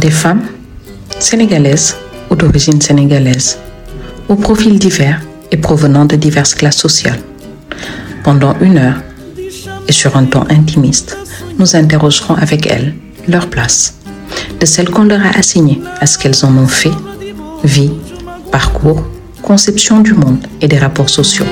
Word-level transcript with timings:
Des 0.00 0.10
femmes 0.10 0.42
sénégalaises 1.18 1.96
ou 2.30 2.36
d'origine 2.36 2.80
sénégalaise, 2.80 3.58
aux 4.28 4.36
profils 4.36 4.78
divers 4.78 5.20
et 5.50 5.56
provenant 5.56 6.04
de 6.04 6.14
diverses 6.14 6.54
classes 6.54 6.76
sociales. 6.76 7.18
Pendant 8.22 8.54
une 8.60 8.78
heure, 8.78 9.02
et 9.88 9.92
sur 9.92 10.16
un 10.16 10.26
ton 10.26 10.44
intimiste, 10.50 11.16
nous 11.58 11.74
interrogerons 11.74 12.34
avec 12.34 12.66
elles 12.66 12.94
leur 13.26 13.48
place, 13.48 13.94
de 14.60 14.66
celle 14.66 14.88
qu'on 14.90 15.04
leur 15.04 15.24
a 15.26 15.36
assignée 15.36 15.80
à 16.00 16.06
ce 16.06 16.16
qu'elles 16.16 16.44
en 16.44 16.56
ont 16.56 16.68
fait, 16.68 16.92
vie, 17.64 17.90
parcours, 18.52 19.02
conception 19.42 19.98
du 19.98 20.14
monde 20.14 20.46
et 20.60 20.68
des 20.68 20.78
rapports 20.78 21.10
sociaux. 21.10 21.46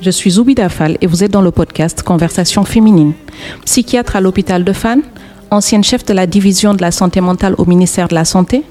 Je 0.00 0.10
suis 0.10 0.30
Zoubida 0.30 0.70
Fall 0.70 0.96
et 1.02 1.06
vous 1.06 1.22
êtes 1.22 1.30
dans 1.30 1.42
le 1.42 1.50
podcast 1.50 2.02
Conversation 2.02 2.64
féminine. 2.64 3.12
Psychiatre 3.66 4.16
à 4.16 4.22
l'hôpital 4.22 4.64
de 4.64 4.72
Fan, 4.72 5.02
ancienne 5.50 5.84
chef 5.84 6.06
de 6.06 6.14
la 6.14 6.26
division 6.26 6.72
de 6.72 6.80
la 6.80 6.90
santé 6.90 7.20
mentale 7.20 7.54
au 7.58 7.66
ministère 7.66 8.08
de 8.08 8.14
la 8.14 8.24
Santé, 8.24 8.62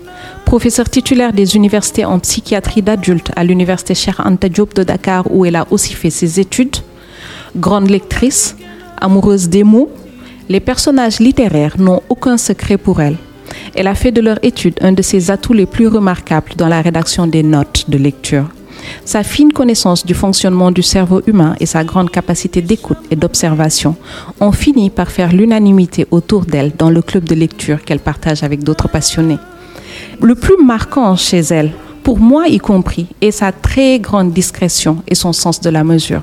professeur 0.45 0.89
titulaire 0.89 1.33
des 1.33 1.55
universités 1.55 2.03
en 2.03 2.17
psychiatrie 2.17 2.81
d'adultes 2.81 3.31
à 3.35 3.43
l'université 3.43 3.93
Cheikh 3.93 4.19
Anta 4.19 4.49
Diop 4.49 4.73
de 4.73 4.81
Dakar 4.81 5.31
où 5.31 5.45
elle 5.45 5.55
a 5.55 5.67
aussi 5.69 5.93
fait 5.93 6.09
ses 6.09 6.39
études, 6.39 6.77
grande 7.55 7.91
lectrice, 7.91 8.55
amoureuse 8.99 9.49
des 9.49 9.63
mots, 9.63 9.91
les 10.49 10.59
personnages 10.59 11.19
littéraires 11.19 11.79
n'ont 11.79 12.01
aucun 12.09 12.37
secret 12.37 12.77
pour 12.77 13.01
elle. 13.01 13.17
Elle 13.75 13.87
a 13.87 13.95
fait 13.95 14.11
de 14.11 14.21
leur 14.21 14.37
étude 14.43 14.75
un 14.81 14.91
de 14.91 15.01
ses 15.01 15.31
atouts 15.31 15.53
les 15.53 15.65
plus 15.65 15.87
remarquables 15.87 16.53
dans 16.57 16.67
la 16.67 16.81
rédaction 16.81 17.27
des 17.27 17.43
notes 17.43 17.85
de 17.89 17.97
lecture. 17.97 18.45
Sa 19.05 19.23
fine 19.23 19.51
connaissance 19.51 20.05
du 20.05 20.13
fonctionnement 20.13 20.71
du 20.71 20.81
cerveau 20.81 21.21
humain 21.27 21.55
et 21.59 21.65
sa 21.65 21.83
grande 21.83 22.11
capacité 22.11 22.61
d'écoute 22.61 22.97
et 23.11 23.15
d'observation 23.15 23.95
ont 24.39 24.51
fini 24.51 24.89
par 24.89 25.11
faire 25.11 25.33
l'unanimité 25.33 26.07
autour 26.11 26.45
d'elle 26.45 26.71
dans 26.77 26.89
le 26.89 27.01
club 27.01 27.23
de 27.25 27.35
lecture 27.35 27.83
qu'elle 27.83 27.99
partage 27.99 28.43
avec 28.43 28.63
d'autres 28.63 28.89
passionnés. 28.89 29.37
Le 30.21 30.35
plus 30.35 30.63
marquant 30.63 31.15
chez 31.15 31.39
elle, 31.39 31.71
pour 32.03 32.19
moi 32.19 32.47
y 32.47 32.57
compris, 32.57 33.07
est 33.21 33.31
sa 33.31 33.51
très 33.51 33.99
grande 33.99 34.33
discrétion 34.33 35.03
et 35.07 35.15
son 35.15 35.33
sens 35.33 35.61
de 35.61 35.69
la 35.69 35.83
mesure. 35.83 36.21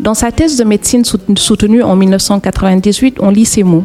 Dans 0.00 0.14
sa 0.14 0.32
thèse 0.32 0.56
de 0.56 0.64
médecine 0.64 1.04
soutenue 1.04 1.82
en 1.82 1.94
1998, 1.94 3.18
on 3.20 3.30
lit 3.30 3.44
ces 3.44 3.62
mots. 3.62 3.84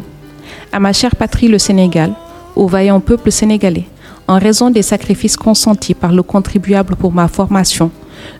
À 0.72 0.80
ma 0.80 0.92
chère 0.92 1.14
patrie 1.14 1.48
le 1.48 1.58
Sénégal, 1.58 2.14
au 2.56 2.66
vaillant 2.66 3.00
peuple 3.00 3.30
sénégalais, 3.30 3.86
en 4.26 4.38
raison 4.38 4.70
des 4.70 4.82
sacrifices 4.82 5.36
consentis 5.36 5.94
par 5.94 6.12
le 6.12 6.22
contribuable 6.22 6.96
pour 6.96 7.12
ma 7.12 7.28
formation, 7.28 7.90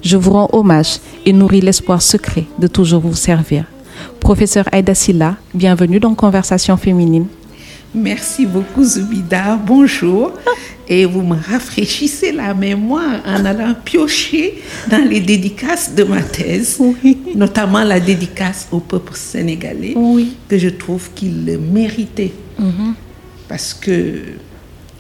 je 0.03 0.17
vous 0.17 0.33
rends 0.33 0.48
hommage 0.53 0.98
et 1.25 1.33
nourris 1.33 1.61
l'espoir 1.61 2.03
secret 2.03 2.45
de 2.58 2.67
toujours 2.67 3.03
vous 3.03 3.14
servir. 3.14 3.64
Professeur 4.19 4.64
Aïda 4.73 4.95
Silla, 4.95 5.36
bienvenue 5.55 6.00
dans 6.00 6.14
Conversation 6.14 6.77
féminine. 6.77 7.27
Merci 7.95 8.45
beaucoup 8.45 8.84
Zubida, 8.84 9.56
bonjour. 9.56 10.33
Et 10.89 11.05
vous 11.05 11.23
me 11.23 11.34
rafraîchissez 11.36 12.33
la 12.33 12.53
mémoire 12.53 13.20
en 13.27 13.45
allant 13.45 13.75
piocher 13.84 14.63
dans 14.90 15.08
les 15.08 15.20
dédicaces 15.20 15.95
de 15.95 16.05
ma 16.05 16.20
thèse, 16.20 16.79
notamment 17.35 17.83
la 17.83 17.98
dédicace 17.98 18.69
au 18.70 18.80
peuple 18.80 19.14
sénégalais, 19.14 19.95
que 20.48 20.58
je 20.58 20.69
trouve 20.69 21.11
qu'il 21.14 21.58
méritait. 21.73 22.33
Mhm. 22.58 22.95
Parce 23.48 23.74
que 23.74 24.23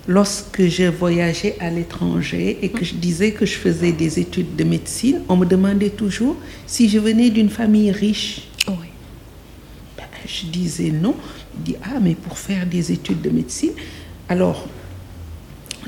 lorsque 0.06 0.66
je 0.66 0.84
voyageais 0.84 1.56
à 1.60 1.70
l'étranger 1.70 2.58
et 2.62 2.68
que 2.68 2.84
je 2.84 2.94
disais 2.94 3.32
que 3.32 3.44
je 3.44 3.56
faisais 3.56 3.92
des 3.92 4.18
études 4.18 4.54
de 4.56 4.64
médecine, 4.64 5.20
on 5.28 5.36
me 5.36 5.44
demandait 5.44 5.90
toujours 5.90 6.36
si 6.66 6.88
je 6.88 6.98
venais 6.98 7.30
d'une 7.30 7.50
famille 7.50 7.90
riche. 7.90 8.42
Oui. 8.68 8.88
Ben, 9.96 10.04
je 10.26 10.46
disais 10.46 10.90
non. 10.90 11.14
Je 11.58 11.72
dis 11.72 11.76
ah 11.82 11.98
mais 12.00 12.14
pour 12.14 12.38
faire 12.38 12.66
des 12.66 12.92
études 12.92 13.22
de 13.22 13.30
médecine, 13.30 13.72
alors 14.28 14.68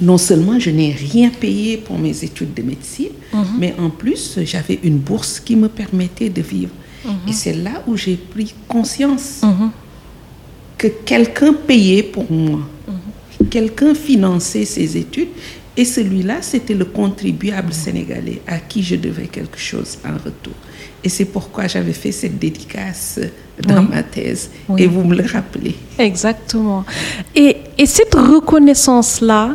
non 0.01 0.19
seulement 0.19 0.59
je 0.59 0.71
n'ai 0.71 0.93
rien 0.93 1.31
payé 1.31 1.77
pour 1.77 1.99
mes 1.99 2.25
études 2.25 2.55
de 2.55 2.63
médecine, 2.63 3.13
mhm. 3.33 3.45
mais 3.59 3.75
en 3.79 3.91
plus 3.91 4.39
j'avais 4.43 4.79
une 4.83 4.99
bourse 4.99 5.41
qui 5.41 5.57
me 5.57 5.69
permettait 5.69 6.31
de 6.31 6.43
vivre. 6.43 6.73
Mhm. 7.05 7.13
Et 7.29 7.33
c'est 7.33 7.55
là 7.55 7.83
où 7.87 7.97
j'ai 7.97 8.17
pris 8.17 8.55
conscience 8.67 9.43
mhm. 9.43 9.71
Que 10.79 10.87
quelqu'un 10.87 11.53
payait 11.53 12.03
pour 12.03 12.31
moi 12.31 12.61
quelqu'un 13.51 13.95
finançait 13.95 14.65
ses 14.65 14.97
études 14.97 15.29
et 15.77 15.85
celui-là, 15.85 16.37
c'était 16.41 16.75
le 16.75 16.85
contribuable 16.85 17.73
sénégalais 17.73 18.43
à 18.47 18.59
qui 18.59 18.83
je 18.83 18.97
devais 18.97 19.29
quelque 19.29 19.59
chose 19.59 19.99
en 20.05 20.15
retour. 20.15 20.55
Et 21.05 21.09
c'est 21.09 21.27
pourquoi 21.27 21.69
j'avais 21.69 21.93
fait 21.93 22.11
cette 22.11 22.37
dédicace 22.37 23.21
dans 23.63 23.83
ma 23.83 24.03
thèse. 24.03 24.51
Et 24.77 24.89
vous 24.89 25.05
me 25.05 25.15
le 25.15 25.25
rappelez. 25.25 25.77
Exactement. 25.97 26.85
Et, 27.35 27.59
et 27.79 27.87
cette 27.87 28.15
reconnaissance-là, 28.15 29.55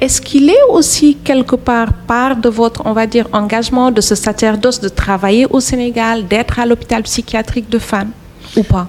est-ce 0.00 0.22
qu'il 0.22 0.48
est 0.48 0.62
aussi 0.70 1.18
quelque 1.22 1.56
part 1.56 1.92
part 1.92 2.36
de 2.36 2.48
votre, 2.48 2.86
on 2.86 2.94
va 2.94 3.06
dire, 3.06 3.28
engagement 3.32 3.90
de 3.90 4.00
ce 4.00 4.14
sacerdoce 4.14 4.80
de 4.80 4.88
travailler 4.88 5.44
au 5.50 5.60
Sénégal, 5.60 6.26
d'être 6.26 6.58
à 6.58 6.64
l'hôpital 6.64 7.02
psychiatrique 7.02 7.68
de 7.68 7.78
Fan 7.78 8.08
ou 8.56 8.62
pas? 8.62 8.88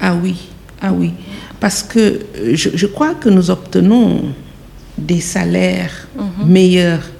Ah 0.00 0.14
oui, 0.14 0.36
ah 0.80 0.92
oui 0.92 1.12
parce 1.60 1.82
que 1.82 1.98
euh, 1.98 2.54
je, 2.54 2.86
crois 2.86 3.14
que 3.14 3.28
nous 3.28 3.50
obtenons 3.50 4.32
des 4.96 5.20
salaires 5.20 6.08
mhm. 6.16 6.48
meilleurs 6.50 7.10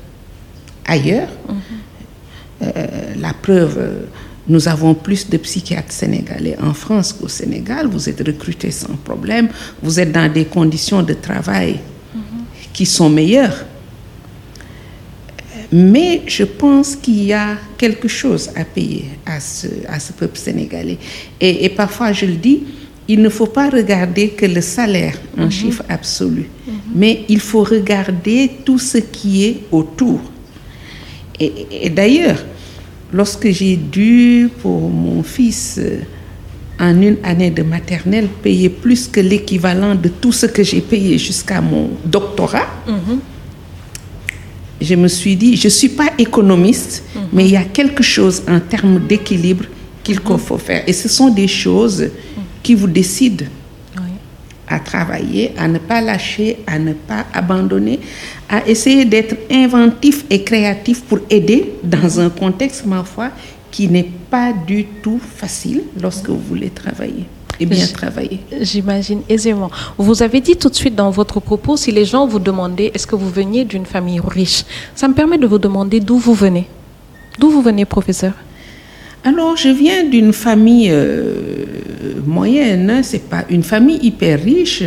ailleurs. 0.85 1.29
Mhm. 1.49 1.55
Euh, 2.61 3.15
la 3.21 3.33
preuve, 3.35 4.07
nous 4.49 4.67
avons 4.69 4.95
plus 4.95 5.29
de 5.29 5.37
psychiatres 5.37 5.93
sénégalais 5.93 6.57
en 6.61 6.75
France 6.75 7.13
qu'au 7.13 7.29
Sénégal. 7.29 7.87
Vous 7.87 8.09
êtes 8.09 8.25
recrutés 8.27 8.71
sans 8.71 8.97
problème. 8.97 9.49
Vous 9.83 10.01
êtes 10.01 10.13
dans 10.13 10.33
des 10.33 10.45
conditions 10.45 11.03
de 11.03 11.15
travail 11.15 11.81
mhm. 12.15 12.21
qui 12.73 12.87
sont 12.87 13.11
meilleures. 13.11 13.65
Mais 15.71 16.23
je 16.27 16.45
pense 16.45 16.97
qu'il 16.97 17.25
y 17.25 17.33
a 17.33 17.57
quelque 17.77 18.09
chose 18.09 18.51
à 18.57 18.65
payer 18.65 19.05
à 19.27 19.39
ce, 19.39 19.67
à 19.87 20.01
ce 20.01 20.13
peuple 20.15 20.39
sénégalais. 20.39 20.97
Et, 21.41 21.67
et 21.67 21.69
parfois, 21.69 22.13
je 22.13 22.25
le 22.25 22.37
dis, 22.37 22.63
il 23.09 23.23
ne 23.23 23.31
faut 23.31 23.47
pas 23.47 23.71
regarder 23.71 24.29
que 24.29 24.45
le 24.45 24.61
salaire 24.61 25.17
en 25.39 25.45
mhm. 25.45 25.51
chiffre 25.51 25.83
absolu, 25.89 26.43
mhm. 26.67 26.75
mais 26.95 27.25
il 27.29 27.41
faut 27.41 27.65
regarder 27.65 28.51
tout 28.65 28.79
ce 28.79 28.99
qui 28.99 29.47
est 29.47 29.61
autour. 29.73 30.21
Et, 31.41 31.89
d'ailleurs, 31.89 32.45
lorsque 33.13 33.49
j'ai 33.51 33.77
dû 33.77 34.51
pour 34.61 34.91
mon 34.91 35.23
fils 35.23 35.79
euh, 35.79 36.01
en 36.79 37.01
une 37.01 37.17
année 37.23 37.51
de 37.51 37.63
maternelle 37.63 38.29
payer 38.43 38.69
plus 38.69 39.09
que 39.09 39.21
l'équivalent 39.21 39.95
de 39.95 40.09
tout 40.09 40.33
ce 40.33 40.47
que 40.47 40.63
j'ai 40.63 40.81
payé 40.81 41.17
jusqu'à 41.17 41.63
mon 41.63 41.91
doctorat, 42.05 42.67
mhm. 42.87 43.21
je 44.83 44.95
me 44.97 45.09
suis 45.09 45.35
dit, 45.35 45.57
je 45.57 45.69
ne 45.69 45.73
suis 45.73 45.89
pas 45.89 46.11
économiste, 46.19 47.05
mais 47.33 47.47
il 47.47 47.53
y 47.53 47.57
a 47.57 47.65
quelque 47.65 48.03
chose 48.03 48.43
en 48.47 48.61
termes 48.61 49.01
d'équilibre 49.09 49.65
qu'il 50.05 50.21
faut 50.21 50.59
faire. 50.59 50.83
Et 50.87 50.93
ce 50.93 51.09
sont 51.09 51.31
des 51.31 51.49
choses 51.49 52.11
qui 52.69 52.75
vous 52.75 52.87
décide 52.87 53.49
à 54.69 54.79
travailler, 54.79 55.55
à 55.57 55.67
ne 55.69 55.79
pas 55.79 56.03
lâcher, 56.03 56.59
à 56.67 56.79
ne 56.79 56.93
pas 56.93 57.25
abandonner, 57.33 57.99
à 58.47 58.69
essayer 58.69 59.07
d'être 59.07 59.37
inventif 59.51 60.27
et 60.29 60.45
créatif 60.45 61.03
pour 61.05 61.21
aider 61.31 61.73
dans 61.83 62.21
un 62.21 62.29
contexte, 62.29 62.85
ma 62.85 63.05
foi, 63.05 63.31
qui 63.71 63.89
n'est 63.89 64.11
pas 64.29 64.53
du 64.53 64.85
tout 65.03 65.19
facile 65.19 65.81
lorsque 65.99 66.29
vous 66.29 66.45
voulez 66.51 66.69
travailler 66.69 67.25
et 67.59 67.65
bien 67.65 67.87
travailler. 67.87 68.41
J'imagine 68.61 69.23
aisément. 69.31 69.71
Vous 69.97 70.23
avez 70.23 70.43
dit 70.43 70.57
tout 70.57 70.69
de 70.69 70.75
suite 70.75 70.95
dans 70.95 71.11
votre 71.11 71.41
propos, 71.41 71.79
si 71.79 71.91
les 71.91 72.05
gens 72.05 72.27
vous 72.27 72.39
demandaient 72.39 72.91
est-ce 72.93 73.07
que 73.07 73.17
vous 73.17 73.31
veniez 73.31 73.65
d'une 73.65 73.87
famille 73.87 74.21
riche, 74.21 74.67
ça 74.95 75.09
me 75.09 75.15
permet 75.15 75.39
de 75.39 75.47
vous 75.47 75.59
demander 75.59 76.01
d'où 76.01 76.19
vous 76.19 76.35
venez. 76.35 76.67
D'où 77.39 77.49
vous 77.49 77.63
venez, 77.63 77.87
professeur? 77.87 78.35
Alors, 79.25 79.57
je 79.57 79.71
viens 79.71 80.05
d'une 80.05 80.33
famille 80.33 80.91
euh, 80.91 81.65
moyenne. 82.25 82.91
Hein. 82.91 83.03
C'est 83.03 83.29
pas 83.29 83.45
une 83.51 83.63
famille 83.63 83.99
hyper 84.03 84.43
riche, 84.43 84.83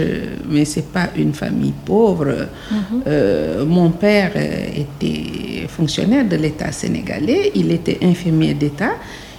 mais 0.49 0.65
c'est 0.65 0.91
pas 0.91 1.09
une 1.17 1.33
famille 1.33 1.73
pauvre. 1.85 2.47
Mhm. 2.71 3.01
Euh, 3.07 3.65
mon 3.65 3.89
père 3.91 4.31
était 4.35 5.67
fonctionnaire 5.67 6.27
de 6.27 6.35
l'État 6.35 6.71
sénégalais. 6.71 7.51
Il 7.55 7.71
était 7.71 7.99
infirmier 8.03 8.53
d'État, 8.53 8.93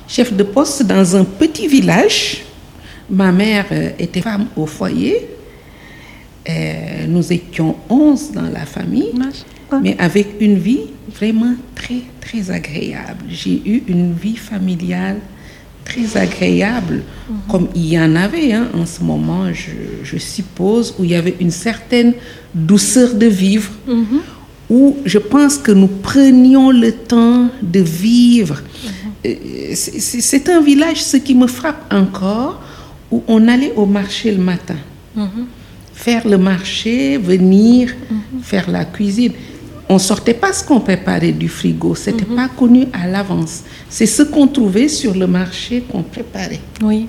chef 0.08 0.32
de 0.32 0.42
poste 0.42 0.84
dans 0.84 1.16
un 1.16 1.24
petit 1.24 1.68
village. 1.68 2.44
Ma 3.10 3.32
mère 3.32 3.66
était 3.98 4.22
femme 4.22 4.46
au 4.56 4.66
foyer. 4.66 5.28
nous 7.08 7.32
étions 7.32 7.76
onze 7.88 8.32
dans 8.32 8.50
la 8.58 8.66
famille 8.66 9.12
mais 9.80 9.96
avec 9.98 10.28
une 10.40 10.58
vie 10.58 10.86
vraiment 11.08 11.54
très, 11.74 12.02
très 12.20 12.50
agréable. 12.50 13.24
J'ai 13.28 13.62
eu 13.64 13.82
une 13.88 14.12
vie 14.12 14.36
familiale 14.36 15.18
très 15.84 16.16
agréables, 16.16 17.02
comme 17.48 17.68
il 17.74 17.86
y 17.92 17.98
en 17.98 18.14
avait 18.16 18.52
hein, 18.52 18.68
en 18.74 18.86
ce 18.86 19.02
moment, 19.02 19.52
je, 19.52 19.70
je 20.04 20.16
suppose, 20.18 20.94
où 20.98 21.04
il 21.04 21.10
y 21.10 21.14
avait 21.14 21.36
une 21.40 21.50
certaine 21.50 22.14
douceur 22.54 23.14
de 23.14 23.26
vivre, 23.26 23.70
où 24.70 24.96
je 25.04 25.18
pense 25.18 25.58
que 25.58 25.72
nous 25.72 25.88
prenions 25.88 26.70
le 26.70 26.92
temps 26.92 27.48
de 27.62 27.80
vivre. 27.80 28.62
Euh, 29.26 29.34
c'est- 29.74 30.00
C'est 30.00 30.20
c'est 30.20 30.48
un 30.48 30.60
village, 30.60 31.02
ce 31.02 31.16
qui 31.18 31.34
me 31.34 31.46
frappe 31.46 31.82
encore, 31.92 32.62
où 33.10 33.22
on 33.28 33.46
allait 33.48 33.72
au 33.76 33.86
marché 33.86 34.30
le 34.32 34.42
matin. 34.42 34.76
Faire 35.94 36.26
le 36.26 36.38
marché, 36.38 37.18
venir 37.18 37.94
faire 38.42 38.68
la 38.70 38.84
cuisine. 38.84 39.32
On 39.88 39.98
sortait 39.98 40.34
pas 40.34 40.52
ce 40.52 40.64
qu'on 40.64 40.80
préparait 40.80 41.32
du 41.32 41.48
frigo, 41.48 41.94
c'était 41.94 42.24
pas 42.24 42.48
connu 42.48 42.86
à 42.92 43.06
l'avance. 43.06 43.62
C'est 43.90 44.06
ce 44.06 44.22
qu'on 44.22 44.46
trouvait 44.46 44.88
sur 44.88 45.14
le 45.14 45.26
marché 45.26 45.82
qu'on 45.90 46.02
préparait. 46.02 46.60
Oui. 46.82 47.06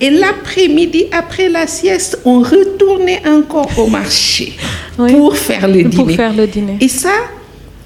Et 0.00 0.10
l'après-midi, 0.10 1.06
après 1.12 1.48
la 1.48 1.66
sieste, 1.66 2.20
on 2.24 2.40
retournait 2.40 3.20
encore 3.28 3.70
au 3.78 3.88
marché 3.88 4.52
Oui. 4.98 5.12
pour 5.12 5.36
faire 5.36 5.66
le 5.68 5.82
Pour 5.90 6.04
dîner. 6.04 6.16
faire 6.16 6.32
le 6.34 6.46
dîner. 6.46 6.76
Et 6.80 6.88
ça, 6.88 7.10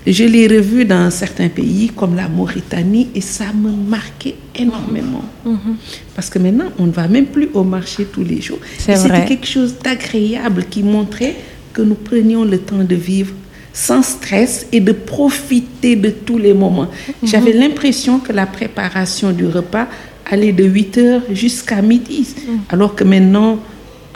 je 0.06 0.24
l'ai 0.24 0.46
revu 0.46 0.84
dans 0.84 1.10
certains 1.10 1.48
pays 1.48 1.90
comme 1.96 2.14
la 2.14 2.28
Mauritanie 2.28 3.08
et 3.14 3.20
ça 3.22 3.46
me 3.54 3.70
marquait 3.70 4.34
énormément. 4.54 5.24
Mhm. 5.44 5.76
Parce 6.14 6.28
que 6.28 6.38
maintenant, 6.38 6.66
on 6.78 6.86
ne 6.86 6.92
va 6.92 7.08
même 7.08 7.26
plus 7.26 7.48
au 7.54 7.64
marché 7.64 8.04
tous 8.04 8.22
les 8.24 8.40
jours. 8.42 8.58
C'est 8.78 8.92
Et 8.92 8.96
vrai. 8.96 9.02
C'était 9.20 9.26
quelque 9.28 9.46
chose 9.46 9.74
d'agréable 9.82 10.64
qui 10.70 10.82
montrait 10.82 11.34
que 11.72 11.80
nous 11.82 11.94
prenions 11.94 12.44
le 12.44 12.58
temps 12.58 12.84
de 12.84 12.94
vivre 12.94 13.32
sans 13.72 14.02
stress 14.02 14.66
et 14.72 14.80
de 14.80 14.92
profiter 14.92 15.96
de 15.96 16.10
tous 16.10 16.38
les 16.38 16.52
moments. 16.54 16.88
J'avais 17.22 17.52
l'impression 17.52 18.18
que 18.18 18.32
la 18.32 18.46
préparation 18.46 19.32
du 19.32 19.46
repas 19.46 19.86
allait 20.30 20.52
de 20.52 20.64
8 20.64 20.98
heures 20.98 21.22
jusqu'à 21.30 21.80
midi. 21.82 22.34
Alors 22.68 22.94
que 22.94 23.04
maintenant, 23.04 23.58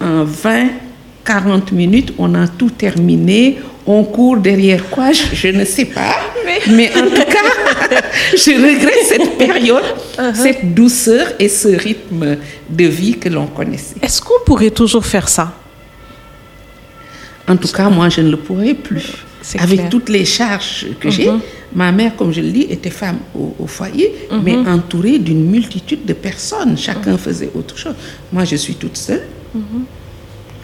en 0.00 0.24
20, 0.24 0.68
40 1.24 1.72
minutes, 1.72 2.12
on 2.18 2.34
a 2.34 2.46
tout 2.48 2.70
terminé. 2.70 3.58
On 3.86 4.02
court 4.04 4.36
derrière 4.38 4.88
quoi 4.90 5.12
Je, 5.12 5.22
je 5.32 5.48
ne 5.48 5.64
sais 5.64 5.84
pas. 5.86 6.16
Mais, 6.70 6.90
en 6.96 7.02
tout 7.06 7.24
cas, 7.30 8.00
je 8.32 8.50
regrette 8.52 9.04
cette 9.08 9.38
période, 9.38 9.84
Uh-huh. 10.18 10.34
cette 10.34 10.74
douceur 10.74 11.26
et 11.38 11.48
ce 11.48 11.68
rythme 11.68 12.38
de 12.70 12.84
vie 12.86 13.18
que 13.18 13.28
l'on 13.28 13.46
connaissait. 13.46 13.96
Est-ce 14.00 14.22
qu'on 14.22 14.40
pourrait 14.46 14.70
toujours 14.70 15.04
faire 15.04 15.28
ça? 15.28 15.52
En 17.46 17.56
tout 17.56 17.68
cas, 17.68 17.88
moi, 17.90 18.08
je 18.08 18.22
ne 18.22 18.30
le 18.30 18.38
pourrais 18.38 18.72
plus. 18.74 19.12
Avec 19.58 19.78
clair. 19.78 19.88
toutes 19.90 20.08
les 20.08 20.24
charges 20.24 20.86
que 21.00 21.08
j'ai, 21.10 21.30
Mhm. 21.30 21.40
ma 21.74 21.92
mère, 21.92 22.16
comme 22.16 22.32
je 22.32 22.40
le 22.40 22.50
dis, 22.50 22.66
était 22.68 22.90
femme 22.90 23.18
au, 23.34 23.54
au 23.60 23.66
foyer, 23.66 24.12
Mhm. 24.30 24.40
mais 24.44 24.56
entourée 24.68 25.18
d'une 25.18 25.44
multitude 25.50 26.04
de 26.04 26.12
personnes. 26.14 26.76
Chacun 26.76 27.16
faisait 27.16 27.50
autre 27.54 27.76
chose. 27.78 27.94
Moi, 28.32 28.44
je 28.44 28.56
suis 28.56 28.74
toute 28.74 28.96
seule. 28.96 29.22
Mhm. 29.54 29.62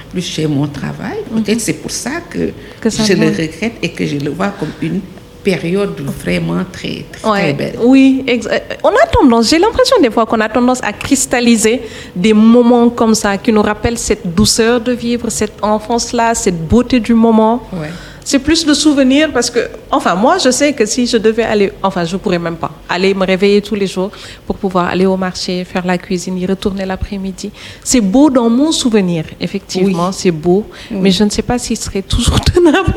En 0.00 0.10
plus, 0.10 0.22
j'ai 0.34 0.46
mon 0.46 0.66
travail. 0.66 1.18
Peut-être 1.34 1.60
c'est 1.60 1.74
pour 1.74 1.90
ça 1.90 2.14
que, 2.28 2.50
Que 2.80 2.90
ça 2.90 3.04
je 3.04 3.12
le 3.14 3.28
regrette 3.28 3.74
et 3.82 3.90
que 3.90 4.04
je 4.06 4.16
le 4.16 4.30
vois 4.30 4.48
comme 4.58 4.72
une 4.82 5.00
période 5.44 6.00
vraiment 6.24 6.62
très, 6.70 7.04
très, 7.10 7.52
belle. 7.52 7.76
Oui, 7.82 8.24
euh, 8.28 8.58
on 8.84 8.90
a 8.90 9.06
tendance, 9.10 9.50
j'ai 9.50 9.58
l'impression 9.58 9.96
des 10.00 10.08
fois 10.10 10.24
qu'on 10.24 10.38
a 10.40 10.48
tendance 10.48 10.80
à 10.84 10.92
cristalliser 10.92 11.80
des 12.14 12.32
moments 12.32 12.88
comme 12.90 13.14
ça 13.14 13.36
qui 13.38 13.52
nous 13.52 13.62
rappellent 13.62 13.98
cette 13.98 14.34
douceur 14.34 14.80
de 14.80 14.92
vivre, 14.92 15.30
cette 15.30 15.54
enfance-là, 15.62 16.34
cette 16.36 16.60
beauté 16.68 17.00
du 17.00 17.14
moment. 17.14 17.66
Ouais. 17.72 17.88
C'est 18.24 18.38
plus 18.38 18.64
de 18.64 18.72
souvenirs 18.74 19.30
parce 19.32 19.50
que, 19.50 19.58
enfin, 19.90 20.14
moi, 20.14 20.38
je 20.38 20.50
sais 20.50 20.72
que 20.72 20.86
si 20.86 21.06
je 21.06 21.16
devais 21.16 21.42
aller, 21.42 21.72
enfin, 21.82 22.04
je 22.04 22.16
pourrais 22.16 22.38
même 22.38 22.56
pas 22.56 22.70
aller 22.88 23.14
me 23.14 23.26
réveiller 23.26 23.60
tous 23.60 23.74
les 23.74 23.86
jours 23.88 24.10
pour 24.46 24.56
pouvoir 24.56 24.86
aller 24.88 25.06
au 25.06 25.16
marché, 25.16 25.64
faire 25.64 25.84
la 25.84 25.98
cuisine, 25.98 26.38
y 26.38 26.46
retourner 26.46 26.86
l'après-midi. 26.86 27.50
C'est 27.82 28.00
beau 28.00 28.30
dans 28.30 28.48
mon 28.48 28.70
souvenir, 28.72 29.24
effectivement, 29.40 30.08
Oui. 30.08 30.14
c'est 30.16 30.30
beau, 30.30 30.64
mais 30.90 31.10
je 31.10 31.24
ne 31.24 31.30
sais 31.30 31.42
pas 31.42 31.58
s'il 31.58 31.76
serait 31.76 32.02
toujours 32.02 32.40
tenable. 32.54 32.94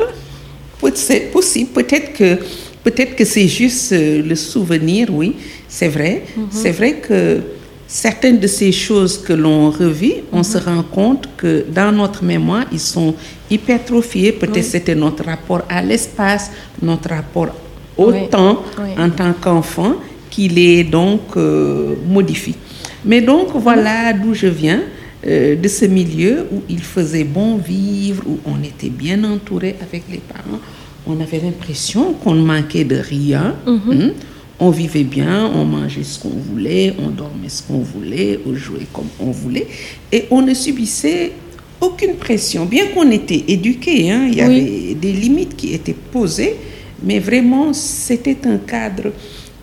C'est 0.94 1.32
possible. 1.32 1.70
Peut-être 1.70 2.12
que, 2.12 2.38
peut-être 2.84 3.16
que 3.16 3.24
c'est 3.24 3.48
juste 3.48 3.92
euh, 3.92 4.22
le 4.22 4.36
souvenir, 4.36 5.08
oui, 5.12 5.34
c'est 5.68 5.88
vrai. 5.88 6.22
C'est 6.50 6.70
vrai 6.70 6.94
que 7.00 7.40
certaines 7.86 8.38
de 8.40 8.46
ces 8.46 8.72
choses 8.72 9.18
que 9.18 9.32
l'on 9.32 9.70
revit, 9.70 10.14
on 10.32 10.42
se 10.42 10.58
rend 10.58 10.82
compte 10.82 11.28
que 11.36 11.64
dans 11.72 11.92
notre 11.92 12.24
mémoire, 12.24 12.64
ils 12.72 12.80
sont 12.80 13.14
hypertrophiés. 13.50 14.32
Peut-être 14.32 14.64
c'était 14.64 14.94
notre 14.94 15.24
rapport 15.24 15.62
à 15.68 15.82
l'espace, 15.82 16.50
notre 16.82 17.10
rapport 17.10 17.48
au 17.96 18.10
Oui. 18.12 18.28
temps 18.30 18.62
Oui. 18.78 18.90
en 18.98 19.10
tant 19.10 19.32
qu'enfant 19.40 19.94
qui 20.30 20.48
les 20.48 20.84
donc 20.84 21.36
euh, 21.36 21.94
modifie. 22.08 22.56
Mais 23.04 23.20
donc 23.22 23.48
voilà 23.54 24.12
d'où 24.12 24.34
je 24.34 24.48
viens, 24.48 24.80
euh, 25.26 25.54
de 25.56 25.68
ce 25.68 25.84
milieu 25.86 26.46
où 26.52 26.62
il 26.68 26.80
faisait 26.80 27.24
bon 27.24 27.56
vivre, 27.56 28.22
où 28.26 28.38
on 28.44 28.62
était 28.62 28.90
bien 28.90 29.22
entouré 29.24 29.76
avec 29.80 30.02
les 30.10 30.18
parents. 30.18 30.60
On 31.06 31.20
avait 31.20 31.38
l'impression 31.40 32.14
qu'on 32.14 32.34
ne 32.34 32.44
manquait 32.44 32.84
de 32.84 32.96
rien. 32.96 33.54
hein. 33.66 34.10
On 34.58 34.70
vivait 34.70 35.04
bien, 35.04 35.50
on 35.54 35.64
mangeait 35.66 36.02
ce 36.04 36.18
qu'on 36.18 36.30
voulait, 36.30 36.94
on 36.98 37.10
dormait 37.10 37.48
ce 37.50 37.62
qu'on 37.62 37.80
voulait, 37.80 38.40
on 38.46 38.54
jouait 38.54 38.86
comme 38.92 39.08
on 39.20 39.30
voulait. 39.30 39.66
Et 40.10 40.24
on 40.30 40.40
ne 40.40 40.54
subissait 40.54 41.32
aucune 41.80 42.14
pression. 42.14 42.64
Bien 42.64 42.86
qu'on 42.94 43.10
était 43.10 43.44
éduqués, 43.48 44.10
hein, 44.10 44.26
il 44.26 44.38
y 44.38 44.42
Oui. 44.42 44.44
avait 44.44 44.94
des 44.94 45.12
limites 45.12 45.56
qui 45.56 45.74
étaient 45.74 45.92
posées, 46.10 46.56
mais 47.02 47.18
vraiment, 47.18 47.74
c'était 47.74 48.38
un 48.46 48.56
cadre 48.56 49.12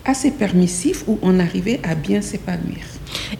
assez 0.04 0.30
permissif 0.30 1.02
où 1.08 1.18
on 1.22 1.40
arrivait 1.40 1.80
à 1.82 1.96
bien 1.96 2.20
s'épanouir. 2.20 2.84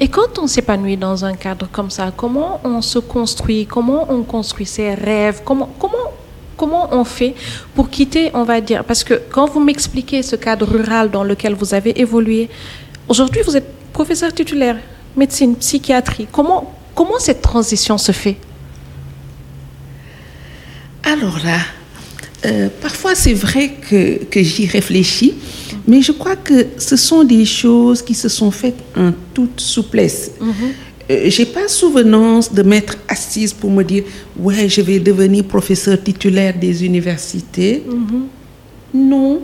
Et 0.01 0.09
quand 0.09 0.39
on 0.41 0.47
s'épanouit 0.49 0.97
dans 0.97 1.25
un 1.25 1.35
cadre 1.35 1.69
comme 1.71 1.91
ça, 1.91 2.13
comment 2.17 2.61
on 2.65 2.81
se 2.81 2.99
construit 2.99 3.67
Comment 3.67 4.07
on 4.11 4.23
construit 4.23 4.67
ses 4.67 4.95
rêves 4.95 5.43
Comment, 5.45 5.69
comment, 5.79 6.04
comment 6.57 6.89
on 6.93 7.05
fait 7.05 7.35
pour 7.75 7.91
quitter, 7.91 8.31
on 8.35 8.45
va 8.45 8.61
dire? 8.61 8.85
Parce 8.85 9.05
que 9.05 9.21
quand 9.31 9.47
vous 9.47 9.61
m'expliquez 9.61 10.23
ce 10.23 10.37
cadre 10.37 10.67
rural 10.67 11.11
dans 11.11 11.25
lequel 11.25 11.55
vous 11.55 11.75
avez 11.75 11.99
évolué, 12.01 12.49
aujourd'hui 13.09 13.43
vous 13.47 13.57
êtes 13.57 13.71
professeur 13.93 14.33
titulaire, 14.33 14.77
médecine, 15.17 15.55
psychiatrie. 15.57 16.27
Comment, 16.31 16.75
comment 16.95 17.19
cette 17.19 17.43
transition 17.43 17.97
se 17.99 18.13
fait? 18.13 18.37
Alors 21.05 21.39
là, 21.45 21.59
euh, 22.47 22.69
parfois 22.83 23.15
c'est 23.15 23.35
vrai 23.35 23.73
que, 23.89 24.25
que 24.25 24.43
j'y 24.43 24.67
réfléchis, 24.67 25.35
mais 25.87 26.03
je 26.03 26.13
crois 26.13 26.37
que 26.37 26.67
ce 26.79 26.97
sont 26.97 27.25
des 27.25 27.45
choses 27.45 28.03
qui 28.03 28.15
se 28.15 28.29
sont 28.29 28.51
faites 28.51 28.83
en 28.97 29.13
toute 29.33 29.61
souplesse. 29.61 30.33
Euh, 30.43 30.53
j'ai 31.09 31.47
pas 31.47 31.69
souvenance 31.69 32.53
de 32.53 32.63
m'être 32.63 32.97
assise 33.09 33.53
pour 33.53 33.71
me 33.71 33.83
dire 33.83 34.05
ouais 34.39 34.69
je 34.69 34.81
vais 34.81 34.99
devenir 34.99 35.45
professeur 35.45 36.03
titulaire 36.03 36.55
des 36.59 36.85
universités. 36.85 37.83
Non, 38.93 39.43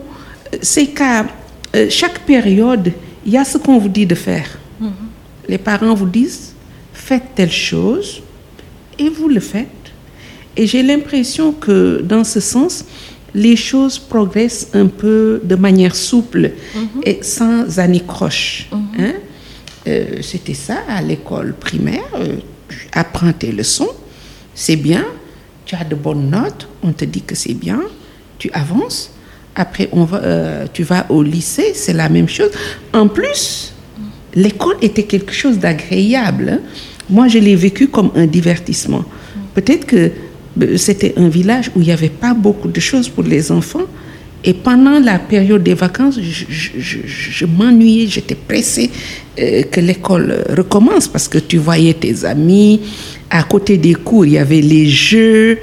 Euh, 0.53 0.57
c'est 0.61 0.87
qu'à 0.87 1.25
euh, 1.75 1.87
chaque 1.89 2.19
période 2.25 2.91
il 3.25 3.31
y 3.33 3.37
a 3.37 3.45
ce 3.45 3.57
qu'on 3.57 3.77
vous 3.77 3.89
dit 3.89 4.05
de 4.05 4.15
faire. 4.15 4.47
Les 5.47 5.57
parents 5.57 5.93
vous 5.93 6.07
disent 6.07 6.53
faites 6.93 7.27
telle 7.35 7.51
chose 7.51 8.21
et 8.97 9.07
vous 9.09 9.27
le 9.29 9.39
faites. 9.39 9.67
Et 10.57 10.65
j'ai 10.67 10.83
l'impression 10.83 11.51
que 11.53 12.01
dans 12.01 12.23
ce 12.25 12.39
sens, 12.39 12.83
les 13.33 13.55
choses 13.55 13.97
progressent 13.97 14.67
un 14.73 14.87
peu 14.87 15.39
de 15.43 15.55
manière 15.55 15.95
souple 15.95 16.51
et 17.05 17.19
sans 17.21 17.79
anicroche. 17.79 18.67
hein. 18.99 19.13
Euh, 19.87 20.21
C'était 20.21 20.53
ça 20.53 20.77
à 20.87 21.01
l'école 21.01 21.53
primaire. 21.53 22.03
euh, 22.15 22.35
tu 22.69 22.87
apprends 22.93 23.33
tes 23.33 23.51
leçons, 23.51 23.89
c'est 24.55 24.75
bien, 24.77 25.05
tu 25.65 25.75
as 25.75 25.83
de 25.83 25.95
bonnes 25.95 26.29
notes, 26.29 26.67
on 26.83 26.93
te 26.93 27.03
dit 27.03 27.21
que 27.21 27.35
c'est 27.35 27.53
bien, 27.53 27.81
tu 28.37 28.49
avances. 28.53 29.11
Après, 29.55 29.89
on 29.91 30.05
va, 30.05 30.17
euh, 30.23 30.65
tu 30.71 30.83
vas 30.83 31.05
au 31.09 31.21
lycée, 31.21 31.73
c'est 31.73 31.91
la 31.93 32.07
même 32.07 32.29
chose. 32.29 32.51
En 32.93 33.07
plus, 33.09 33.73
l'école 34.33 34.77
était 34.81 35.03
quelque 35.03 35.33
chose 35.33 35.59
d'agréable. 35.59 36.49
hein. 36.49 36.59
Moi, 37.09 37.27
je 37.27 37.39
l'ai 37.39 37.57
vécu 37.57 37.89
comme 37.89 38.11
un 38.15 38.25
divertissement. 38.25 39.03
Peut-être 39.53 39.85
que 39.85 40.11
euh, 40.61 40.77
c'était 40.77 41.13
un 41.17 41.27
village 41.27 41.69
où 41.75 41.81
il 41.81 41.87
n'y 41.87 41.91
avait 41.91 42.07
pas 42.09 42.33
beaucoup 42.33 42.69
de 42.69 42.79
choses 42.79 43.09
pour 43.09 43.23
les 43.23 43.51
enfants. 43.51 43.87
Et 44.43 44.53
pendant 44.53 44.99
la 44.99 45.19
période 45.19 45.61
des 45.63 45.75
vacances, 45.75 46.19
je, 46.19 46.45
je- 46.49 46.79
je- 46.79 46.97
je 47.05 47.45
m'ennuyais, 47.45 48.07
j'étais 48.07 48.35
pressée 48.35 48.89
euh, 49.39 49.63
que 49.63 49.79
l'école 49.79 50.43
recommence 50.57 51.07
parce 51.07 51.27
que 51.27 51.37
tu 51.37 51.57
voyais 51.57 51.93
tes 51.93 52.25
amis. 52.25 52.81
À 53.29 53.43
côté 53.43 53.77
des 53.77 53.93
cours, 53.93 54.25
il 54.25 54.33
y 54.33 54.37
avait 54.37 54.61
les 54.61 54.87
jeux. 54.89 55.59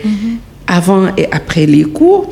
Avant 0.66 1.14
et 1.16 1.26
après 1.32 1.66
les 1.66 1.84
cours, 1.84 2.30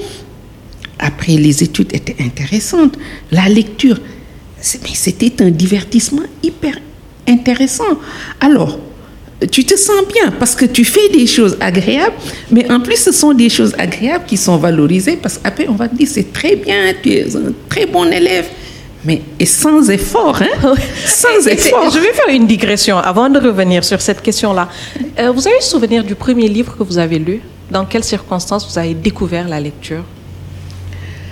après 0.98 1.36
les 1.36 1.62
études 1.62 1.92
étaient 1.94 2.16
intéressantes. 2.20 2.96
La 3.32 3.48
lecture, 3.48 3.98
c'était 4.60 5.42
un 5.42 5.50
divertissement 5.50 6.22
hyper 6.42 6.74
intéressant. 7.28 7.98
Alors, 8.40 8.78
tu 9.50 9.64
te 9.64 9.76
sens 9.76 10.02
bien 10.12 10.30
parce 10.30 10.54
que 10.54 10.64
tu 10.64 10.84
fais 10.84 11.08
des 11.10 11.26
choses 11.26 11.56
agréables, 11.60 12.14
mais 12.50 12.70
en 12.70 12.80
plus, 12.80 12.96
ce 12.96 13.12
sont 13.12 13.34
des 13.34 13.50
choses 13.50 13.74
agréables 13.78 14.24
qui 14.26 14.36
sont 14.36 14.56
valorisées 14.56 15.16
parce 15.16 15.36
qu'après, 15.38 15.68
on 15.68 15.74
va 15.74 15.88
te 15.88 15.94
dire, 15.94 16.08
c'est 16.10 16.32
très 16.32 16.56
bien, 16.56 16.94
tu 17.02 17.12
es 17.12 17.36
un 17.36 17.52
très 17.68 17.86
bon 17.86 18.10
élève. 18.10 18.46
mais 19.04 19.20
et 19.38 19.46
sans 19.46 19.88
effort, 19.90 20.40
hein? 20.42 20.74
Sans 21.04 21.46
effort. 21.46 21.90
Je 21.90 21.98
vais 21.98 22.12
faire 22.12 22.34
une 22.34 22.46
digression 22.46 22.96
avant 22.98 23.28
de 23.28 23.38
revenir 23.38 23.84
sur 23.84 24.00
cette 24.00 24.22
question-là. 24.22 24.68
Euh, 25.18 25.30
vous 25.30 25.46
avez 25.46 25.60
souvenir 25.60 26.02
du 26.02 26.14
premier 26.14 26.48
livre 26.48 26.76
que 26.76 26.82
vous 26.82 26.98
avez 26.98 27.18
lu? 27.18 27.40
Dans 27.70 27.84
quelles 27.84 28.04
circonstances 28.04 28.66
vous 28.68 28.78
avez 28.78 28.94
découvert 28.94 29.48
la 29.48 29.60
lecture? 29.60 30.04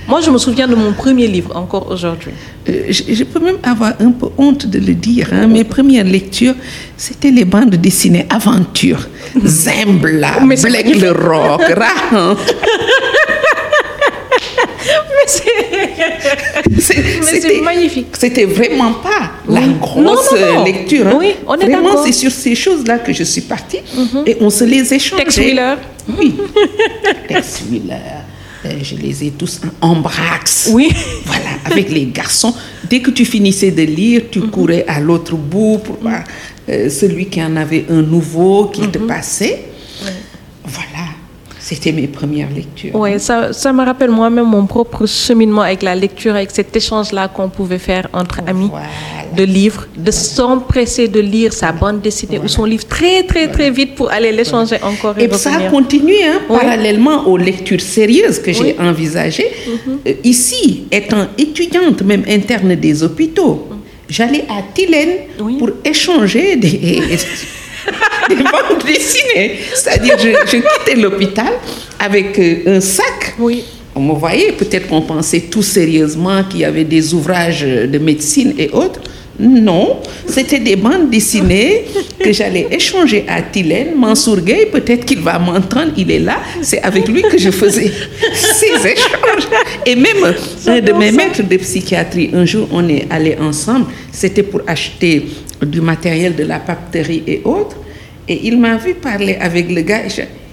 Moi, 0.07 0.21
je 0.21 0.31
me 0.31 0.39
souviens 0.39 0.69
de 0.69 0.75
mon 0.75 0.93
premier 0.93 1.27
livre 1.27 1.57
encore 1.57 1.91
aujourd'hui. 1.91 2.33
Euh, 2.69 2.85
je, 2.91 3.03
je 3.15 3.25
peux 3.25 3.41
même 3.41 3.57
avoir 3.63 3.93
un 4.01 4.11
peu 4.11 4.27
honte 4.37 4.67
de 4.67 4.79
le 4.79 4.95
dire. 4.95 5.29
hein, 5.33 5.47
Mes 5.47 5.65
premières 5.65 6.05
lectures, 6.05 6.55
c'était 6.97 7.31
les 7.31 7.45
bandes 7.45 7.75
dessinées 7.77 8.27
Aventure, 8.31 9.09
Zembla, 9.45 10.41
Black 10.41 10.95
le 10.97 11.11
Rock, 11.11 11.63
Rahan. 11.83 12.37
Mais 14.87 15.27
c'est- 15.27 15.41
C'est- 16.81 17.03
Mais 17.21 17.41
c'est 17.41 17.61
magnifique. 17.63 18.09
C'était 18.19 18.45
vraiment 18.45 18.93
pas 18.93 19.31
la 19.49 19.63
grosse 19.81 20.05
Non, 20.05 20.15
non, 20.15 20.55
non. 20.55 20.61
euh, 20.61 20.65
lecture. 20.65 21.07
hein. 21.07 21.17
Oui, 21.19 21.33
on 21.47 21.55
est 21.55 21.65
Vraiment. 21.67 21.93
Mhm. 21.95 21.99
c'est 22.05 22.13
sur 22.13 22.31
ces 22.31 22.55
choses-là 22.55 22.99
que 22.99 23.13
je 23.13 23.23
suis 23.25 23.41
partie 23.43 23.79
et 24.27 24.37
on 24.41 24.51
se 24.51 24.65
les 24.65 24.93
échangeait. 24.93 25.25
Tex 25.25 25.37
Wheeler. 25.39 25.75
Oui. 26.19 26.35
Tex 27.29 27.63
Wheeler. 27.71 27.95
Euh, 28.65 28.79
je 28.83 28.97
les 28.97 29.25
ai 29.25 29.31
tous 29.31 29.61
en 29.81 29.91
embrax. 29.91 30.71
Oui. 30.73 30.91
Voilà, 31.27 31.51
avec 31.65 31.91
les 31.91 32.07
garçons. 32.07 32.55
Dès 32.89 33.01
que 33.01 33.11
tu 33.11 33.25
finissais 33.25 33.71
de 33.71 33.83
lire, 33.83 34.23
tu 34.31 34.43
courais 34.43 34.85
à 34.87 35.01
l'autre 35.01 35.37
bout 35.37 35.79
pour 35.79 35.97
voir 35.97 36.23
euh, 36.69 36.89
celui 36.91 37.27
qui 37.27 37.43
en 37.43 37.57
avait 37.57 37.87
un 37.89 38.03
nouveau 38.03 38.67
qui 38.67 38.89
te 38.89 38.99
passait. 38.99 39.65
C'était 41.69 41.93
mes 41.93 42.07
premières 42.19 42.51
lectures. 42.51 42.95
Oui, 42.95 43.19
ça, 43.19 43.55
ça 43.55 43.73
me 43.73 43.83
rappelle 43.83 44.11
moi-même 44.11 44.45
mon 44.57 44.67
propre 44.67 45.07
cheminement 45.07 45.63
avec 45.63 45.83
la 45.83 45.95
lecture, 45.95 46.35
avec 46.37 46.51
cet 46.51 46.77
échange-là 46.77 47.29
qu'on 47.29 47.49
pouvait 47.49 47.79
faire 47.79 48.07
entre 48.13 48.41
amis 48.47 48.69
Voilà. 48.71 48.87
de 49.35 49.45
livres, 49.45 49.87
de 49.97 50.11
s'empresser 50.11 51.09
de 51.09 51.21
lire 51.21 51.55
sa 51.55 51.73
bande 51.73 52.03
dessinée 52.03 52.39
ou 52.39 52.49
son 52.49 52.67
livre 52.67 52.85
très, 52.87 53.23
très, 53.23 53.47
très 53.51 53.71
vite 53.71 53.95
pour 53.95 54.11
aller 54.11 54.31
l'échanger 54.31 54.77
encore 54.83 55.15
et, 55.19 55.25
Et 55.25 55.33
ça 55.33 55.53
a 55.57 55.71
continué 55.71 56.19
hein, 56.23 56.41
Oui. 56.51 56.59
parallèlement 56.61 57.27
aux 57.27 57.39
lectures 57.39 57.81
sérieuses 57.81 58.41
que 58.41 58.53
j'ai 58.53 58.61
Oui. 58.61 58.75
Mhm. 58.79 58.89
envisagées. 58.91 59.51
Euh, 60.07 60.13
ici, 60.23 60.85
étant 60.93 61.25
étudiante, 61.39 62.03
même 62.03 62.25
interne 62.29 62.75
des 62.75 63.03
hôpitaux, 63.03 63.69
j'allais 64.07 64.45
à 64.51 64.59
Tilène 64.75 65.15
Oui. 65.41 65.57
pour 65.59 65.71
échanger 65.83 66.57
des, 66.57 67.01
des 68.29 68.37
bandes 68.37 68.85
dessinées. 68.85 69.59
C'est-à-dire, 69.75 70.19
je, 70.19 70.31
je 70.47 70.57
quittais 70.57 71.01
l'hôpital 71.01 71.53
avec 71.99 72.39
euh, 72.39 72.77
un 72.77 72.81
sac. 72.81 73.35
Oui. 73.39 73.65
On 73.95 74.01
me 74.01 74.15
voyait, 74.15 74.53
peut-être 74.53 74.89
qu'on 74.89 75.03
pensait 75.03 75.43
tout 75.43 75.63
sérieusement 75.63 76.43
qu'il 76.45 76.61
y 76.61 76.65
avait 76.65 76.85
des 76.85 77.15
ouvrages 77.15 77.63
de 77.63 77.99
médecine 77.99 78.55
et 78.59 78.71
autres. 78.71 79.01
Non, 79.39 80.01
c'était 80.29 80.61
des 80.61 80.77
bandes 80.77 81.11
dessinées 81.11 81.85
que 82.21 82.33
j'allais 82.33 82.69
échanger 82.71 83.25
à 83.27 83.43
Tylène. 83.43 83.97
Mansour 83.97 84.37
peut-être 84.73 85.05
qu'il 85.05 85.21
va 85.21 85.39
m'entendre, 85.41 85.93
il 85.97 86.11
est 86.11 86.21
là. 86.21 86.39
C'est 86.63 86.81
avec 86.83 87.09
lui 87.09 87.23
que 87.23 87.37
je 87.37 87.51
faisais 87.51 87.91
ces 88.33 88.87
échanges. 88.87 89.49
Et 89.85 89.97
même 89.97 90.35
un 90.67 90.81
de 90.81 90.93
mes 90.93 91.11
maîtres 91.11 91.43
de 91.43 91.57
psychiatrie, 91.57 92.31
un 92.33 92.45
jour, 92.45 92.69
on 92.71 92.89
est 92.89 93.07
allés 93.11 93.37
ensemble. 93.41 93.87
C'était 94.13 94.45
pour 94.45 94.61
acheter 94.69 95.27
du 95.63 95.81
matériel 95.81 96.37
de 96.37 96.45
la 96.45 96.61
papeterie 96.61 97.25
et 97.27 97.41
autres. 97.45 97.77
Et 98.29 98.41
il 98.45 98.59
m'a 98.59 98.77
vu 98.77 98.95
parler 98.95 99.37
avec 99.41 99.71
le 99.71 99.81
gars. 99.83 100.03
et 100.07 100.44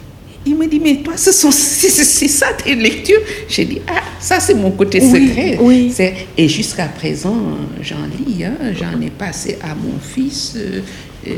il 0.45 0.55
me 0.55 0.65
dit, 0.67 0.79
mais 0.79 0.97
toi, 0.97 1.13
ce 1.17 1.31
sont, 1.31 1.51
c'est, 1.51 1.89
ça 2.27 2.47
tes 2.53 2.75
lectures 2.75 3.19
J'ai 3.47 3.65
dit, 3.65 3.81
ah, 3.87 4.01
ça 4.19 4.39
c'est 4.39 4.53
mon 4.55 4.71
côté 4.71 4.99
Oui, 5.01 5.27
secret. 5.27 5.57
oui. 5.61 5.91
C'est- 5.93 6.13
et 6.37 6.47
jusqu'à 6.47 6.85
présent, 6.87 7.35
j'en 7.81 7.97
lis, 8.25 8.43
hein, 8.43 8.55
j'en 8.79 8.99
ai 9.01 9.09
passé 9.11 9.57
à 9.61 9.75
mon 9.75 9.99
fils 10.01 10.53
euh, 10.57 10.79
euh, 11.27 11.31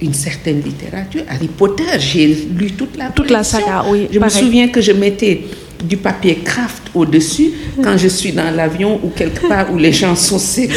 une 0.00 0.14
certaine 0.14 0.62
littérature. 0.62 1.22
Harry 1.28 1.48
Potter, 1.48 1.84
j'ai 1.98 2.26
lu 2.26 2.72
toute 2.72 2.96
la 2.96 3.10
Toute 3.10 3.30
la 3.30 3.44
saga, 3.44 3.84
oui, 3.88 4.08
Je 4.10 4.18
me 4.18 4.28
souviens 4.28 4.68
que 4.68 4.80
je 4.80 4.92
mettais 4.92 5.42
du 5.84 5.96
papier 5.98 6.36
craft 6.42 6.84
au-dessus 6.94 7.50
quand 7.82 7.96
je 7.98 8.08
suis 8.08 8.32
dans 8.32 8.50
l'avion 8.50 8.98
ou 9.02 9.10
quelque 9.10 9.46
part 9.46 9.70
où 9.72 9.76
les 9.76 9.92
gens 9.92 10.16
sont 10.16 10.38
sérieux. 10.38 10.72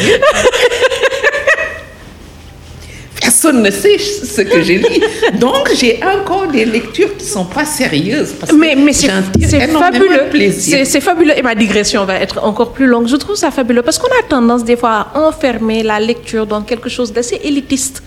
Personne 3.40 3.62
ne 3.62 3.70
sait 3.70 3.98
ce 3.98 4.40
que 4.40 4.62
je 4.64 4.72
lis. 4.72 5.00
Donc, 5.38 5.70
j'ai 5.78 6.00
encore 6.02 6.48
des 6.48 6.64
lectures 6.64 7.16
qui 7.16 7.24
ne 7.24 7.30
sont 7.30 7.44
pas 7.44 7.64
sérieuses. 7.64 8.32
Parce 8.32 8.52
Mais, 8.52 8.74
que 8.74 8.80
mais 8.80 8.92
c'est 8.92 9.68
fabuleux. 9.68 10.54
C'est 10.84 11.00
fabuleux. 11.00 11.38
Et 11.38 11.42
ma 11.42 11.54
digression 11.54 12.04
va 12.04 12.16
être 12.16 12.42
encore 12.42 12.72
plus 12.72 12.86
longue. 12.86 13.06
Je 13.06 13.14
trouve 13.14 13.36
ça 13.36 13.52
fabuleux 13.52 13.82
parce 13.82 13.96
qu'on 14.00 14.08
a 14.08 14.24
tendance 14.28 14.64
des 14.64 14.76
fois 14.76 14.90
à 15.14 15.20
enfermer 15.20 15.84
la 15.84 16.00
lecture 16.00 16.48
dans 16.48 16.62
quelque 16.62 16.88
chose 16.88 17.12
d'assez 17.12 17.40
élitiste 17.44 18.02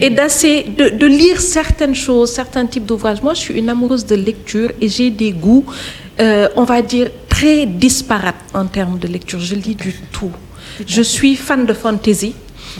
et 0.00 0.08
d'assez 0.08 0.66
de, 0.78 0.90
de 0.90 1.06
lire 1.06 1.40
certaines 1.40 1.96
choses, 1.96 2.30
certains 2.30 2.66
types 2.66 2.86
d'ouvrages. 2.86 3.20
Moi, 3.22 3.34
je 3.34 3.40
suis 3.40 3.54
une 3.58 3.68
amoureuse 3.68 4.06
de 4.06 4.14
lecture 4.14 4.70
et 4.80 4.88
j'ai 4.88 5.10
des 5.10 5.32
goûts, 5.32 5.64
euh, 6.20 6.48
on 6.54 6.62
va 6.62 6.80
dire, 6.80 7.08
très 7.28 7.66
disparates 7.66 8.36
en 8.54 8.66
termes 8.66 9.00
de 9.00 9.08
lecture. 9.08 9.40
Je 9.40 9.56
lis 9.56 9.74
du 9.74 9.92
tout. 10.12 10.30
Je 10.86 11.02
suis 11.02 11.34
fan 11.34 11.66
de 11.66 11.72
fantasy. 11.72 12.34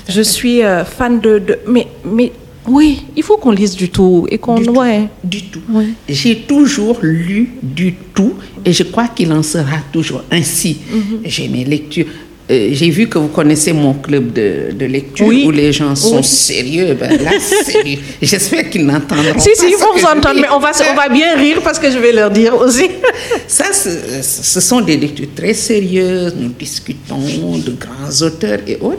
Je 0.09 0.23
suis 0.23 0.63
euh, 0.63 0.85
fan 0.85 1.21
de, 1.21 1.39
de- 1.39 1.59
mais 1.69 1.87
mais 2.05 2.33
oui, 2.69 3.03
il 3.17 3.23
faut 3.23 3.37
qu'on 3.37 3.53
lise 3.53 3.77
du 3.77 3.89
tout 3.91 4.27
et 4.31 4.39
qu'on 4.39 4.59
Du 4.61 4.69
ouais. 4.71 5.03
Du 5.23 5.43
tout. 5.45 5.61
J'ai 6.09 6.37
toujours 6.43 6.99
lu 7.03 7.51
du 7.63 7.95
tout 8.15 8.35
et 8.65 8.73
je 8.73 8.83
crois 8.83 9.09
qu'il 9.09 9.33
en 9.33 9.43
sera 9.43 9.79
toujours 9.93 10.23
ainsi. 10.31 10.79
Mhm. 10.91 11.21
J'ai 11.25 11.49
mes 11.49 11.65
lectures. 11.65 12.07
Euh, 12.49 12.69
J'ai 12.73 12.91
vu 12.91 13.09
que 13.09 13.19
vous 13.19 13.27
connaissez 13.29 13.73
mon 13.73 13.95
club 13.95 14.33
de, 14.33 14.73
de 14.73 14.85
lecture 14.87 15.27
Oui. 15.27 15.45
où 15.47 15.51
les 15.51 15.73
gens 15.73 15.95
sont 15.97 16.19
Oui. 16.19 16.25
sérieux. 16.25 16.97
Ben 16.99 17.21
là, 17.23 17.33
sérieux. 17.65 17.99
J'espère 18.23 18.71
qu'ils 18.71 18.87
n'entendront 18.87 19.39
Si, 19.39 19.49
pas. 19.49 19.55
si, 19.57 19.67
ils 19.67 19.75
ce 19.75 19.81
vont 19.81 19.95
vous 19.97 20.05
entendre, 20.05 20.41
mais 20.41 20.49
on 20.55 20.61
va, 20.61 20.71
on 20.93 20.95
va 20.95 21.09
bien 21.09 21.37
rire 21.37 21.61
parce 21.63 21.79
que 21.81 21.91
je 21.91 21.99
vais 21.99 22.13
leur 22.13 22.31
dire 22.31 22.55
aussi. 22.57 22.87
Ça, 23.49 23.65
ce 23.73 24.61
sont 24.61 24.81
des 24.81 24.97
lectures 24.97 25.27
très 25.35 25.55
sérieuses. 25.55 26.35
Nous 26.39 26.51
discutons 26.59 27.19
de 27.59 27.73
grands 27.73 28.27
auteurs 28.27 28.61
et 28.67 28.77
autres. 28.81 28.99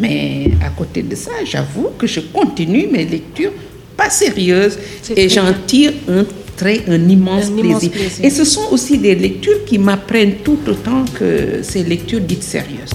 Mais 0.00 0.50
à 0.64 0.70
côté 0.70 1.02
de 1.02 1.14
ça, 1.14 1.30
j'avoue 1.44 1.90
que 1.98 2.06
je 2.06 2.20
continue 2.20 2.86
mes 2.90 3.04
lectures 3.04 3.52
pas 3.96 4.10
sérieuses 4.10 4.76
et 5.16 5.28
j'en 5.28 5.52
tire 5.66 5.92
un 6.08 6.24
très 6.56 6.82
un 6.88 7.08
immense, 7.08 7.46
Un 7.46 7.56
immense 7.58 7.80
plaisir. 7.80 7.90
plaisir. 7.90 8.24
Et 8.24 8.30
ce 8.30 8.44
sont 8.44 8.68
aussi 8.72 8.98
des 8.98 9.14
lectures 9.14 9.64
qui 9.66 9.78
m'apprennent 9.78 10.36
tout 10.44 10.58
autant 10.68 11.04
que 11.18 11.60
ces 11.62 11.82
lectures 11.84 12.20
dites 12.20 12.42
sérieuses. 12.42 12.90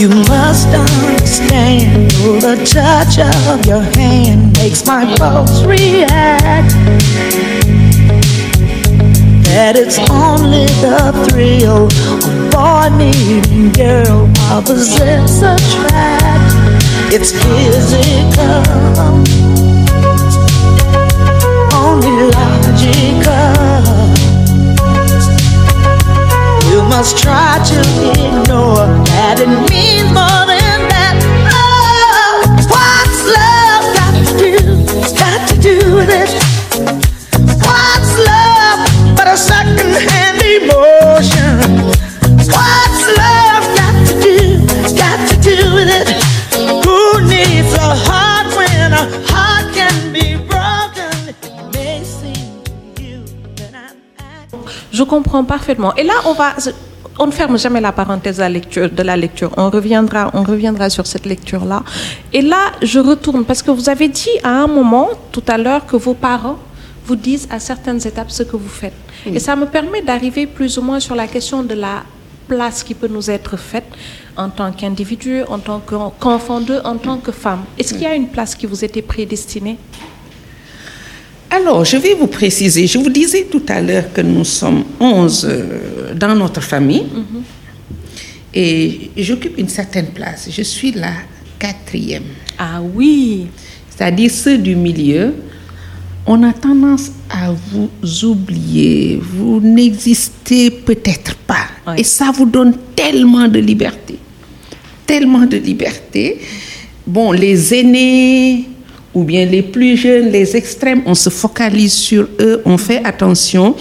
You 0.00 0.08
must 0.08 0.66
understand, 0.68 2.10
the 2.42 2.56
touch 2.66 3.18
of 3.18 3.64
your 3.66 3.80
hand 3.96 4.52
makes 4.58 4.84
my 4.86 5.06
pulse 5.16 5.62
react. 5.64 6.74
That 9.54 9.76
it's 9.76 9.98
only 10.10 10.66
the 10.82 11.14
thrill 11.30 11.86
of 11.86 12.50
boy 12.50 12.90
meeting 12.98 13.70
girl, 13.70 14.26
opposites 14.50 15.38
attract. 15.46 16.50
It's 17.14 17.30
physical, 17.30 18.66
only 21.70 22.34
logical. 22.34 23.30
You 26.66 26.82
must 26.90 27.22
try 27.22 27.62
to 27.62 27.78
ignore 28.10 28.90
that 29.14 29.38
it 29.38 29.54
means 29.70 30.10
more 30.10 30.50
than 30.50 30.90
that. 30.90 31.14
Oh, 31.54 32.42
what's 32.74 33.22
love 33.30 33.86
got 33.94 34.18
to 34.18 34.34
do? 34.34 34.58
Got 35.14 35.46
to 35.46 35.56
do 35.62 35.94
with 35.94 36.10
it. 36.10 36.43
Je 55.04 55.08
comprends 55.10 55.44
parfaitement. 55.44 55.94
Et 55.96 56.02
là, 56.02 56.14
on 56.24 56.32
va, 56.32 56.54
on 57.18 57.26
ne 57.26 57.30
ferme 57.30 57.58
jamais 57.58 57.80
la 57.80 57.92
parenthèse 57.92 58.36
de 58.36 58.40
la 58.40 58.48
lecture. 58.48 58.88
De 58.90 59.02
la 59.02 59.16
lecture. 59.18 59.50
On 59.58 59.68
reviendra, 59.68 60.30
on 60.32 60.42
reviendra 60.42 60.88
sur 60.88 61.06
cette 61.06 61.26
lecture-là. 61.26 61.82
Et 62.32 62.40
là, 62.40 62.72
je 62.80 62.98
retourne 63.00 63.44
parce 63.44 63.62
que 63.62 63.70
vous 63.70 63.88
avez 63.90 64.08
dit 64.08 64.36
à 64.42 64.48
un 64.64 64.66
moment 64.66 65.08
tout 65.30 65.42
à 65.46 65.58
l'heure 65.58 65.84
que 65.84 65.96
vos 65.96 66.14
parents 66.14 66.56
vous 67.06 67.16
disent 67.16 67.46
à 67.50 67.58
certaines 67.60 68.04
étapes 68.06 68.30
ce 68.30 68.42
que 68.44 68.56
vous 68.56 68.74
faites. 68.82 68.94
Et 69.26 69.38
ça 69.38 69.54
me 69.56 69.66
permet 69.66 70.00
d'arriver 70.00 70.46
plus 70.46 70.78
ou 70.78 70.82
moins 70.82 71.00
sur 71.00 71.14
la 71.14 71.26
question 71.26 71.62
de 71.62 71.74
la 71.74 72.02
place 72.48 72.82
qui 72.82 72.94
peut 72.94 73.08
nous 73.16 73.30
être 73.30 73.58
faite 73.58 73.84
en 74.38 74.48
tant 74.48 74.72
qu'individu, 74.72 75.42
en 75.48 75.58
tant 75.58 75.80
qu'en- 75.80 76.12
qu'enfant 76.18 76.60
d'eux, 76.60 76.80
en 76.84 76.96
tant 76.96 77.18
que 77.18 77.30
femme. 77.32 77.62
Est-ce 77.78 77.92
qu'il 77.92 78.02
y 78.02 78.06
a 78.06 78.14
une 78.14 78.28
place 78.28 78.54
qui 78.54 78.64
vous 78.66 78.82
était 78.84 79.02
prédestinée? 79.02 79.76
Alors, 81.54 81.84
je 81.84 81.96
vais 81.96 82.14
vous 82.14 82.26
préciser. 82.26 82.88
Je 82.88 82.98
vous 82.98 83.10
disais 83.10 83.46
tout 83.48 83.62
à 83.68 83.80
l'heure 83.80 84.12
que 84.12 84.20
nous 84.22 84.44
sommes 84.44 84.82
11 84.98 85.46
euh, 85.48 86.14
dans 86.14 86.34
notre 86.34 86.60
famille. 86.60 87.06
Et 88.52 89.10
j'occupe 89.16 89.56
une 89.56 89.68
certaine 89.68 90.08
place. 90.08 90.48
Je 90.50 90.62
suis 90.62 90.90
la 90.90 91.12
quatrième. 91.56 92.24
Ah 92.58 92.82
oui. 92.82 93.46
C'est-à-dire 93.88 94.32
ceux 94.32 94.58
du 94.58 94.74
milieu. 94.74 95.34
On 96.26 96.42
a 96.42 96.52
tendance 96.52 97.12
à 97.30 97.52
vous 97.52 98.24
oublier. 98.24 99.20
Vous 99.22 99.60
n'existez 99.60 100.72
peut-être 100.72 101.36
pas. 101.36 101.66
Et 101.96 102.02
ça 102.02 102.32
vous 102.34 102.46
donne 102.46 102.74
tellement 102.96 103.46
de 103.46 103.60
liberté. 103.60 104.18
Tellement 105.06 105.46
de 105.46 105.58
liberté. 105.58 106.40
Bon, 107.06 107.30
les 107.30 107.74
aînés 107.74 108.64
ou 109.14 109.22
bien 109.22 109.46
les 109.46 109.62
plus 109.62 109.96
jeunes, 109.96 110.30
les 110.30 110.56
extrêmes, 110.56 111.02
on 111.06 111.14
se 111.14 111.30
focalise 111.30 111.92
sur 111.92 112.28
eux, 112.40 112.62
on 112.64 112.76
fait 112.76 113.02
attention. 113.04 113.74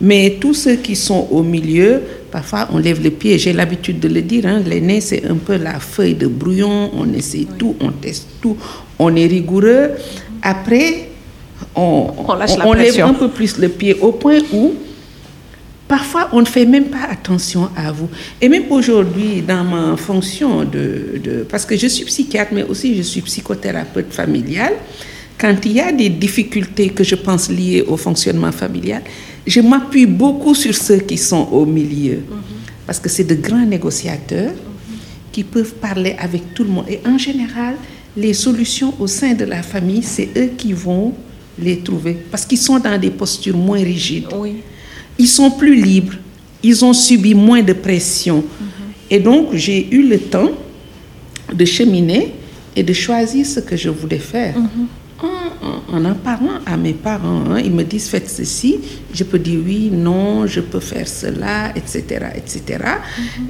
Mais 0.00 0.38
tous 0.40 0.54
ceux 0.54 0.74
qui 0.74 0.96
sont 0.96 1.28
au 1.30 1.42
milieu, 1.42 2.02
parfois 2.30 2.68
on 2.72 2.78
lève 2.78 3.02
le 3.02 3.10
pied. 3.10 3.38
J'ai 3.38 3.52
l'habitude 3.52 4.00
de 4.00 4.08
le 4.08 4.22
dire, 4.22 4.46
hein, 4.46 4.60
l'aîné 4.66 5.00
c'est 5.00 5.24
un 5.24 5.36
peu 5.36 5.56
la 5.56 5.78
feuille 5.78 6.14
de 6.14 6.26
brouillon, 6.26 6.90
on 6.96 7.12
essaie 7.14 7.46
tout, 7.56 7.76
on 7.80 7.90
teste 7.92 8.26
tout, 8.40 8.56
on 8.98 9.14
est 9.14 9.26
rigoureux. 9.26 9.90
Après, 10.42 11.08
on, 11.76 12.10
On 12.26 12.34
lâche 12.34 12.56
la 12.56 12.66
on 12.66 12.72
lève 12.72 13.00
un 13.00 13.14
peu 13.14 13.28
plus 13.28 13.56
le 13.58 13.68
pied 13.68 13.94
au 14.00 14.12
point 14.12 14.40
où 14.52 14.74
Parfois, 15.92 16.30
on 16.32 16.40
ne 16.40 16.46
fait 16.46 16.64
même 16.64 16.86
pas 16.86 17.04
attention 17.10 17.68
à 17.76 17.92
vous. 17.92 18.08
Et 18.40 18.48
même 18.48 18.64
aujourd'hui, 18.70 19.42
dans 19.46 19.62
ma 19.62 19.94
fonction 19.98 20.64
de, 20.64 21.20
de- 21.22 21.46
Parce 21.50 21.66
que 21.66 21.76
je 21.76 21.86
suis 21.86 22.06
psychiatre, 22.06 22.52
mais 22.54 22.62
aussi 22.62 22.96
je 22.96 23.02
suis 23.02 23.20
psychothérapeute 23.20 24.10
familial. 24.10 24.72
Quand 25.36 25.54
il 25.66 25.72
y 25.72 25.80
a 25.80 25.92
des 25.92 26.08
difficultés 26.08 26.88
que 26.88 27.04
je 27.04 27.14
pense 27.14 27.50
liées 27.50 27.84
au 27.86 27.98
fonctionnement 27.98 28.52
familial, 28.52 29.02
je 29.46 29.60
m'appuie 29.60 30.06
beaucoup 30.06 30.54
sur 30.54 30.74
ceux 30.74 31.00
qui 31.00 31.18
sont 31.18 31.46
au 31.52 31.66
milieu. 31.66 32.20
Parce 32.86 32.98
que 32.98 33.10
c'est 33.10 33.24
de 33.24 33.34
grands 33.34 33.66
négociateurs 33.66 34.52
qui 35.30 35.44
peuvent 35.44 35.74
parler 35.74 36.16
avec 36.18 36.54
tout 36.54 36.64
le 36.64 36.70
monde. 36.70 36.86
Et 36.88 37.00
en 37.06 37.18
général, 37.18 37.74
les 38.16 38.32
solutions 38.32 38.94
au 38.98 39.06
sein 39.06 39.34
de 39.34 39.44
la 39.44 39.62
famille, 39.62 40.02
c'est 40.02 40.30
eux 40.38 40.52
qui 40.56 40.72
vont 40.72 41.12
les 41.58 41.80
trouver. 41.80 42.14
Parce 42.30 42.46
qu'ils 42.46 42.56
sont 42.68 42.78
dans 42.78 42.98
des 42.98 43.10
postures 43.10 43.58
moins 43.58 43.82
rigides 43.82 44.28
Oui. 44.34 44.54
Ils 45.18 45.28
sont 45.28 45.50
plus 45.50 45.74
libres, 45.74 46.14
ils 46.62 46.84
ont 46.84 46.92
subi 46.92 47.34
moins 47.34 47.62
de 47.62 47.72
pression. 47.72 48.44
Et 49.10 49.18
donc, 49.20 49.48
j'ai 49.54 49.88
eu 49.94 50.06
le 50.08 50.18
temps 50.18 50.50
de 51.52 51.64
cheminer 51.64 52.32
et 52.74 52.82
de 52.82 52.92
choisir 52.92 53.44
ce 53.44 53.60
que 53.60 53.76
je 53.76 53.90
voulais 53.90 54.18
faire. 54.18 54.54
En, 54.56 55.26
en- 55.26 55.96
en 55.96 56.04
en 56.10 56.14
parlant 56.14 56.58
à 56.66 56.76
mes 56.76 56.94
parents, 56.94 57.44
hein, 57.50 57.60
ils 57.62 57.70
me 57.70 57.84
disent 57.84 58.08
faites 58.08 58.28
ceci, 58.28 58.78
je 59.14 59.22
peux 59.22 59.38
dire 59.38 59.60
oui, 59.64 59.90
non, 59.92 60.46
je 60.46 60.60
peux 60.60 60.80
faire 60.80 61.06
cela, 61.06 61.72
etc., 61.76 62.02
etc. 62.34 62.78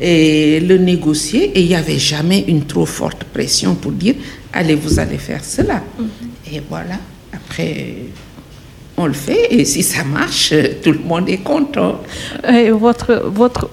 Et 0.00 0.61
le 0.61 0.76
négocier, 0.78 1.45
et 1.54 1.61
il 1.62 1.69
n'y 1.69 1.75
avait 1.75 1.99
jamais 1.99 2.45
une 2.49 2.64
trop 2.64 2.85
forte 2.85 3.25
pression 3.25 3.75
pour 3.75 3.92
dire 3.92 4.16
allez, 4.52 4.75
vous 4.75 4.99
allez 4.99 5.16
faire 5.19 5.42
cela. 5.45 5.83
Et 6.52 6.61
voilà, 6.69 6.99
après, 7.33 7.95
on 9.02 9.06
le 9.06 9.12
fait, 9.12 9.52
et 9.52 9.64
si 9.64 9.82
ça 9.82 10.04
marche, 10.04 10.54
tout 10.82 10.92
le 10.92 11.00
monde 11.00 11.28
est 11.28 11.38
content. 11.38 12.00
Et 12.49 12.71
votre, 12.71 13.14
votre, 13.26 13.68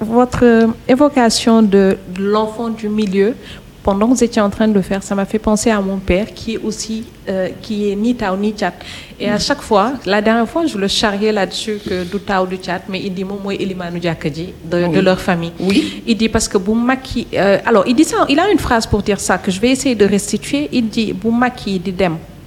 votre 0.00 0.44
euh, 0.44 0.66
évocation 0.88 1.62
de, 1.62 1.98
l'enfant 2.18 2.70
du 2.70 2.88
milieu, 2.88 3.34
pendant 3.82 4.06
que 4.08 4.14
vous 4.14 4.24
étiez 4.24 4.42
en 4.42 4.50
train 4.50 4.68
de 4.68 4.74
le 4.74 4.82
faire, 4.82 5.02
ça 5.02 5.14
m'a 5.14 5.24
fait 5.24 5.38
penser 5.38 5.70
à 5.70 5.80
mon 5.80 5.96
père 5.98 6.32
qui 6.34 6.54
est 6.54 6.58
aussi, 6.58 7.04
euh, 7.28 7.48
qui 7.62 7.90
est 7.90 7.96
ni 7.96 8.14
Tao 8.14 8.36
ni 8.36 8.52
Tchad. 8.52 8.74
Et 9.18 9.28
à 9.28 9.38
chaque 9.38 9.62
fois, 9.62 9.92
la 10.04 10.20
dernière 10.20 10.48
fois, 10.48 10.66
je 10.66 10.76
le 10.76 10.88
charriais 10.88 11.32
là-dessus 11.32 11.78
que 11.86 12.04
du 12.04 12.18
Tao 12.20 12.46
du 12.46 12.56
Tchad, 12.56 12.82
mais 12.88 13.00
il 13.00 13.12
dit, 13.14 13.24
moi, 13.24 13.38
moi, 13.42 13.54
Elimanu 13.54 14.00
de, 14.00 14.94
de 14.94 15.00
leur 15.00 15.20
famille. 15.20 15.52
Oui. 15.60 16.02
Il 16.06 16.16
dit, 16.16 16.28
parce 16.28 16.48
que 16.48 16.58
Boumaki, 16.58 17.26
euh, 17.34 17.58
alors, 17.64 17.84
il 17.86 17.94
dit 17.94 18.04
ça, 18.04 18.26
il 18.28 18.38
a 18.38 18.50
une 18.50 18.58
phrase 18.58 18.86
pour 18.86 19.02
dire 19.02 19.20
ça, 19.20 19.38
que 19.38 19.50
je 19.50 19.60
vais 19.60 19.70
essayer 19.70 19.94
de 19.94 20.04
restituer. 20.04 20.68
Il 20.72 20.88
dit, 20.88 21.12
Boumaki 21.12 21.78
di 21.78 21.92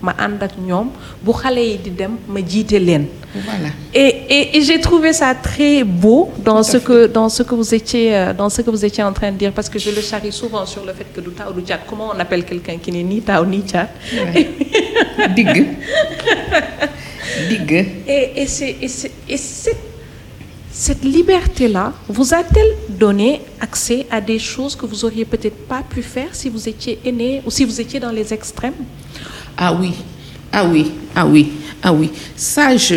ma 0.03 0.11
andak 0.19 0.51
ñom, 0.59 0.87
bu 1.23 1.31
xalé 1.31 1.61
yi 1.71 1.77
di 1.77 1.89
dem, 1.89 2.17
ma 2.27 2.39
jité 2.45 2.77
len. 2.79 3.05
Voilà. 3.33 3.69
Et, 3.93 4.13
et- 4.35 4.57
et 4.57 4.61
j'ai 4.61 4.79
trouvé 4.79 5.11
ça 5.13 5.33
très 5.33 5.83
beau 5.83 6.29
dans 6.37 6.61
ce 6.61 6.77
que 6.77 7.07
dans 7.07 7.29
ce 7.29 7.41
que 7.41 7.55
vous 7.55 7.73
étiez 7.73 8.15
euh, 8.15 8.33
dans 8.33 8.49
ce 8.49 8.61
que 8.61 8.69
vous 8.69 8.83
étiez 8.85 9.03
en 9.03 9.13
train 9.13 9.31
de 9.31 9.37
dire 9.37 9.51
parce 9.53 9.69
que 9.69 9.79
je 9.79 9.89
le 9.89 10.01
charrie 10.01 10.31
souvent 10.31 10.65
sur 10.67 10.85
le 10.85 10.93
fait 10.93 11.07
que 11.15 11.19
du 11.21 11.31
tao 11.31 11.51
du 11.53 11.63
comment 11.89 12.11
on 12.15 12.19
appelle 12.19 12.43
quelqu'un 12.45 12.77
qui 12.77 12.91
n'est 12.91 13.01
ni 13.01 13.21
tao 13.21 13.43
ni 13.45 13.63
chat 13.71 13.87
Digue. 15.35 15.65
Digue. 17.49 17.87
et, 18.07 18.41
et, 18.41 18.47
c'est- 18.47 18.75
et 18.81 18.87
c'est- 18.87 19.11
et 19.27 19.37
cette, 19.37 19.77
cette 20.71 21.03
liberté 21.03 21.67
là 21.67 21.93
vous 22.07 22.33
a-t-elle 22.33 22.73
donné 22.97 23.41
accès 23.59 24.05
à 24.11 24.19
des 24.21 24.37
choses 24.37 24.75
que 24.75 24.85
vous 24.85 25.05
auriez 25.05 25.25
peut-être 25.25 25.65
pas 25.67 25.81
pu 25.81 26.01
faire 26.03 26.29
si 26.33 26.49
vous 26.49 26.67
étiez 26.69 26.99
aîné 27.05 27.41
ou 27.45 27.49
si 27.49 27.63
vous 27.65 27.79
étiez 27.81 27.99
dans 27.99 28.11
les 28.11 28.31
extrêmes? 28.33 28.73
Ah 29.57 29.73
oui, 29.73 29.91
ah 30.51 30.65
oui, 30.65 30.91
ah 31.15 31.25
oui, 31.25 31.51
ah 31.81 31.93
oui. 31.93 32.09
Ça, 32.35 32.75
je, 32.77 32.95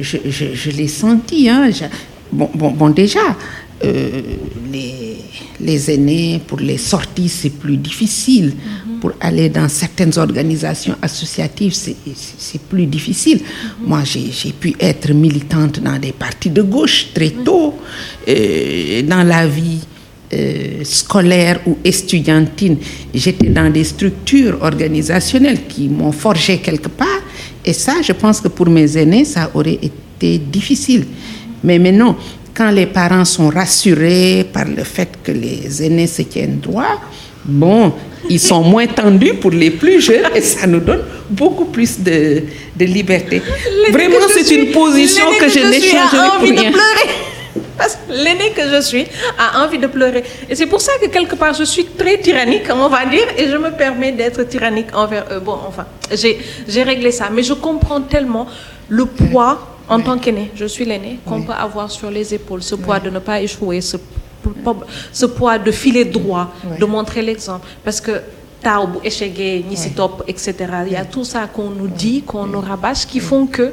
je, 0.00 0.18
je, 0.28 0.46
je 0.54 0.70
l'ai 0.70 0.88
senti. 0.88 1.48
Hein. 1.48 1.70
Je- 1.70 1.84
bon, 2.32 2.50
bon, 2.54 2.70
bon, 2.70 2.90
déjà, 2.90 3.20
euh, 3.84 4.20
les, 4.72 5.16
les 5.60 5.90
aînés, 5.90 6.40
pour 6.46 6.58
les 6.60 6.78
sorties, 6.78 7.28
c'est 7.28 7.50
plus 7.50 7.76
difficile. 7.76 8.54
Pour 9.00 9.12
aller 9.18 9.48
dans 9.48 9.66
certaines 9.70 10.18
organisations 10.18 10.94
associatives, 11.00 11.72
c'est 11.72 12.60
plus 12.68 12.84
difficile. 12.84 13.40
Moi, 13.80 14.02
j'ai 14.04 14.30
j'ai 14.30 14.52
pu 14.52 14.74
être 14.78 15.10
militante 15.14 15.80
dans 15.80 15.98
des 15.98 16.12
partis 16.12 16.50
de 16.50 16.60
gauche 16.60 17.06
très 17.14 17.30
tôt, 17.30 17.74
euh, 18.28 19.00
dans 19.02 19.22
la 19.26 19.46
vie 19.46 19.78
euh, 20.32 20.84
scolaire 20.84 21.60
ou 21.66 21.78
estudiantine. 21.84 22.76
J'étais 23.12 23.48
dans 23.48 23.68
des 23.70 23.84
structures 23.84 24.58
organisationnelles 24.62 25.66
qui 25.68 25.88
m'ont 25.88 26.12
forgé 26.12 26.58
quelque 26.58 26.88
part. 26.88 27.20
Et 27.64 27.72
ça, 27.72 27.94
je 28.02 28.12
pense 28.12 28.40
que 28.40 28.48
pour 28.48 28.68
mes 28.68 28.96
aînés, 28.96 29.24
ça 29.24 29.50
aurait 29.54 29.78
été 29.82 30.38
difficile. 30.38 31.04
Mais 31.64 31.78
maintenant, 31.78 32.16
quand 32.54 32.70
les 32.70 32.86
parents 32.86 33.24
sont 33.24 33.48
rassurés 33.48 34.46
par 34.52 34.66
le 34.66 34.84
fait 34.84 35.08
que 35.22 35.32
les 35.32 35.82
aînés 35.82 36.06
se 36.06 36.22
tiennent 36.22 36.60
droit, 36.60 37.00
bon, 37.44 37.92
ils 38.28 38.40
sont 38.40 38.62
moins 38.62 38.86
tendus 38.86 39.34
pour 39.34 39.50
les 39.50 39.70
plus 39.70 40.00
jeunes 40.00 40.28
et 40.34 40.40
ça 40.40 40.66
nous 40.66 40.80
donne 40.80 41.00
beaucoup 41.30 41.66
plus 41.66 41.98
de, 41.98 42.42
de 42.76 42.84
liberté. 42.84 43.42
Vraiment, 43.90 44.16
je 44.28 44.42
c'est 44.44 44.54
une 44.54 44.70
position 44.70 45.24
que 45.38 45.48
je 45.48 45.58
a 45.58 45.70
n'échangerai 45.70 46.28
pour 46.38 46.48
rien. 46.48 46.72
Parce 47.80 47.94
que 47.96 48.12
l'aîné 48.12 48.50
que 48.50 48.64
je 48.74 48.80
suis 48.82 49.06
a 49.38 49.64
envie 49.64 49.78
de 49.78 49.86
pleurer. 49.86 50.22
Et 50.50 50.54
c'est 50.54 50.66
pour 50.66 50.82
ça 50.82 50.92
que 51.00 51.06
quelque 51.16 51.34
part, 51.34 51.54
je 51.54 51.64
suis 51.64 51.86
très 52.00 52.18
tyrannique, 52.18 52.64
on 52.70 52.88
va 52.90 53.06
dire, 53.06 53.26
et 53.38 53.48
je 53.48 53.56
me 53.56 53.70
permets 53.70 54.12
d'être 54.12 54.42
tyrannique 54.42 54.88
envers 54.94 55.24
eux. 55.32 55.40
Bon, 55.40 55.56
enfin, 55.66 55.86
j'ai 56.12 56.82
réglé 56.82 57.10
ça. 57.10 57.30
Mais 57.34 57.42
je 57.42 57.54
comprends 57.54 58.02
tellement 58.02 58.46
le 58.90 59.06
poids, 59.06 59.54
en 59.88 59.98
tant 60.00 60.18
qu'aîné, 60.18 60.50
je 60.54 60.66
suis 60.66 60.84
l'aîné, 60.84 61.20
qu'on 61.26 61.40
peut 61.40 61.54
avoir 61.66 61.90
sur 61.90 62.10
les 62.10 62.34
épaules. 62.34 62.62
Ce 62.62 62.74
poids 62.74 63.00
de 63.00 63.08
ne 63.08 63.18
pas 63.18 63.40
échouer, 63.40 63.80
ce, 63.80 63.96
ce 65.10 65.26
poids 65.26 65.58
de 65.58 65.70
filer 65.70 66.04
droit, 66.04 66.52
de 66.78 66.84
montrer 66.84 67.22
l'exemple. 67.22 67.66
Parce 67.82 68.00
que 68.02 68.12
taw 68.62 68.86
bu 68.88 68.98
échecgee 69.02 69.64
ñi 69.66 69.74
si 69.74 69.92
topp 69.92 70.22
et 70.28 70.34
cetera 70.36 70.84
il 70.86 70.92
y 70.92 70.96
a 70.96 71.06
tout 71.06 71.24
ça 71.24 71.46
qu'on 71.46 71.70
nous 71.70 71.88
dit 71.88 72.20
qu'on 72.26 72.44
nous 72.44 72.60
rabâche 72.60 73.06
qui 73.06 73.18
font 73.18 73.46
que 73.46 73.72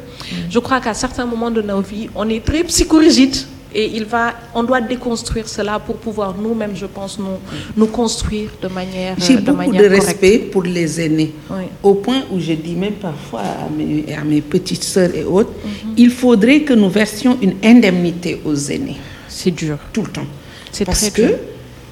je 0.49 0.59
crois 0.59 0.79
qu'à 0.79 0.93
certains 0.93 1.25
moments 1.25 1.51
de 1.51 1.61
nos 1.61 1.81
vies 1.81 2.07
on 2.15 2.29
est 2.29 2.41
très 2.49 2.63
psychorigide 2.63 3.35
et 3.73 3.85
il 3.95 4.05
va 4.05 4.33
on 4.55 4.63
doit 4.63 4.81
déconstruire 4.81 5.47
cela 5.47 5.77
pour 5.79 5.97
pouvoir 5.97 6.35
nous-mêmes 6.37 6.75
je 6.75 6.85
pense 6.85 7.19
nous 7.19 7.37
nous 7.75 7.87
construire 7.87 8.49
de 8.61 8.67
manière 8.69 9.15
J'ai 9.19 9.35
euh, 9.35 9.37
de 9.37 9.45
beaucoup 9.51 9.57
manière 9.57 9.81
de 9.83 9.87
correcte. 9.87 10.05
respect 10.07 10.37
pour 10.39 10.63
les 10.63 11.01
aînés. 11.01 11.33
Oui. 11.49 11.63
Au 11.83 11.95
point 11.95 12.23
où 12.31 12.39
je 12.39 12.53
dis 12.53 12.75
même 12.75 12.93
parfois 12.93 13.41
à 13.41 13.69
mes, 13.77 14.05
à 14.13 14.23
mes 14.23 14.41
petites 14.41 14.83
sœurs 14.83 15.13
et 15.15 15.23
autres, 15.23 15.51
Mhm. 15.63 15.93
il 15.97 16.09
faudrait 16.11 16.61
que 16.61 16.73
nous 16.73 16.89
versions 16.89 17.37
une 17.41 17.55
indemnité 17.63 18.41
aux 18.45 18.55
aînés, 18.55 18.97
c'est 19.27 19.51
dur 19.51 19.77
tout 19.93 20.03
le 20.03 20.09
temps. 20.11 20.27
C'est 20.71 20.85
parce 20.85 21.01
très 21.01 21.11
que 21.11 21.21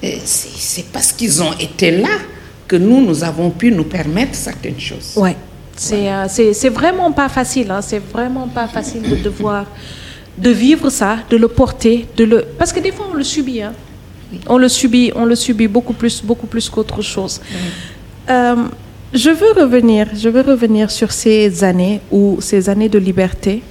euh, 0.04 0.08
c'est 0.24 0.86
parce 0.92 1.12
qu'ils 1.12 1.42
ont 1.42 1.52
été 1.58 1.90
là 1.90 2.08
que 2.68 2.76
nous, 2.76 3.00
nous 3.04 3.22
avons 3.22 3.50
pu 3.50 3.70
nous 3.70 3.84
permettre 3.84 4.34
certaines 4.34 4.80
choses. 4.80 5.12
Ouais. 5.16 5.36
C'est 5.78 6.10
euh, 6.10 6.24
c'est 6.28 6.54
c'est 6.54 6.70
vraiment 6.70 7.12
pas 7.12 7.28
facile. 7.28 7.70
Hein. 7.70 7.82
C'est 7.82 7.98
vraiment 8.12 8.48
pas 8.48 8.66
facile 8.66 9.02
de 9.02 9.16
devoir 9.16 9.66
de 10.38 10.50
vivre 10.50 10.90
ça, 10.90 11.18
de 11.30 11.36
le 11.36 11.48
porter, 11.48 12.06
de 12.16 12.24
le 12.24 12.44
parce 12.58 12.72
que 12.72 12.80
des 12.80 12.92
fois 12.92 13.08
on 13.10 13.14
le 13.14 13.24
subit. 13.24 13.62
Hein. 13.62 13.72
On 14.48 14.58
le 14.58 14.68
subit, 14.68 15.12
on 15.14 15.24
le 15.24 15.34
subit 15.36 15.68
beaucoup 15.68 15.92
plus, 15.92 16.22
beaucoup 16.22 16.46
plus 16.46 16.68
qu'autre 16.68 17.00
chose. 17.00 17.40
Euh, 18.28 18.56
je 19.12 19.30
veux 19.30 19.52
revenir, 19.52 20.08
je 20.14 20.28
veux 20.28 20.40
revenir 20.40 20.90
sur 20.90 21.12
ces 21.12 21.62
années 21.62 22.00
ou 22.10 22.38
ces 22.40 22.68
années 22.68 22.88
de 22.88 22.98
liberté. 22.98 23.62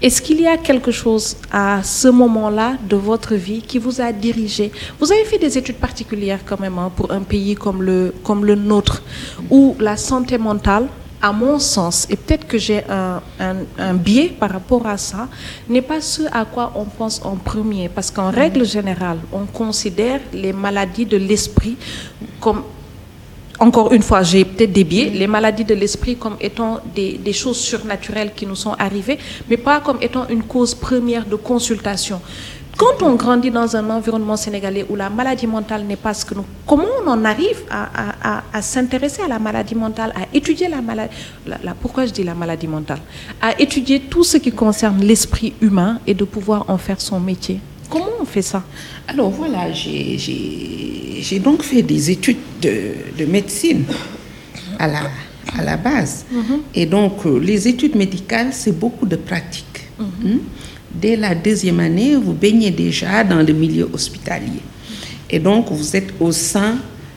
Est-ce 0.00 0.20
qu'il 0.20 0.40
y 0.40 0.48
a 0.48 0.56
quelque 0.56 0.90
chose 0.90 1.36
à 1.52 1.80
ce 1.84 2.08
moment-là 2.08 2.76
de 2.88 2.96
votre 2.96 3.36
vie 3.36 3.62
qui 3.62 3.78
vous 3.78 4.00
a 4.00 4.10
dirigé? 4.10 4.72
Vous 4.98 5.12
avez 5.12 5.24
fait 5.24 5.38
des 5.38 5.56
études 5.56 5.76
particulières 5.76 6.40
quand 6.44 6.58
même 6.58 6.76
hein, 6.78 6.90
pour 6.96 7.12
un 7.12 7.20
pays 7.20 7.54
comme 7.54 7.82
le, 7.82 8.12
comme 8.24 8.44
le 8.44 8.56
nôtre, 8.56 9.02
où 9.48 9.76
la 9.78 9.96
santé 9.96 10.38
mentale 10.38 10.88
à 11.22 11.32
mon 11.32 11.60
sens, 11.60 12.06
et 12.10 12.16
peut-être 12.16 12.46
que 12.48 12.58
j'ai 12.58 12.82
un, 12.90 13.22
un, 13.38 13.56
un 13.78 13.94
biais 13.94 14.34
par 14.38 14.50
rapport 14.50 14.84
à 14.86 14.98
ça, 14.98 15.28
n'est 15.68 15.80
pas 15.80 16.00
ce 16.00 16.22
à 16.32 16.44
quoi 16.44 16.72
on 16.74 16.84
pense 16.84 17.20
en 17.24 17.36
premier. 17.36 17.88
Parce 17.88 18.10
qu'en 18.10 18.30
règle 18.30 18.64
générale, 18.66 19.18
on 19.32 19.46
considère 19.46 20.20
les 20.32 20.52
maladies 20.52 21.06
de 21.06 21.16
l'esprit 21.16 21.76
comme 22.40 22.64
encore 23.58 23.92
une 23.92 24.02
fois, 24.02 24.24
j'ai 24.24 24.44
peut-être 24.44 24.72
des 24.72 24.82
biais, 24.82 25.10
les 25.10 25.28
maladies 25.28 25.64
de 25.64 25.74
l'esprit 25.74 26.16
comme 26.16 26.36
étant 26.40 26.80
des, 26.96 27.12
des 27.18 27.32
choses 27.32 27.58
surnaturelles 27.58 28.32
qui 28.34 28.44
nous 28.44 28.56
sont 28.56 28.72
arrivées, 28.72 29.18
mais 29.48 29.56
pas 29.56 29.78
comme 29.78 29.98
étant 30.00 30.26
une 30.28 30.42
cause 30.42 30.74
première 30.74 31.24
de 31.24 31.36
consultation. 31.36 32.20
Quand 32.76 33.02
on 33.02 33.14
grandit 33.14 33.50
dans 33.50 33.76
un 33.76 33.88
environnement 33.90 34.36
sénégalais 34.36 34.84
où 34.88 34.96
la 34.96 35.08
maladie 35.10 35.46
mentale 35.46 35.84
n'est 35.84 35.96
pas 35.96 36.14
ce 36.14 36.24
que 36.24 36.34
nous... 36.34 36.44
Comment 36.66 36.84
on 37.04 37.08
en 37.08 37.24
arrive 37.24 37.58
à, 37.70 37.82
à- 37.84 38.38
à- 38.38 38.42
à 38.52 38.62
s'intéresser 38.62 39.22
à 39.22 39.28
la 39.28 39.38
maladie 39.38 39.74
mentale, 39.74 40.12
à 40.16 40.22
étudier 40.34 40.68
la 40.68 40.80
maladie... 40.80 41.14
la- 41.46 41.58
la- 41.62 41.74
pourquoi 41.74 42.06
je 42.06 42.12
dis 42.12 42.24
la 42.24 42.34
maladie 42.34 42.66
mentale? 42.66 42.98
À 43.40 43.60
étudier 43.60 44.00
tout 44.00 44.24
ce 44.24 44.38
qui 44.38 44.50
concerne 44.52 45.00
l'esprit 45.00 45.52
humain 45.60 46.00
et 46.06 46.14
de 46.14 46.24
pouvoir 46.24 46.64
en 46.68 46.78
faire 46.78 47.00
son 47.00 47.20
métier. 47.20 47.60
Comment 47.90 48.06
on 48.20 48.24
fait 48.24 48.42
ça? 48.42 48.64
Alors 49.06 49.30
voilà, 49.30 49.70
j'ai- 49.70 51.38
donc 51.40 51.62
fait 51.62 51.82
des 51.82 52.10
études 52.10 52.38
de, 52.62 52.94
de 53.18 53.24
médecine 53.26 53.84
à 54.78 54.88
la, 54.88 55.02
à 55.58 55.62
la 55.62 55.76
base. 55.76 56.24
Et 56.74 56.86
donc, 56.86 57.26
euh, 57.26 57.38
les 57.38 57.68
études 57.68 57.94
médicales, 57.96 58.48
c'est 58.52 58.72
beaucoup 58.72 59.04
de 59.06 59.16
pratique. 59.16 59.66
Hmm? 59.98 60.38
Dès 60.94 61.16
la 61.16 61.34
deuxième 61.34 61.80
année, 61.80 62.16
vous 62.16 62.34
baignez 62.34 62.70
déjà 62.70 63.24
dans 63.24 63.42
le 63.42 63.52
milieu 63.52 63.88
hospitalier. 63.92 64.60
Et 65.30 65.38
donc, 65.38 65.70
vous 65.70 65.96
êtes 65.96 66.12
au 66.20 66.32
sein 66.32 66.76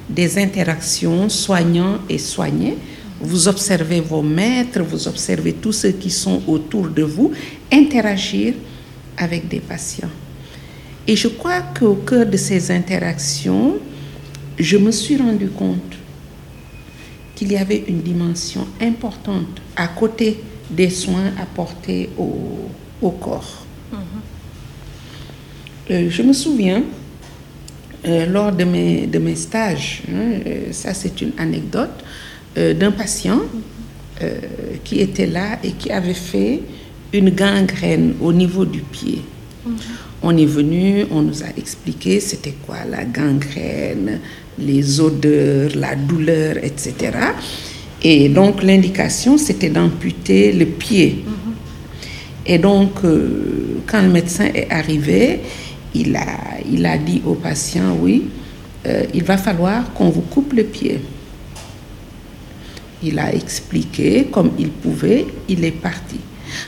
des 0.09 0.37
interactions 0.37 1.27
soignants 1.27 1.99
et 2.09 2.17
soignés. 2.17 2.77
Vous 3.19 3.47
observez 3.47 3.99
vos 3.99 4.21
maîtres, 4.21 4.81
vous 4.81 5.07
observez 5.07 5.53
tous 5.53 5.73
ceux 5.73 5.91
qui 5.91 6.09
sont 6.09 6.41
autour 6.47 6.87
de 6.87 7.03
vous 7.03 7.31
interagir 7.71 8.53
avec 9.17 9.47
des 9.47 9.59
patients. 9.59 10.09
Et 11.07 11.15
je 11.15 11.27
crois 11.27 11.61
qu'au 11.77 11.95
cœur 11.95 12.25
de 12.25 12.37
ces 12.37 12.71
interactions, 12.71 13.75
je 14.57 14.77
me 14.77 14.91
suis 14.91 15.17
rendu 15.17 15.49
compte 15.49 15.95
qu'il 17.35 17.51
y 17.51 17.57
avait 17.57 17.83
une 17.87 18.01
dimension 18.01 18.65
importante 18.81 19.61
à 19.75 19.87
côté 19.87 20.39
des 20.69 20.89
soins 20.89 21.31
apportés 21.39 22.09
au, 22.17 22.69
au 23.01 23.11
corps. 23.11 23.64
Euh, 25.91 26.09
je 26.09 26.21
me 26.23 26.33
souviens, 26.33 26.83
euh, 28.07 28.25
lors 28.25 28.51
de 28.51 28.63
mes, 28.63 29.05
de 29.05 29.19
mes 29.19 29.35
stages, 29.35 30.01
hein, 30.09 30.39
euh, 30.45 30.71
ça 30.71 30.93
c'est 30.93 31.21
une 31.21 31.31
anecdote, 31.37 32.03
d'un 32.55 32.91
patient 32.91 33.41
qui 34.85 35.01
était 35.01 35.25
là 35.25 35.59
et 35.61 35.73
qui 35.73 35.91
avait 35.91 36.13
fait 36.13 36.61
une 37.11 37.31
gangrène 37.31 38.13
au 38.21 38.31
niveau 38.31 38.63
du 38.63 38.79
pied. 38.79 39.19
On 40.23 40.37
est 40.37 40.45
venu, 40.45 41.05
on 41.11 41.21
nous 41.21 41.43
a 41.43 41.47
expliqué 41.57 42.21
c'était 42.21 42.55
quoi 42.65 42.77
la 42.89 43.03
gangrène, 43.03 44.21
les 44.57 45.01
odeurs, 45.01 45.71
la 45.75 45.95
douleur, 45.95 46.55
etc. 46.63 46.93
Et 48.01 48.29
donc 48.29 48.63
l'indication 48.63 49.37
c'était 49.37 49.69
d'amputer 49.69 50.53
le 50.53 50.67
pied. 50.67 51.25
Et 52.45 52.57
donc, 52.57 53.03
euh, 53.03 53.79
quand 53.87 54.01
le 54.01 54.09
médecin 54.09 54.45
est 54.53 54.69
arrivé, 54.69 55.39
il 55.95 56.85
a, 56.85 56.97
dit 56.97 57.21
au 57.25 57.35
patient, 57.35 57.95
oui, 57.99 58.25
euh, 58.85 59.03
il 59.13 59.23
va 59.23 59.37
falloir 59.37 59.93
qu'on 59.93 60.09
vous 60.09 60.21
coupe 60.21 60.53
le 60.53 60.63
pied. 60.63 60.99
Il 63.03 63.19
a 63.19 63.33
expliqué 63.33 64.27
comme 64.31 64.51
il 64.59 64.69
pouvait, 64.69 65.25
il 65.47 65.63
est 65.63 65.71
parti. 65.71 66.17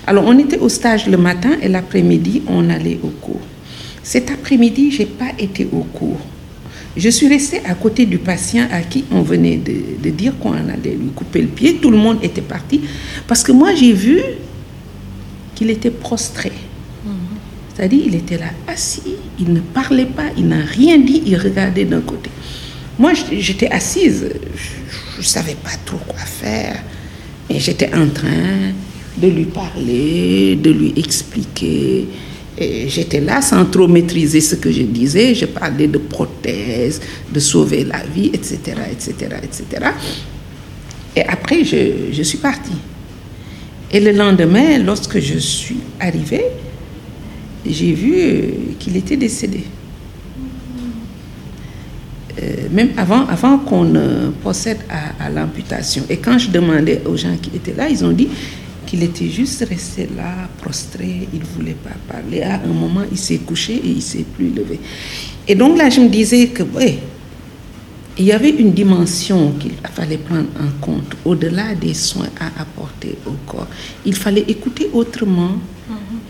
Alors, 0.05 0.25
on 0.25 0.37
était 0.37 0.57
au 0.59 0.69
stage 0.69 1.07
le 1.07 1.17
matin 1.17 1.51
et 1.61 1.67
l'après-midi, 1.67 2.43
on 2.47 2.69
allait 2.69 2.99
au 3.03 3.09
cours. 3.09 3.41
Cet 4.03 4.31
après-midi, 4.31 4.91
je 4.91 4.99
n'ai 4.99 5.05
pas 5.05 5.31
été 5.37 5.67
au 5.71 5.81
cours. 5.81 6.19
Je 6.95 7.09
suis 7.09 7.27
restée 7.27 7.61
à 7.65 7.75
côté 7.75 8.05
du 8.05 8.17
patient 8.17 8.67
à 8.71 8.81
qui 8.81 9.05
on 9.11 9.21
venait 9.21 9.57
de 9.57 10.09
dire 10.09 10.33
qu'on 10.39 10.53
allait 10.53 10.95
lui 10.95 11.09
couper 11.15 11.41
le 11.41 11.47
pied. 11.47 11.75
Tout 11.75 11.91
le 11.91 11.97
monde 11.97 12.17
était 12.23 12.41
parti. 12.41 12.81
Parce 13.27 13.43
que 13.43 13.51
moi, 13.51 13.75
j'ai 13.75 13.93
vu 13.93 14.19
qu'il 15.53 15.69
était 15.69 15.91
prostré. 15.91 16.51
C'est-à-dire, 17.77 18.01
il 18.07 18.15
était 18.15 18.39
là 18.39 18.49
assis, 18.67 19.17
il 19.39 19.53
ne 19.53 19.59
parlait 19.59 20.07
pas, 20.07 20.29
il 20.35 20.47
n'a 20.47 20.65
rien 20.65 20.97
dit, 20.97 21.21
il 21.27 21.37
regardait 21.37 21.85
d'un 21.85 22.01
côté. 22.01 22.31
Moi, 22.97 23.13
j'étais 23.31 23.69
assise, 23.69 24.27
je 25.13 25.19
ne 25.19 25.23
savais 25.23 25.55
pas 25.63 25.69
trop 25.85 25.99
quoi 26.07 26.17
faire, 26.17 26.81
mais 27.47 27.59
j'étais 27.59 27.93
en 27.93 28.07
train 28.09 28.73
de 29.15 29.27
lui 29.27 29.45
parler, 29.45 30.55
de 30.55 30.71
lui 30.71 30.93
expliquer. 30.97 32.07
Et 32.57 32.89
j'étais 32.89 33.19
là 33.19 33.43
sans 33.43 33.63
trop 33.65 33.87
maîtriser 33.87 34.41
ce 34.41 34.55
que 34.55 34.71
je 34.71 34.81
disais. 34.81 35.35
Je 35.35 35.45
parlais 35.45 35.87
de 35.87 35.99
prothèses, 35.99 36.99
de 37.31 37.39
sauver 37.39 37.83
la 37.83 38.01
vie, 38.03 38.31
etc., 38.33 38.57
etc., 38.91 39.13
etc. 39.43 39.91
Et 41.15 41.21
après, 41.21 41.63
je, 41.63 42.11
je 42.11 42.23
suis 42.23 42.39
partie. 42.39 42.71
Et 43.91 43.99
le 43.99 44.13
lendemain, 44.13 44.79
lorsque 44.79 45.19
je 45.19 45.37
suis 45.37 45.77
arrivée, 45.99 46.45
j'ai 47.69 47.93
vu 47.93 48.13
euh, 48.17 48.41
qu'il 48.79 48.95
était 48.97 49.17
décédé. 49.17 49.63
Euh, 52.41 52.67
même 52.71 52.89
avant, 52.97 53.25
avant 53.27 53.57
qu'on 53.57 53.83
ne 53.83 54.29
procède 54.41 54.79
à, 54.89 55.25
à 55.25 55.29
l'amputation. 55.29 56.03
Et 56.09 56.17
quand 56.17 56.37
je 56.37 56.49
demandais 56.49 57.01
aux 57.05 57.17
gens 57.17 57.35
qui 57.41 57.49
étaient 57.55 57.73
là, 57.73 57.89
ils 57.89 58.05
ont 58.05 58.11
dit 58.11 58.27
qu'il 58.85 59.03
était 59.03 59.29
juste 59.29 59.65
resté 59.67 60.07
là, 60.15 60.47
prostré, 60.61 61.27
il 61.33 61.39
ne 61.39 61.45
voulait 61.45 61.75
pas 61.75 61.95
parler. 62.07 62.41
À 62.41 62.61
un 62.63 62.67
moment, 62.67 63.03
il 63.11 63.17
s'est 63.17 63.39
couché 63.39 63.73
et 63.73 63.89
il 63.89 63.95
ne 63.97 64.01
s'est 64.01 64.25
plus 64.35 64.49
levé. 64.49 64.79
Et 65.47 65.55
donc 65.55 65.77
là, 65.77 65.89
je 65.89 65.99
me 65.99 66.09
disais 66.09 66.47
que, 66.47 66.63
ouais, 66.63 66.99
il 68.17 68.25
y 68.25 68.31
avait 68.31 68.49
une 68.49 68.71
dimension 68.71 69.51
qu'il 69.59 69.73
fallait 69.93 70.17
prendre 70.17 70.47
en 70.59 70.69
compte 70.81 71.15
au-delà 71.23 71.75
des 71.75 71.93
soins 71.93 72.29
à 72.39 72.61
apporter 72.61 73.15
au 73.25 73.33
corps. 73.45 73.67
Il 74.05 74.15
fallait 74.15 74.45
écouter 74.47 74.89
autrement 74.93 75.51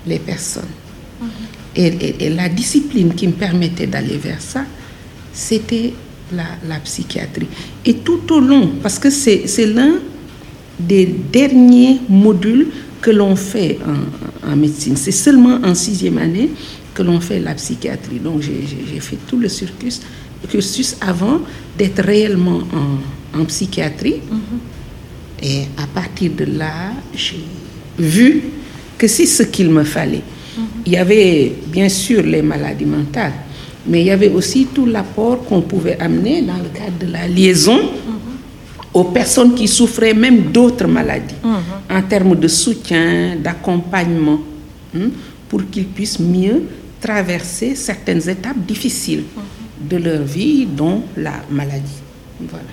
les 0.06 0.20
personnes. 0.20 0.64
Et, 1.78 1.86
et- 1.88 2.16
et 2.26 2.30
la 2.30 2.50
discipline 2.50 3.14
qui 3.14 3.28
me 3.28 3.34
permettait 3.34 3.88
d'aller 3.88 4.18
vers 4.18 4.42
ça, 4.42 4.64
c'était 5.32 5.94
la, 6.34 6.46
la 6.68 6.80
psychiatrie. 6.80 7.48
Et 7.86 7.94
tout 7.96 8.22
au 8.34 8.40
long, 8.40 8.72
parce 8.82 8.98
que 9.00 9.10
c'est 9.10 9.46
l'un 9.68 9.96
des 10.80 11.06
derniers 11.32 12.00
modules 12.10 12.68
que 13.02 13.12
l'on 13.12 13.36
fait 13.36 13.78
en, 14.44 14.52
en 14.52 14.56
médecine. 14.56 14.96
C'est 14.98 15.12
seulement 15.12 15.60
en 15.64 15.76
sixième 15.76 16.18
année 16.18 16.50
que 16.96 17.04
l'on 17.04 17.20
fait 17.20 17.40
la 17.40 17.54
psychiatrie. 17.54 18.20
Donc 18.20 18.42
j'ai- 18.42 19.00
fait 19.00 19.18
tout 19.28 19.38
le 19.38 19.48
cursus, 19.48 20.02
cursus 20.50 20.98
avant 21.00 21.42
d'être 21.78 22.04
réellement 22.04 22.62
en, 22.74 23.40
en 23.40 23.46
psychiatrie. 23.46 24.16
Et 25.44 25.62
à 25.78 25.86
partir 25.86 26.32
de 26.36 26.46
là, 26.46 26.92
j'ai 27.14 27.40
vu 28.00 28.42
que 28.98 29.08
c'est 29.08 29.28
ce 29.28 29.44
qu'il 29.44 29.70
me 29.70 29.84
fallait. 29.84 30.24
Il 30.88 30.94
y 30.94 30.98
avait 30.98 31.52
bien 31.68 31.90
sûr 31.90 32.24
les 32.24 32.42
maladies 32.42 32.86
mentales, 32.86 33.34
mais 33.86 34.00
il 34.00 34.06
y 34.08 34.10
avait 34.10 34.30
aussi 34.30 34.68
tout 34.74 34.86
l'apport 34.86 35.44
qu'on 35.44 35.60
pouvait 35.62 36.00
amener 36.00 36.42
dans 36.44 36.56
le 36.56 36.70
cadre 36.74 36.98
de 37.06 37.12
la 37.12 37.28
liaison 37.28 37.78
aux 38.94 39.04
personnes 39.04 39.54
qui 39.54 39.68
souffraient 39.68 40.14
même 40.14 40.44
d'autres 40.54 40.88
maladies, 40.88 41.36
en 41.90 42.02
termes 42.04 42.38
de 42.38 42.48
soutien, 42.48 43.36
d'accompagnement, 43.36 44.40
hein, 44.96 45.10
pour 45.50 45.70
qu'ils 45.70 45.88
puissent 45.88 46.22
mieux 46.22 46.64
traverser 47.02 47.76
certaines 47.76 48.28
étapes 48.30 48.66
difficiles 48.66 49.26
de 49.82 49.98
leur 49.98 50.24
vie, 50.24 50.66
dont 50.66 51.04
la 51.18 51.34
maladie. 51.52 52.00
Voilà. 52.40 52.64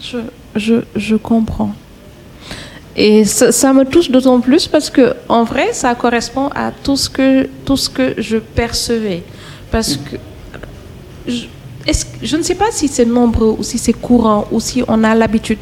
Je, 0.00 0.18
je, 0.54 0.74
je 0.94 1.16
comprends. 1.16 1.74
Et 3.00 3.24
ça, 3.24 3.72
me 3.72 3.84
touche 3.84 4.10
d'autant 4.10 4.40
plus 4.40 4.66
parce 4.66 4.90
que, 4.90 5.14
en 5.28 5.44
vrai, 5.44 5.68
ça 5.72 5.94
correspond 5.94 6.48
à 6.52 6.72
tout 6.72 6.96
ce 6.96 7.08
que, 7.08 7.48
tout 7.64 7.76
ce 7.76 7.88
que 7.88 8.14
je 8.20 8.38
percevais. 8.38 9.22
Parce 9.70 9.96
que 9.96 10.16
je, 11.28 12.36
ne 12.36 12.42
sais 12.42 12.56
pas 12.56 12.72
si 12.72 12.88
c'est 12.88 13.04
nombreux 13.04 13.54
ou 13.56 13.62
si 13.62 13.78
c'est 13.78 13.92
courant 13.92 14.48
ou 14.50 14.58
si 14.58 14.82
on 14.88 15.04
a 15.04 15.14
l'habitude 15.14 15.58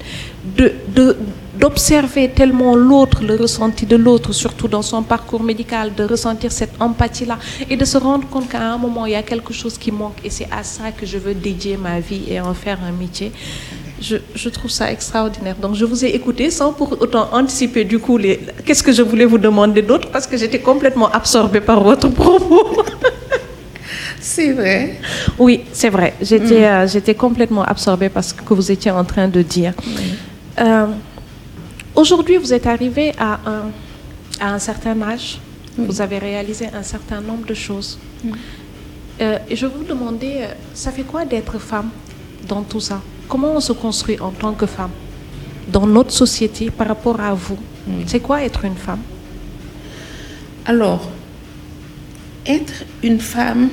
de, 0.57 0.72
de- 0.94 1.16
d'observer 1.61 2.31
tellement 2.31 2.75
l'autre, 2.75 3.22
le 3.22 3.37
ressenti 3.37 3.85
de 3.85 3.96
l'autre, 3.96 4.33
surtout 4.33 4.68
dans 4.68 4.81
son 4.83 5.03
parcours 5.03 5.42
médical, 5.42 5.94
de 5.94 6.05
ressentir 6.05 6.51
cette 6.53 6.72
empathie-là 6.81 7.38
et 7.68 7.77
de 7.77 7.85
se 7.85 7.99
rendre 7.99 8.27
compte 8.29 8.49
qu'à 8.49 8.62
un 8.72 8.79
moment, 8.79 9.05
il 9.05 9.12
y 9.12 9.16
a 9.16 9.22
quelque 9.22 9.53
chose 9.53 9.77
qui 9.77 9.90
manque 9.92 10.16
et 10.25 10.31
c'est 10.31 10.49
à 10.51 10.62
ça 10.62 10.90
que 10.90 11.05
je 11.05 11.18
veux 11.18 11.35
dédier 11.35 11.77
ma 11.77 12.01
vie 12.01 12.22
et 12.31 12.40
en 12.40 12.55
faire 12.55 12.79
un 12.83 12.92
métier. 12.92 13.31
Je, 14.00 14.16
je 14.35 14.48
trouve 14.50 14.70
ça 14.70 14.92
extraordinaire. 14.92 15.56
Donc, 15.56 15.74
je 15.74 15.85
vous 15.85 16.04
ai 16.04 16.09
écouté 16.09 16.50
sans 16.50 16.72
pour 16.72 17.00
autant 17.00 17.28
anticiper 17.32 17.85
du 17.85 17.98
coup 17.98 18.18
les... 18.18 18.40
qu'est-ce 18.64 18.82
que 18.82 18.92
je 18.92 19.02
voulais 19.02 19.24
vous 19.24 19.38
demander 19.38 19.80
d'autre 19.82 20.11
parce 20.11 20.26
que 20.26 20.37
j'étais 20.37 20.61
complètement 20.61 21.11
absorbée 21.11 21.61
par 21.62 21.82
votre 21.82 22.09
propos. 22.09 22.82
C'est 24.20 24.52
vrai. 24.52 24.98
Oui, 25.38 25.61
c'est 25.72 25.88
vrai. 25.88 26.14
J'étais, 26.20 26.64
euh, 26.64 26.87
j'étais 26.88 27.14
complètement 27.14 27.62
absorbée 27.62 28.09
par 28.09 28.24
ce 28.24 28.35
que 28.35 28.54
vous 28.54 28.72
étiez 28.72 28.90
en 28.90 29.04
train 29.04 29.28
de 29.28 29.40
dire. 29.40 29.72
Euh, 30.59 30.87
Aujourd'hui, 31.96 32.37
vous 32.37 32.52
êtes 32.52 32.66
arrivé 32.66 33.14
à 33.18 33.40
un, 33.46 33.70
à 34.38 34.52
un 34.52 34.59
certain 34.59 35.00
âge. 35.00 35.38
Vous 35.78 36.02
avez 36.02 36.18
réalisé 36.18 36.68
un 36.74 36.82
certain 36.82 37.22
nombre 37.22 37.46
de 37.46 37.54
choses. 37.54 37.98
Euh, 39.22 39.38
et 39.48 39.56
je 39.56 39.64
vous 39.64 39.82
demander, 39.82 40.32
euh, 40.40 40.46
ça 40.74 40.92
fait 40.92 41.04
quoi 41.04 41.24
d'être 41.24 41.59
femme 41.59 41.88
dans 42.46 42.62
tout 42.62 42.80
ça? 42.80 43.00
Comment 43.29 43.53
on 43.57 43.61
se 43.61 43.73
construit 43.73 44.19
en 44.21 44.31
tant 44.31 44.53
que 44.53 44.67
femme 44.67 44.91
dans 45.69 45.87
notre 45.87 46.12
société 46.12 46.71
par 46.71 46.89
rapport 46.89 47.21
à 47.21 47.35
vous 47.35 47.59
C'est 48.07 48.21
quoi 48.21 48.43
être 48.43 48.65
une 48.65 48.77
femme 48.77 49.01
Alors, 50.65 51.09
être 52.47 52.85
une 53.03 53.21
femme, 53.21 53.69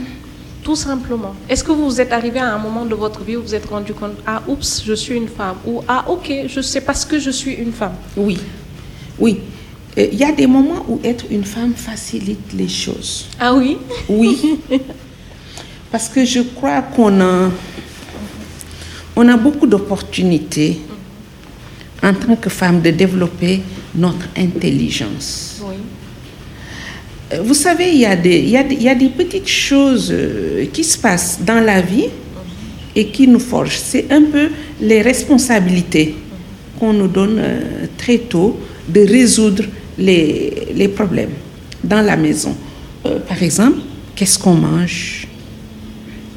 Tout 0.63 0.77
simplement. 0.77 1.35
Est-ce 1.49 1.61
que 1.63 1.73
vous 1.73 1.99
êtes 1.99 2.13
arrivé 2.13 2.39
à 2.39 2.53
un 2.55 2.57
moment 2.57 2.85
de 2.85 2.95
votre 2.95 3.21
vie 3.23 3.35
où 3.35 3.41
vous 3.41 3.47
vous 3.47 3.53
êtes 3.55 3.65
rendu 3.69 3.93
compte, 3.93 4.13
ah 4.25 4.41
oups, 4.47 4.83
je 4.85 4.93
suis 4.93 5.15
une 5.17 5.27
femme, 5.27 5.57
ou 5.67 5.81
ah 5.89 6.05
ok, 6.07 6.31
je 6.47 6.61
sais 6.61 6.79
parce 6.79 7.03
que 7.03 7.19
je 7.19 7.31
suis 7.31 7.51
une 7.53 7.73
femme. 7.73 7.95
oui, 8.15 8.37
oui. 9.19 9.41
Euh, 9.97 10.07
Il 10.11 10.17
y 10.17 10.23
a 10.23 10.31
des 10.31 10.47
moments 10.47 10.85
où 10.87 10.99
être 11.03 11.25
une 11.29 11.43
femme 11.43 11.73
facilite 11.75 12.53
les 12.53 12.69
choses. 12.69 13.27
Ah 13.39 13.53
oui 13.53 13.77
Oui. 14.09 14.57
Parce 15.91 16.07
que 16.09 16.23
je 16.25 16.39
crois 16.39 16.81
qu'on 16.81 17.19
a, 17.21 17.49
on 19.15 19.27
a 19.27 19.37
beaucoup 19.37 19.67
d'opportunités 19.67 20.79
en 22.01 22.13
tant 22.13 22.35
que 22.35 22.49
femme 22.49 22.81
de 22.81 22.89
développer 22.91 23.61
notre 23.95 24.27
intelligence. 24.37 25.61
Oui. 25.63 25.75
Euh, 27.33 27.41
Vous 27.43 27.53
savez, 27.53 27.91
il 27.93 27.99
y, 27.99 28.05
a 28.05 28.15
des, 28.15 28.39
il, 28.39 28.49
y 28.49 28.57
a 28.57 28.63
des, 28.63 28.75
il 28.75 28.83
y 28.83 28.89
a 28.89 28.95
des 28.95 29.09
petites 29.09 29.47
choses 29.47 30.09
euh, 30.11 30.65
qui 30.73 30.83
se 30.83 30.97
passent 30.97 31.39
dans 31.41 31.61
la 31.63 31.81
vie 31.81 32.07
et 32.95 33.07
qui 33.07 33.27
nous 33.27 33.39
forgent. 33.39 33.77
C'est 33.77 34.11
un 34.11 34.23
peu 34.23 34.49
les 34.81 35.01
responsabilités 35.01 36.15
qu'on 36.79 36.93
nous 36.93 37.07
donne 37.07 37.37
euh, 37.39 37.85
très 37.97 38.17
tôt 38.17 38.59
de 38.87 39.01
résoudre 39.01 39.63
les, 39.97 40.67
les 40.75 40.87
problèmes 40.89 41.31
dans 41.83 42.01
la 42.01 42.17
maison. 42.17 42.55
Euh, 43.05 43.19
par 43.19 43.41
exemple, 43.41 43.79
qu'est-ce 44.15 44.37
qu'on 44.37 44.55
mange? 44.55 45.27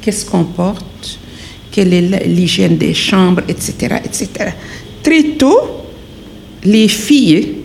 Qu'est-ce 0.01 0.25
qu'on 0.25 0.45
porte? 0.45 1.19
Quelle 1.77 1.93
est 1.93 2.25
l'hygiène 2.25 2.75
des 2.75 2.95
chambres, 2.95 3.43
etc., 3.47 3.97
etc. 4.03 4.29
Très 5.03 5.37
tôt, 5.37 5.85
les 6.63 6.87
filles 6.87 7.57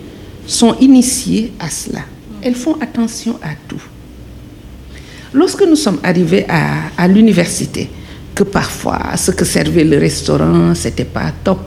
sont 0.45 0.75
initiées 0.81 1.51
à 1.59 1.67
cela. 1.71 2.01
Elles 2.43 2.53
font 2.53 2.77
attention 2.79 3.39
à 3.41 3.55
tout. 3.67 3.81
Lorsque 5.33 5.63
nous 5.63 5.75
sommes 5.75 5.97
arrivés 6.03 6.45
à, 6.47 6.91
à 6.95 7.07
l'université, 7.07 7.89
que 8.35 8.43
parfois 8.43 9.17
ce 9.17 9.31
que 9.31 9.45
servait 9.45 9.83
le 9.83 9.97
restaurant, 9.97 10.75
c'était 10.75 11.05
pas 11.05 11.33
top. 11.43 11.61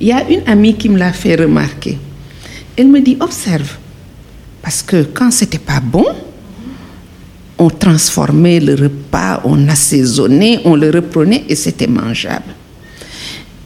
Il 0.00 0.08
y 0.08 0.12
a 0.12 0.28
une 0.28 0.42
amie 0.48 0.74
qui 0.74 0.88
me 0.88 0.98
l'a 0.98 1.12
fait 1.12 1.36
remarquer. 1.36 1.96
Elle 2.76 2.88
me 2.88 3.00
dit 3.00 3.16
observe, 3.20 3.76
parce 4.60 4.82
que 4.82 5.04
quand 5.14 5.30
c'était 5.30 5.58
pas 5.58 5.78
bon, 5.78 6.06
on 7.58 7.68
transformait 7.70 8.60
le 8.60 8.74
repas, 8.74 9.40
on 9.44 9.68
assaisonnait, 9.68 10.60
on 10.64 10.76
le 10.76 10.90
reprenait 10.90 11.44
et 11.48 11.54
c'était 11.56 11.86
mangeable. 11.88 12.54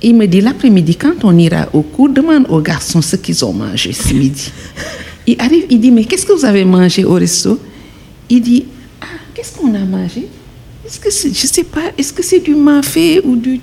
Il 0.02 0.16
me 0.16 0.26
dit 0.26 0.40
l'après-midi, 0.40 0.96
quand 0.96 1.24
on 1.24 1.36
ira 1.38 1.68
au 1.72 1.82
cours, 1.82 2.08
demande 2.08 2.46
aux 2.48 2.60
garçons 2.60 3.02
ce 3.02 3.16
qu'ils 3.16 3.44
ont 3.44 3.52
mangé 3.52 3.92
ce 3.92 4.12
midi. 4.14 4.50
Il 5.26 5.40
arrive, 5.40 5.66
il 5.70 5.78
dit 5.80 5.90
mais 5.90 6.04
qu'est-ce 6.04 6.26
que 6.26 6.32
vous 6.32 6.44
avez 6.44 6.64
mangé 6.64 7.04
au 7.04 7.12
resto? 7.14 7.60
Il 8.28 8.40
dit 8.42 8.64
ah 9.00 9.04
qu'est-ce 9.34 9.52
qu'on 9.56 9.72
a 9.74 9.78
mangé? 9.84 10.26
Est-ce 10.84 10.98
que 10.98 11.10
c'est, 11.12 11.32
je 11.32 11.46
sais 11.46 11.62
pas, 11.64 11.92
est-ce 11.96 12.12
que 12.12 12.22
c'est 12.24 12.40
du 12.40 12.54
mafé 12.54 13.20
ou 13.24 13.36
du 13.36 13.60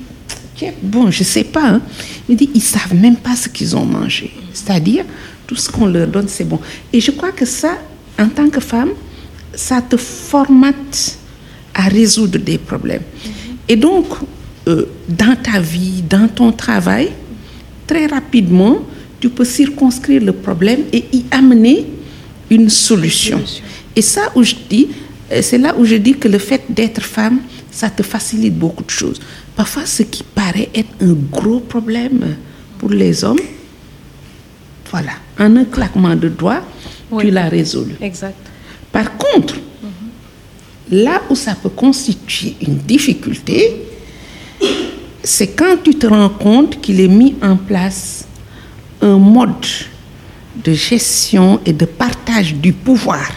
Bon, 0.83 1.09
je 1.09 1.23
sais 1.23 1.45
pas. 1.45 1.69
hein. 1.69 1.81
Il 2.27 2.35
dit 2.35 2.49
ils 2.53 2.61
savent 2.61 2.93
même 2.93 3.15
pas 3.15 3.35
ce 3.35 3.47
qu'ils 3.49 3.75
ont 3.77 3.85
mangé. 3.85 4.31
C'est-à-dire 4.53 5.05
tout 5.47 5.55
ce 5.55 5.69
qu'on 5.69 5.85
leur 5.87 6.07
donne 6.07 6.27
c'est 6.27 6.43
bon. 6.43 6.59
Et 6.93 6.99
je 6.99 7.11
crois 7.11 7.31
que 7.31 7.45
ça, 7.45 7.77
en 8.19 8.27
tant 8.27 8.49
que 8.49 8.59
femme, 8.59 8.89
ça 9.53 9.81
te 9.81 9.97
formate 9.97 11.17
à 11.73 11.83
résoudre 11.83 12.39
des 12.39 12.57
problèmes. 12.57 13.01
Et 13.67 13.75
donc, 13.75 14.05
euh, 14.67 14.85
dans 15.07 15.35
ta 15.41 15.59
vie, 15.59 16.03
dans 16.07 16.27
ton 16.27 16.51
travail, 16.51 17.09
très 17.87 18.07
rapidement, 18.07 18.79
tu 19.19 19.29
peux 19.29 19.45
circonscrire 19.45 20.23
le 20.23 20.33
problème 20.33 20.81
et 20.93 21.05
y 21.11 21.23
amener 21.31 21.85
une 22.49 22.69
solution. 22.69 23.41
Et 23.95 24.01
ça, 24.01 24.31
où 24.35 24.43
je 24.43 24.55
dis, 24.69 24.87
euh, 25.31 25.41
c'est 25.41 25.57
là 25.57 25.75
où 25.77 25.85
je 25.85 25.95
dis 25.95 26.13
que 26.15 26.27
le 26.27 26.39
fait 26.39 26.63
d'être 26.69 27.01
femme, 27.01 27.39
ça 27.71 27.89
te 27.89 28.01
facilite 28.03 28.57
beaucoup 28.57 28.83
de 28.83 28.89
choses. 28.89 29.19
Parfois, 29.55 29.85
ce 29.85 30.03
qui 30.03 30.23
paraît 30.23 30.69
être 30.73 30.89
un 31.01 31.13
gros 31.31 31.59
problème 31.59 32.35
pour 32.77 32.89
les 32.89 33.23
hommes, 33.23 33.39
voilà, 34.91 35.11
en 35.39 35.55
un 35.55 35.65
claquement 35.65 36.15
de 36.15 36.29
doigts, 36.29 36.63
Oui. 37.11 37.25
tu 37.25 37.31
l'as 37.31 37.49
résolu. 37.49 37.95
Exact. 38.01 38.35
Par 38.91 39.17
contre, 39.17 39.55
là 40.91 41.21
où 41.29 41.35
ça 41.35 41.55
peut 41.55 41.69
constituer 41.69 42.55
une 42.61 42.77
difficulté, 42.77 43.83
c'est 45.23 45.47
quand 45.47 45.77
tu 45.83 45.95
te 45.95 46.07
rends 46.07 46.29
compte 46.29 46.81
qu'il 46.81 46.99
est 46.99 47.07
mis 47.07 47.35
en 47.41 47.55
place 47.55 48.25
un 49.01 49.17
mode 49.17 49.65
de 50.63 50.73
gestion 50.73 51.59
et 51.65 51.73
de 51.73 51.85
partage 51.85 52.55
du 52.55 52.73
pouvoir 52.73 53.29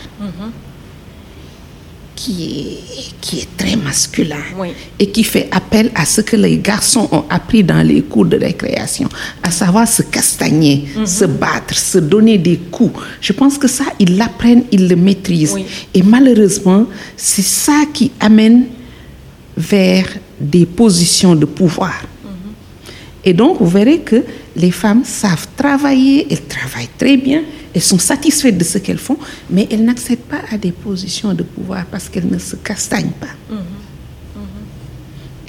qui, 2.23 2.45
est, 2.45 3.21
qui 3.21 3.39
est 3.41 3.57
très 3.57 3.75
masculin 3.75 4.37
Oui. 4.57 4.69
et 4.99 5.11
qui 5.11 5.25
fait 5.25 5.49
appel 5.51 5.91
à 5.97 6.05
ce 6.05 6.21
que 6.21 6.37
les 6.37 6.59
garçons 6.59 7.09
ont 7.11 7.25
appris 7.29 7.65
dans 7.65 7.83
les 7.85 8.03
cours 8.03 8.27
de 8.27 8.37
récréation, 8.37 9.09
à 9.43 9.51
savoir 9.51 9.89
se 9.89 10.03
castagner, 10.03 10.85
se 11.05 11.25
battre, 11.25 11.77
se 11.77 11.99
donner 11.99 12.39
des 12.39 12.59
coups. 12.71 13.01
Je 13.21 13.33
pense 13.33 13.59
que 13.59 13.67
ça, 13.67 13.87
ils 13.99 14.17
l'apprennent, 14.17 14.65
ils 14.71 14.89
le 14.89 14.95
maîtrisent. 14.95 15.55
Oui. 15.55 15.65
Et 15.95 16.03
malheureusement, 16.03 16.87
c'est 17.17 17.43
ça 17.43 17.85
qui 17.93 18.13
amène 18.21 18.67
vers 19.57 20.07
des 20.41 20.65
positions 20.65 21.35
de 21.35 21.45
pouvoir. 21.45 22.03
Et 23.25 23.33
donc, 23.33 23.59
vous 23.61 23.69
verrez 23.69 23.99
que 24.01 24.23
les 24.57 24.71
femmes 24.71 25.03
savent 25.05 25.47
travailler, 25.57 26.27
elles 26.31 26.45
travaillent 26.47 26.89
très 26.99 27.17
bien, 27.17 27.43
elles 27.75 27.83
sont 27.83 27.99
satisfaites 27.99 28.59
de 28.59 28.65
ce 28.65 28.79
qu'elles 28.79 28.99
font, 28.99 29.19
mais 29.51 29.67
elles 29.71 29.85
n'accèdent 29.85 30.21
pas 30.21 30.43
à 30.51 30.59
des 30.59 30.73
positions 30.73 31.33
de 31.33 31.43
pouvoir 31.43 31.87
parce 31.87 32.09
qu'elles 32.09 32.29
ne 32.29 32.39
se 32.39 32.57
castagnent 32.57 33.17
pas. 33.19 33.57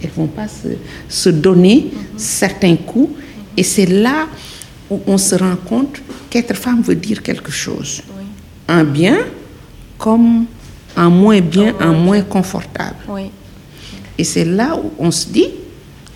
Elles 0.01 0.09
ne 0.09 0.15
vont 0.15 0.27
pas 0.27 0.47
se, 0.47 0.69
se 1.09 1.29
donner 1.29 1.91
certains 2.17 2.75
coups. 2.75 3.13
Et 3.55 3.63
c'est 3.63 3.85
là 3.85 4.27
où 4.89 4.99
on 5.07 5.17
se 5.17 5.35
rend 5.35 5.55
compte 5.55 6.01
qu'être 6.29 6.55
femme 6.55 6.81
veut 6.81 6.95
dire 6.95 7.21
quelque 7.21 7.51
chose. 7.51 8.01
En 8.67 8.83
bien 8.83 9.17
comme 9.97 10.45
en 10.95 11.09
moins 11.09 11.41
bien, 11.41 11.73
en 11.79 11.93
moins 11.93 12.21
confortable. 12.21 12.97
Oui. 13.07 13.31
Et 14.17 14.23
c'est 14.23 14.45
là 14.45 14.77
où 14.77 14.91
on 14.99 15.11
se 15.11 15.27
dit, 15.27 15.47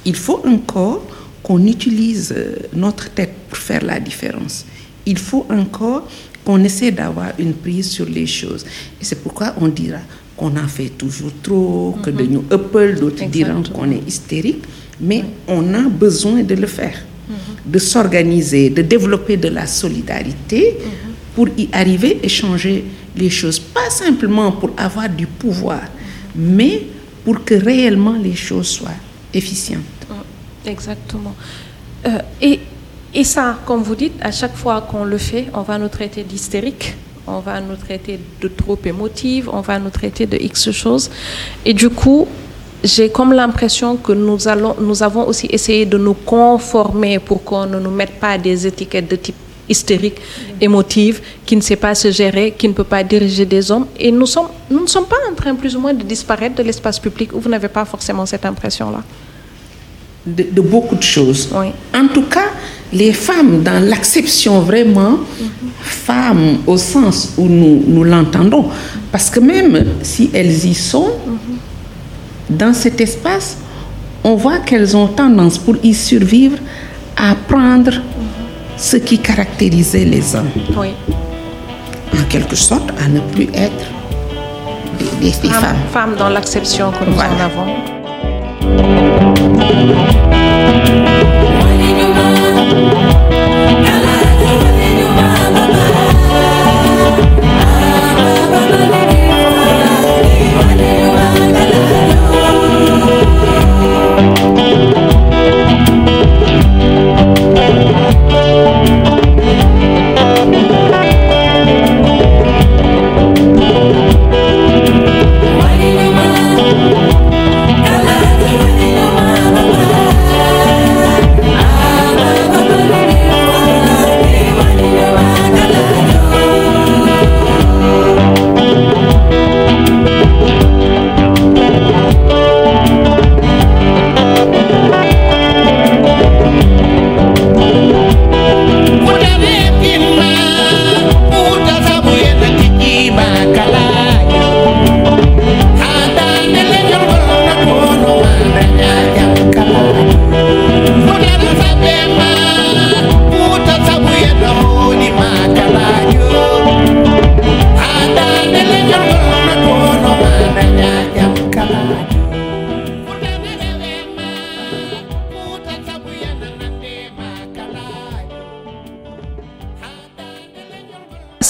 il 0.05 0.15
faut 0.15 0.41
encore 0.45 1.03
qu'on 1.41 1.65
utilise 1.65 2.33
euh, 2.35 2.55
notre 2.73 3.09
tête 3.09 3.33
pour 3.49 3.57
faire 3.57 3.83
la 3.83 3.99
différence. 3.99 4.65
Il 5.07 5.17
faut 5.17 5.47
encore 5.49 6.07
qu'on 6.45 6.63
essaie 6.63 6.91
d'avoir 6.91 7.31
une 7.39 7.53
prise 7.53 7.89
sur 7.89 8.05
les 8.05 8.27
choses. 8.27 8.63
Et 9.01 9.05
c'est 9.05 9.21
pourquoi 9.23 9.55
on 9.59 9.67
dira 9.69 9.99
qu'on 10.35 10.55
en 10.55 10.67
fait 10.67 10.89
toujours 10.89 11.31
trop, 11.41 11.97
que 12.03 12.11
de 12.11 12.23
nous 12.25 12.43
Apple, 12.51 12.97
d'autres 12.99 13.25
diront 13.25 13.63
qu'on 13.63 13.89
est 13.89 14.07
hystérique, 14.07 14.63
mais 15.01 15.23
on 15.47 15.73
a 15.73 15.81
besoin 15.89 16.43
de 16.43 16.53
le 16.53 16.67
faire, 16.67 16.97
de 17.65 17.79
s'organiser, 17.79 18.69
de 18.69 18.83
développer 18.83 19.35
de 19.37 19.47
la 19.47 19.65
solidarité 19.65 20.77
pour 21.35 21.47
y 21.57 21.67
arriver 21.71 22.19
et 22.21 22.29
changer 22.29 22.85
les 23.15 23.29
choses. 23.31 23.59
Pas 23.59 23.89
simplement 23.89 24.51
pour 24.51 24.71
avoir 24.77 25.09
du 25.09 25.25
pouvoir, 25.25 25.81
mais 26.35 26.83
pour 27.25 27.43
que 27.43 27.55
réellement 27.55 28.13
les 28.13 28.35
choses 28.35 28.67
soient 28.67 29.01
efficientes. 29.33 29.81
Exactement. 30.65 31.35
Euh, 32.05 32.19
et, 32.41 32.59
et 33.19 33.23
ça, 33.23 33.57
comme 33.65 33.81
vous 33.81 33.95
dites, 33.95 34.13
à 34.21 34.31
chaque 34.31 34.55
fois 34.55 34.81
qu'on 34.81 35.03
le 35.03 35.17
fait, 35.17 35.47
on 35.55 35.63
va 35.63 35.79
nous 35.79 35.87
traiter 35.87 36.23
d'hystérique, 36.23 36.93
on 37.25 37.39
va 37.39 37.59
nous 37.59 37.75
traiter 37.75 38.19
de 38.39 38.47
trop 38.47 38.77
émotive, 38.85 39.49
on 39.51 39.61
va 39.61 39.79
nous 39.79 39.89
traiter 39.89 40.27
de 40.27 40.37
X 40.37 40.69
choses. 40.69 41.09
Et 41.65 41.73
du 41.73 41.89
coup, 41.89 42.27
j'ai 42.83 43.09
comme 43.09 43.33
l'impression 43.33 43.97
que 43.97 44.11
nous, 44.11 44.47
allons, 44.47 44.75
nous 44.79 45.01
avons 45.01 45.27
aussi 45.27 45.47
essayé 45.49 45.87
de 45.87 45.97
nous 45.97 46.13
conformer 46.13 47.17
pour 47.17 47.43
qu'on 47.43 47.65
ne 47.65 47.79
nous 47.79 47.89
mette 47.89 48.19
pas 48.19 48.37
des 48.37 48.67
étiquettes 48.67 49.09
de 49.09 49.15
type 49.15 49.35
hystérique, 49.67 50.21
émotive, 50.61 51.19
qui 51.43 51.55
ne 51.55 51.61
sait 51.61 51.75
pas 51.75 51.95
se 51.95 52.11
gérer, 52.11 52.53
qui 52.55 52.67
ne 52.67 52.73
peut 52.73 52.83
pas 52.83 53.03
diriger 53.03 53.47
des 53.47 53.71
hommes. 53.71 53.87
Et 53.99 54.11
nous, 54.11 54.27
ne 54.27 54.87
sommes 54.87 55.07
pas 55.07 55.17
en 55.27 55.33
train 55.33 55.55
plus 55.55 55.75
ou 55.75 55.79
moins 55.79 55.95
de 55.95 56.03
disparaître 56.03 56.53
de 56.53 56.61
l'espace 56.61 56.99
public 56.99 57.33
où 57.33 57.39
vous 57.39 57.49
n'avez 57.49 57.67
pas 57.67 57.83
forcément 57.83 58.27
cette 58.27 58.45
impression-là. 58.45 59.01
De, 60.27 60.45
de 60.51 60.61
beaucoup 60.61 60.95
de 60.95 61.03
choses. 61.03 61.49
Oui. 61.55 61.67
En 61.95 62.07
tout 62.07 62.23
cas, 62.23 62.49
les 62.93 63.13
femmes, 63.13 63.63
dans 63.63 63.79
l'acception 63.83 64.59
vraiment, 64.61 65.19
femmes 65.81 66.57
au 66.67 66.77
sens 66.77 67.33
où 67.37 67.47
nous, 67.47 67.83
nous 67.87 68.03
l'entendons, 68.03 68.65
parce 69.11 69.29
que 69.29 69.39
même 69.39 69.85
si 70.03 70.29
elles 70.33 70.65
y 70.65 70.73
sont, 70.73 71.11
dans 72.49 72.73
cet 72.73 72.99
espace, 73.01 73.57
on 74.23 74.35
voit 74.35 74.59
qu'elles 74.59 74.95
ont 74.97 75.07
tendance, 75.07 75.57
pour 75.57 75.75
y 75.83 75.93
survivre, 75.93 76.57
à 77.15 77.35
prendre 77.35 77.91
ce 78.77 78.97
qui 78.97 79.17
caractérisait 79.19 80.05
les 80.05 80.35
hommes. 80.35 80.49
Oui. 80.77 80.89
En 82.13 82.23
quelque 82.29 82.55
sorte, 82.55 82.89
à 83.03 83.07
ne 83.07 83.19
plus 83.33 83.47
être 83.53 83.85
des, 84.99 85.05
des- 85.31 85.31
des 85.41 85.49
Femme, 85.49 85.61
femmes. 85.61 85.75
femme 85.93 86.15
dans 86.17 86.29
l'acception 86.29 86.91
que 86.91 87.05
nous 87.05 87.13
Voilà. 87.15 87.31
en 87.33 87.39
avons. 87.45 89.16
Thank 89.47 89.91
you. 99.01 99.06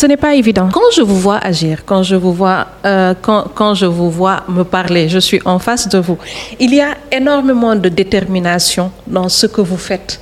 Ce 0.08 0.10
n'est 0.10 0.16
pas 0.16 0.36
évident. 0.36 0.70
Quand 0.72 0.90
je 0.96 1.02
vous 1.02 1.20
vois 1.20 1.40
agir, 1.40 1.84
quand 1.86 2.02
je 2.02 2.16
vous 2.16 2.32
vois, 2.32 2.66
euh, 2.86 3.14
quand, 3.22 3.52
quand 3.54 3.74
je 3.74 3.88
vous 3.88 4.10
vois 4.10 4.44
me 4.48 4.64
parler, 4.64 5.10
je 5.10 5.20
suis 5.20 5.42
en 5.44 5.60
face 5.60 5.90
de 5.90 5.98
vous. 5.98 6.18
Il 6.62 6.74
y 6.74 6.80
a 6.80 6.96
énormément 7.12 7.76
de 7.76 7.90
détermination 7.90 8.90
dans 9.06 9.28
ce 9.28 9.48
que 9.48 9.60
vous 9.60 9.76
faites. 9.76 10.22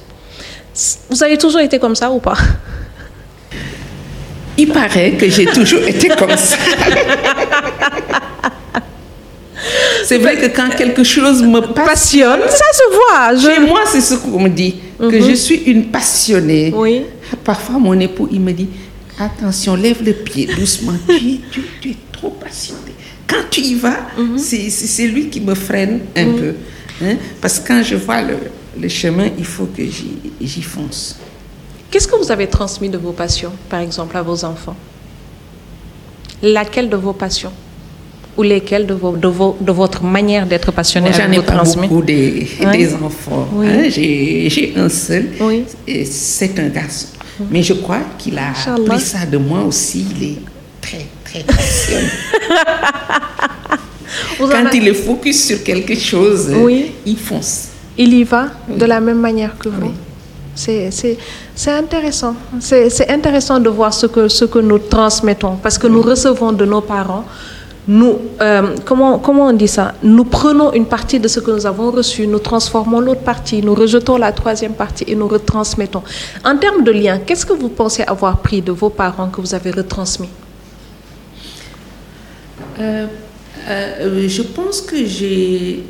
Vous 1.07 1.23
avez 1.23 1.37
toujours 1.37 1.61
été 1.61 1.77
comme 1.77 1.93
ça 1.93 2.09
ou 2.09 2.17
pas? 2.17 2.33
Il 4.57 4.69
paraît 4.69 5.11
que 5.11 5.29
j'ai 5.29 5.45
toujours 5.45 5.83
été 5.83 6.07
comme 6.07 6.35
ça. 6.35 6.57
C'est 10.03 10.17
vrai 10.17 10.35
que 10.37 10.47
quand 10.47 10.69
quelque 10.75 11.03
chose 11.03 11.43
me 11.43 11.59
passionne, 11.61 12.39
Ça 12.49 12.65
se 12.73 12.83
voit. 12.91 13.37
chez 13.39 13.61
Je... 13.61 13.67
moi, 13.67 13.81
c'est 13.85 14.01
ce 14.01 14.15
qu'on 14.15 14.39
me 14.39 14.49
dit, 14.49 14.77
que 14.99 15.21
je 15.21 15.33
suis 15.33 15.57
une 15.65 15.91
passionnée. 15.91 16.73
Oui. 16.75 17.03
Parfois, 17.43 17.77
mon 17.79 17.99
époux, 17.99 18.27
il 18.31 18.41
me 18.41 18.51
dit, 18.51 18.69
attention, 19.19 19.75
lève 19.75 20.03
le 20.03 20.13
pied 20.13 20.47
doucement, 20.57 20.93
tu, 21.07 21.13
es- 21.15 21.39
tu- 21.51 21.65
tu 21.81 21.89
es 21.91 21.95
trop 22.11 22.29
passionnée. 22.31 22.93
Quand 23.27 23.43
tu 23.49 23.61
y 23.61 23.75
vas, 23.75 23.97
c'est- 24.37 24.69
c'est 24.69 24.87
c'est 24.87 25.07
lui 25.07 25.29
qui 25.29 25.41
me 25.41 25.55
freine 25.55 26.01
un 26.15 26.25
peu. 26.31 26.53
hein. 27.03 27.15
Parce 27.41 27.59
que 27.59 27.67
quand 27.67 27.81
je 27.83 27.95
vois 27.95 28.21
le, 28.21 28.37
le 28.79 28.87
chemin, 28.89 29.29
il 29.37 29.45
faut 29.45 29.65
que 29.65 29.83
j'y 30.41 30.61
fonce. 30.61 31.17
Qu'est-ce 31.89 32.07
que 32.07 32.15
vous 32.17 32.31
avez 32.31 32.47
transmis 32.47 32.89
de 32.89 32.97
vos 32.97 33.11
passions, 33.13 33.51
par 33.69 33.79
exemple, 33.79 34.15
à 34.17 34.21
vos 34.21 34.43
enfants? 34.45 34.75
Laquelle 36.41 36.89
de 36.89 36.97
vos 36.97 37.13
passions? 37.13 37.51
Ou 38.37 38.43
lesquelles 38.43 38.85
de, 38.85 38.93
vos, 38.93 39.15
de, 39.15 39.27
vos, 39.29 39.55
de 39.61 39.71
votre 39.71 40.03
manière 40.03 40.45
d'être 40.45 40.71
passionné 40.73 41.09
Moi, 41.09 41.17
j'en 41.17 41.31
ai 41.31 41.41
pas 41.41 41.63
beaucoup 41.63 42.01
des, 42.01 42.45
des 42.73 42.93
enfants. 42.95 43.47
Oui. 43.53 43.65
hein. 43.69 43.83
J'ai 43.89 44.49
j'ai 44.49 44.73
un 44.75 44.89
seul, 44.89 45.29
Oui. 45.39 45.63
et 45.87 46.03
c'est 46.03 46.59
un 46.59 46.67
garçon. 46.67 47.07
Mais 47.49 47.63
je 47.63 47.73
crois 47.73 48.01
qu'il 48.17 48.37
a 48.37 48.53
pris 48.85 48.99
ça 48.99 49.25
de 49.25 49.37
moi 49.37 49.61
aussi. 49.63 50.05
Il 50.17 50.23
est 50.23 50.37
très, 50.81 51.05
très 51.23 51.43
passionné. 51.43 52.07
Quand 54.39 54.71
il 54.73 54.87
est 54.87 54.93
focus 54.93 55.45
sur 55.47 55.63
quelque 55.63 55.95
chose, 55.95 56.51
Oui. 56.55 56.91
il 57.05 57.17
fonce. 57.17 57.69
Il 57.97 58.13
y 58.13 58.23
va 58.23 58.47
de 58.67 58.85
la 58.85 58.99
même 58.99 59.19
manière 59.19 59.57
que 59.57 59.69
vous. 59.69 59.91
C'est- 60.53 60.89
C'est 61.55 61.71
intéressant. 61.71 62.35
C'est 62.59 62.89
c'est 62.89 63.09
intéressant 63.09 63.59
de 63.59 63.69
voir 63.69 63.93
ce 63.93 64.05
que, 64.07 64.27
ce 64.27 64.45
que 64.45 64.59
nous 64.59 64.79
transmettons 64.79 65.55
parce 65.61 65.77
que 65.77 65.87
nous 65.87 66.01
recevons 66.01 66.51
de 66.53 66.65
nos 66.65 66.81
parents. 66.81 67.25
Nous, 67.87 68.17
euh, 68.41 68.75
comment, 68.83 69.19
comment 69.19 69.47
on 69.47 69.53
dit 69.53 69.67
ça? 69.67 69.93
Nous 70.01 70.23
prenons 70.23 70.73
une 70.73 70.87
partie 70.87 71.19
de 71.19 71.27
ce 71.27 71.39
que 71.39 71.51
nous 71.51 71.65
avons 71.67 71.91
reçu, 71.91 72.25
nous 72.25 72.39
transformons 72.39 72.99
l'autre 72.99 73.21
partie, 73.21 73.61
nous 73.61 73.75
rejetons 73.75 74.17
la 74.17 74.31
troisième 74.31 74.73
partie 74.73 75.03
et 75.07 75.15
nous 75.15 75.27
retransmettons. 75.27 76.01
En 76.43 76.57
termes 76.57 76.83
de 76.83 76.91
lien, 76.91 77.19
qu'est-ce 77.19 77.45
que 77.45 77.53
vous 77.53 77.69
pensez 77.69 78.01
avoir 78.03 78.39
pris 78.39 78.61
de 78.61 78.71
vos 78.71 78.89
parents 78.89 79.29
que 79.29 79.39
vous 79.39 79.53
avez 79.53 79.69
retransmis? 79.69 80.29
Euh, 82.79 83.05
euh, 83.67 84.27
je 84.27 84.41
pense 84.41 84.81
que 84.81 85.05
j'ai 85.05 85.83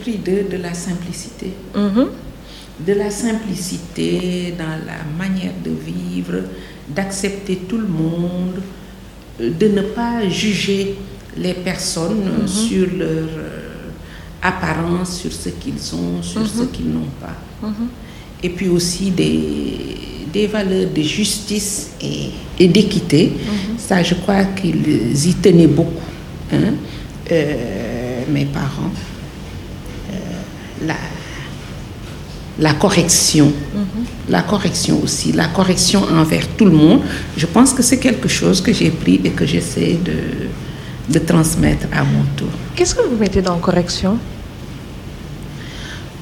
pris 0.00 0.16
de, 0.16 0.50
de 0.56 0.62
la 0.62 0.72
simplicité. 0.72 1.52
Mhm. 1.74 2.08
De 2.80 2.94
la 2.94 3.10
simplicité 3.10 4.54
dans 4.58 4.64
la 4.86 5.04
manière 5.18 5.52
de 5.62 5.70
vivre, 5.70 6.44
d'accepter 6.88 7.56
tout 7.68 7.76
le 7.76 7.86
monde, 7.86 8.62
de 9.38 9.68
ne 9.68 9.82
pas 9.82 10.26
juger 10.28 10.96
les 11.36 11.54
personnes 11.54 12.22
euh, 12.26 12.46
sur 12.46 12.86
leur 12.96 13.08
euh, 13.08 13.90
apparence, 14.42 15.18
sur 15.20 15.32
ce 15.32 15.48
qu'ils 15.50 15.94
ont, 15.94 16.22
sur 16.22 16.46
ce 16.46 16.64
qu'ils 16.64 16.90
n'ont 16.90 17.10
pas. 17.20 17.36
Et 18.42 18.48
puis 18.50 18.68
aussi 18.68 19.10
des, 19.10 19.76
des 20.32 20.46
valeurs 20.48 20.90
de 20.94 21.02
justice 21.02 21.90
et, 22.00 22.30
et 22.58 22.68
d'équité. 22.68 23.32
Ça, 23.78 24.02
je 24.02 24.14
crois 24.14 24.44
qu'ils 24.44 25.26
y 25.28 25.34
tenaient 25.34 25.66
beaucoup. 25.68 26.08
hein. 26.52 26.74
Euh, 27.30 28.22
mes 28.28 28.44
parents. 28.46 28.90
Euh, 30.12 30.86
la, 30.86 30.96
la 32.58 32.74
correction. 32.74 33.52
La 34.28 34.42
correction 34.42 35.00
aussi. 35.02 35.32
La 35.32 35.46
correction 35.48 36.02
envers 36.12 36.46
tout 36.56 36.64
le 36.66 36.72
monde. 36.72 37.00
Je 37.36 37.46
pense 37.46 37.72
que 37.72 37.82
c'est 37.82 37.98
quelque 37.98 38.28
chose 38.28 38.60
que 38.60 38.72
j'ai 38.72 38.90
pris 38.90 39.20
et 39.24 39.30
que 39.30 39.46
j'essaie 39.46 39.98
de, 40.04 40.12
de 41.12 41.18
transmettre 41.18 41.86
à 41.92 42.02
mon 42.02 42.24
tour. 42.36 42.48
Qu'est-ce 42.74 42.94
que 42.94 43.02
vous 43.02 43.16
mettez 43.16 43.42
dans 43.42 43.58
correction? 43.58 44.18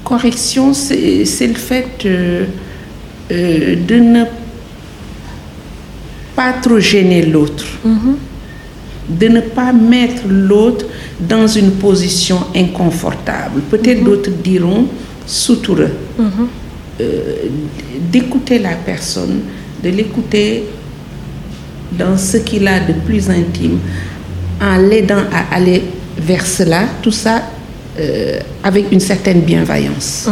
Correction, 0.04 0.74
c'est 0.74 1.46
le 1.46 1.54
fait 1.54 1.86
euh, 2.04 2.46
euh, 3.30 3.76
de 3.76 3.94
ne 3.94 4.24
pas 6.34 6.52
trop 6.54 6.80
gêner 6.80 7.22
l'autre, 7.26 7.66
de 9.08 9.28
ne 9.28 9.40
pas 9.40 9.72
mettre 9.72 10.22
l'autre 10.28 10.86
dans 11.20 11.46
une 11.46 11.72
position 11.72 12.38
inconfortable. 12.56 13.60
Peut-être 13.70 14.02
d'autres 14.02 14.30
diront 14.42 14.86
soutoureux. 15.26 15.92
Euh, 17.00 17.34
D'écouter 18.10 18.58
la 18.58 18.74
personne, 18.74 19.40
de 19.84 19.90
l'écouter 19.90 20.64
dans 21.92 22.16
ce 22.16 22.38
qu'il 22.38 22.66
a 22.66 22.80
de 22.80 22.94
plus 23.06 23.28
intime, 23.30 23.78
en 24.60 24.76
l'aidant 24.76 25.24
à 25.32 25.54
aller 25.54 25.82
vers 26.18 26.46
cela, 26.46 26.82
tout 27.02 27.12
ça 27.12 27.42
euh, 27.98 28.38
avec 28.62 28.92
une 28.92 29.00
certaine 29.00 29.40
bienveillance. 29.40 30.28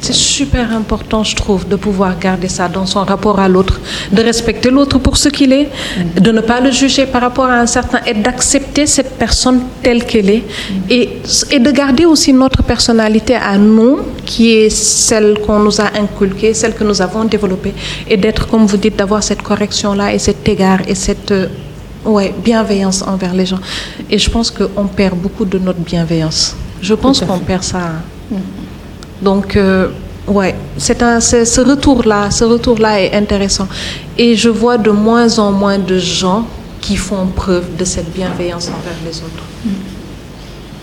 C'est 0.00 0.12
super 0.12 0.70
important, 0.72 1.24
je 1.24 1.34
trouve, 1.34 1.66
de 1.66 1.76
pouvoir 1.76 2.18
garder 2.18 2.48
ça 2.48 2.68
dans 2.68 2.84
son 2.84 3.04
rapport 3.04 3.40
à 3.40 3.48
l'autre, 3.48 3.80
de 4.12 4.20
respecter 4.22 4.70
l'autre 4.70 4.98
pour 4.98 5.16
ce 5.16 5.30
qu'il 5.30 5.50
est, 5.52 5.68
de 6.20 6.30
ne 6.30 6.42
pas 6.42 6.60
le 6.60 6.70
juger 6.70 7.06
par 7.06 7.22
rapport 7.22 7.46
à 7.46 7.60
un 7.60 7.66
certain 7.66 8.00
et 8.06 8.12
d'accepter 8.12 8.86
cette 8.86 9.12
personne 9.18 9.60
telle 9.82 10.04
qu'elle 10.04 10.28
est 10.28 10.42
et, 10.90 11.20
et 11.50 11.58
de 11.58 11.70
garder 11.70 12.04
aussi 12.04 12.34
notre 12.34 12.62
personnalité 12.62 13.34
à 13.34 13.56
nous, 13.56 14.00
qui 14.26 14.52
est 14.52 14.70
celle 14.70 15.38
qu'on 15.38 15.60
nous 15.60 15.80
a 15.80 15.90
inculquée, 15.98 16.52
celle 16.52 16.74
que 16.74 16.84
nous 16.84 17.00
avons 17.00 17.24
développée, 17.24 17.72
et 18.08 18.18
d'être, 18.18 18.46
comme 18.46 18.66
vous 18.66 18.76
dites, 18.76 18.96
d'avoir 18.96 19.22
cette 19.22 19.42
correction-là 19.42 20.12
et 20.12 20.18
cet 20.18 20.46
égard 20.46 20.80
et 20.86 20.94
cette 20.94 21.32
ouais, 22.04 22.34
bienveillance 22.44 23.02
envers 23.02 23.34
les 23.34 23.46
gens. 23.46 23.60
Et 24.10 24.18
je 24.18 24.30
pense 24.30 24.50
qu'on 24.50 24.86
perd 24.86 25.16
beaucoup 25.18 25.44
de 25.44 25.58
notre 25.58 25.80
bienveillance. 25.80 26.56
Je 26.80 26.94
pense 26.94 27.20
qu'on 27.20 27.38
perd 27.38 27.62
ça. 27.62 27.92
Donc, 29.22 29.56
euh, 29.56 29.88
Ouais, 30.26 30.54
c'est 30.78 30.98
ce 31.44 31.60
retour-là, 31.60 32.30
ce 32.30 32.44
retour-là 32.44 33.00
est 33.02 33.14
intéressant. 33.14 33.68
Et 34.16 34.34
je 34.36 34.48
vois 34.48 34.78
de 34.78 34.90
moins 34.90 35.38
en 35.38 35.52
moins 35.52 35.78
de 35.78 35.98
gens 35.98 36.46
qui 36.80 36.96
font 36.96 37.26
preuve 37.26 37.76
de 37.78 37.84
cette 37.84 38.10
bienveillance 38.12 38.68
envers 38.68 38.96
les 39.04 39.18
autres. 39.18 39.44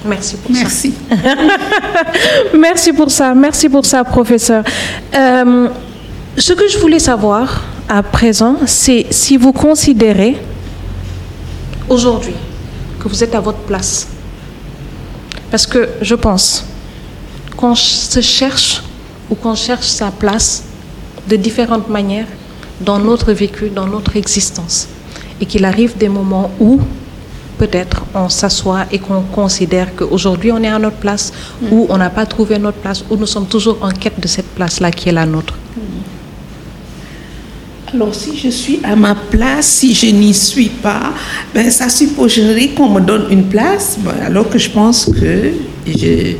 Merci 0.05 0.36
pour 0.38 0.55
ça. 0.55 0.61
Merci. 0.61 0.93
Merci 2.59 2.93
pour 2.93 3.11
ça, 3.11 3.36
merci 3.36 3.69
pour 3.69 3.86
ça, 3.86 4.03
professeur. 4.03 4.63
Euh, 5.13 5.67
ce 6.38 6.53
que 6.53 6.67
je 6.67 6.80
voulais 6.80 6.99
savoir 6.99 7.63
à 7.88 8.01
présent, 8.01 8.57
c'est 8.65 9.05
si 9.11 9.38
vous 9.38 9.53
considérez 9.53 10.38
aujourd'hui 11.91 12.33
que 12.99 13.07
vous 13.07 13.23
êtes 13.23 13.35
à 13.35 13.41
votre 13.41 13.59
place. 13.59 14.07
Parce 15.51 15.67
que 15.67 15.89
je 16.01 16.15
pense 16.15 16.65
qu'on 17.57 17.75
se 17.75 18.21
cherche 18.21 18.81
ou 19.29 19.35
qu'on 19.35 19.55
cherche 19.55 19.87
sa 19.87 20.09
place 20.09 20.63
de 21.27 21.35
différentes 21.35 21.89
manières 21.89 22.27
dans 22.79 22.99
notre 22.99 23.33
vécu, 23.33 23.69
dans 23.69 23.85
notre 23.85 24.15
existence. 24.15 24.87
Et 25.39 25.45
qu'il 25.45 25.65
arrive 25.65 25.97
des 25.97 26.09
moments 26.09 26.51
où 26.59 26.79
peut-être 27.57 28.05
on 28.15 28.29
s'assoit 28.29 28.85
et 28.91 28.99
qu'on 28.99 29.21
considère 29.21 29.95
qu'aujourd'hui 29.95 30.51
on 30.51 30.63
est 30.63 30.67
à 30.67 30.79
notre 30.79 30.97
place, 30.97 31.31
ou 31.71 31.85
on 31.89 31.97
n'a 31.97 32.09
pas 32.09 32.25
trouvé 32.25 32.57
notre 32.57 32.77
place, 32.77 33.03
ou 33.09 33.15
nous 33.17 33.27
sommes 33.27 33.47
toujours 33.47 33.77
en 33.81 33.91
quête 33.91 34.19
de 34.19 34.27
cette 34.27 34.47
place-là 34.55 34.91
qui 34.91 35.09
est 35.09 35.11
la 35.11 35.25
nôtre. 35.25 35.55
Alors, 37.93 38.15
si 38.15 38.37
je 38.37 38.47
suis 38.49 38.79
à 38.83 38.95
ma 38.95 39.15
place, 39.15 39.67
si 39.67 39.93
je 39.93 40.07
n'y 40.07 40.33
suis 40.33 40.69
pas, 40.69 41.13
ben, 41.53 41.69
ça 41.69 41.89
supposerait 41.89 42.69
qu'on 42.69 42.89
me 42.89 43.01
donne 43.01 43.25
une 43.29 43.43
place, 43.43 43.97
ben, 43.99 44.13
alors 44.25 44.49
que 44.49 44.57
je 44.57 44.69
pense 44.69 45.05
que 45.05 45.51
je, 45.85 46.35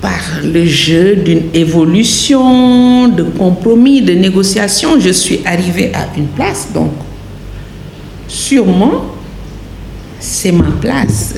par 0.00 0.40
le 0.42 0.66
jeu 0.66 1.14
d'une 1.14 1.42
évolution, 1.54 3.06
de 3.08 3.22
compromis, 3.22 4.02
de 4.02 4.12
négociation, 4.14 4.98
je 4.98 5.10
suis 5.10 5.40
arrivée 5.44 5.92
à 5.94 6.08
une 6.18 6.26
place. 6.26 6.68
Donc, 6.74 6.90
sûrement, 8.26 9.04
c'est 10.18 10.52
ma 10.52 10.70
place. 10.80 11.34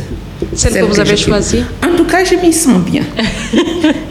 Celle 0.55 0.73
que 0.73 0.85
vous 0.85 1.01
avez 1.01 1.19
choisie 1.19 1.63
En 1.85 1.95
tout 1.97 2.05
cas, 2.05 2.25
je 2.25 2.35
m'y 2.37 2.53
sens 2.53 2.81
bien. 2.81 3.03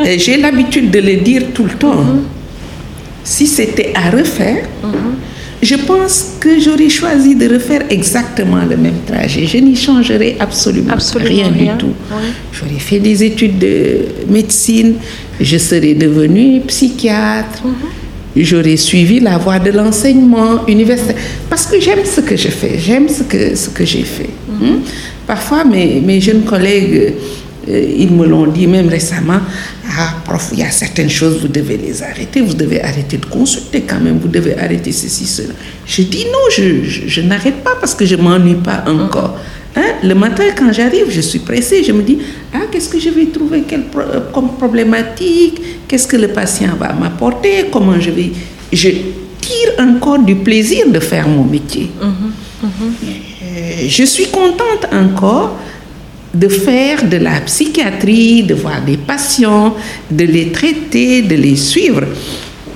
J'ai 0.17 0.37
l'habitude 0.37 0.91
de 0.91 0.99
le 0.99 1.15
dire 1.17 1.43
tout 1.55 1.63
le 1.63 1.73
temps. 1.73 2.05
Si 3.23 3.47
c'était 3.47 3.93
à 3.95 4.09
refaire, 4.09 4.65
je 5.61 5.75
pense 5.75 6.37
que 6.39 6.59
j'aurais 6.59 6.89
choisi 6.89 7.35
de 7.35 7.47
refaire 7.47 7.83
exactement 7.89 8.57
le 8.67 8.75
même 8.77 9.01
trajet. 9.05 9.45
Je 9.45 9.57
n'y 9.57 9.75
changerais 9.75 10.35
absolument, 10.39 10.93
Absolument 10.93 11.29
rien, 11.29 11.49
rien, 11.51 11.73
du 11.73 11.77
tout. 11.77 11.93
oui. 12.11 12.27
J'aurais 12.51 12.79
fait 12.79 12.99
des 12.99 13.23
études 13.23 13.59
de 13.59 13.97
médecine, 14.27 14.95
je 15.39 15.57
serais 15.57 15.93
devenue 15.93 16.61
psychiatre, 16.61 17.61
j'aurais 18.35 18.77
suivi 18.77 19.19
la 19.19 19.37
voie 19.37 19.59
de 19.59 19.69
l'enseignement 19.71 20.65
universitaire. 20.67 21.15
Parce 21.49 21.67
que 21.67 21.79
j'aime 21.79 22.05
ce 22.05 22.21
que 22.21 22.35
je 22.35 22.47
fais, 22.47 22.79
j'aime 22.79 23.07
ce 23.07 23.21
que, 23.23 23.55
ce 23.55 23.69
que 23.69 23.85
j'ai 23.85 24.03
fait. 24.03 24.29
hein. 24.63 24.79
Parfois, 25.27 25.63
mes, 25.63 26.01
mes 26.01 26.19
jeunes 26.19 26.41
collègues, 26.43 27.13
ils 27.99 28.11
me 28.11 28.25
l'ont 28.25 28.47
dit 28.47 28.67
même 28.67 28.87
récemment, 28.89 29.39
ah, 29.97 30.15
prof, 30.25 30.49
il 30.53 30.59
y 30.59 30.63
a 30.63 30.71
certaines 30.71 31.09
choses, 31.09 31.39
vous 31.41 31.47
devez 31.47 31.77
les 31.77 32.01
arrêter, 32.03 32.41
vous 32.41 32.53
devez 32.53 32.81
arrêter 32.83 33.17
de 33.17 33.25
consulter 33.25 33.81
quand 33.81 33.99
même, 33.99 34.17
vous 34.19 34.27
devez 34.27 34.57
arrêter 34.57 34.91
ceci, 34.91 35.25
cela. 35.25 35.53
Je 35.85 36.01
dis 36.03 36.25
non, 36.25 36.45
je, 36.55 36.83
je- 36.83 37.07
je 37.07 37.21
n'arrête 37.21 37.63
pas 37.63 37.75
parce 37.79 37.93
que 37.95 38.05
je 38.05 38.15
ne 38.15 38.21
m'ennuie 38.21 38.55
pas 38.55 38.83
encore. 38.87 39.37
Hein, 39.75 39.93
Le 40.03 40.13
matin, 40.15 40.43
quand 40.57 40.71
j'arrive, 40.73 41.05
je 41.09 41.21
suis 41.21 41.39
pressée, 41.39 41.83
je 41.83 41.91
me 41.93 42.01
dis, 42.03 42.17
ah, 42.53 42.59
qu'est-ce 42.71 42.89
que 42.89 42.99
je 42.99 43.09
vais 43.09 43.27
trouver 43.27 43.61
quelle 43.61 43.83
pro- 43.85 44.01
euh, 44.01 44.19
comme 44.33 44.49
problématique, 44.57 45.61
qu'est-ce 45.87 46.07
que 46.07 46.17
le 46.17 46.27
patient 46.29 46.75
va 46.79 46.91
m'apporter, 46.93 47.65
comment 47.71 47.99
je 47.99 48.11
vais... 48.11 48.31
Je 48.73 48.89
tire 49.41 49.71
encore 49.79 50.19
du 50.19 50.35
plaisir 50.35 50.89
de 50.89 50.99
faire 50.99 51.27
mon 51.27 51.43
métier. 51.45 51.89
Euh, 52.63 53.87
je 53.87 54.03
suis 54.03 54.27
contente 54.27 54.87
encore 54.93 55.57
de 56.33 56.47
faire 56.47 57.03
de 57.03 57.17
la 57.17 57.41
psychiatrie, 57.41 58.43
de 58.43 58.53
voir 58.55 58.81
des 58.81 58.97
patients, 58.97 59.75
de 60.09 60.23
les 60.23 60.51
traiter, 60.51 61.21
de 61.21 61.35
les 61.35 61.55
suivre. 61.55 62.03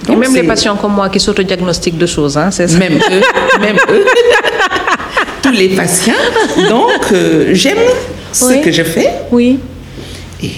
Et 0.10 0.16
même 0.16 0.34
les 0.36 0.44
patients 0.44 0.76
comme 0.76 0.94
moi 0.94 1.10
qui 1.10 1.20
s'autodiagnostiquent 1.20 1.98
de 1.98 2.06
choses, 2.06 2.38
hein, 2.38 2.52
c'est 2.52 2.68
ça. 2.68 2.78
même 2.78 2.94
eux, 2.94 3.60
même 3.60 3.78
eux, 3.90 4.06
tous 5.42 5.52
les 5.52 5.70
patients. 5.70 6.14
Donc, 6.70 7.12
euh, 7.12 7.50
j'aime 7.54 7.78
ce 8.32 8.46
Oui. 8.46 8.62
que 8.62 8.72
je 8.72 8.84
fais 8.84 9.10
Oui. 9.32 9.58
et 10.44 10.50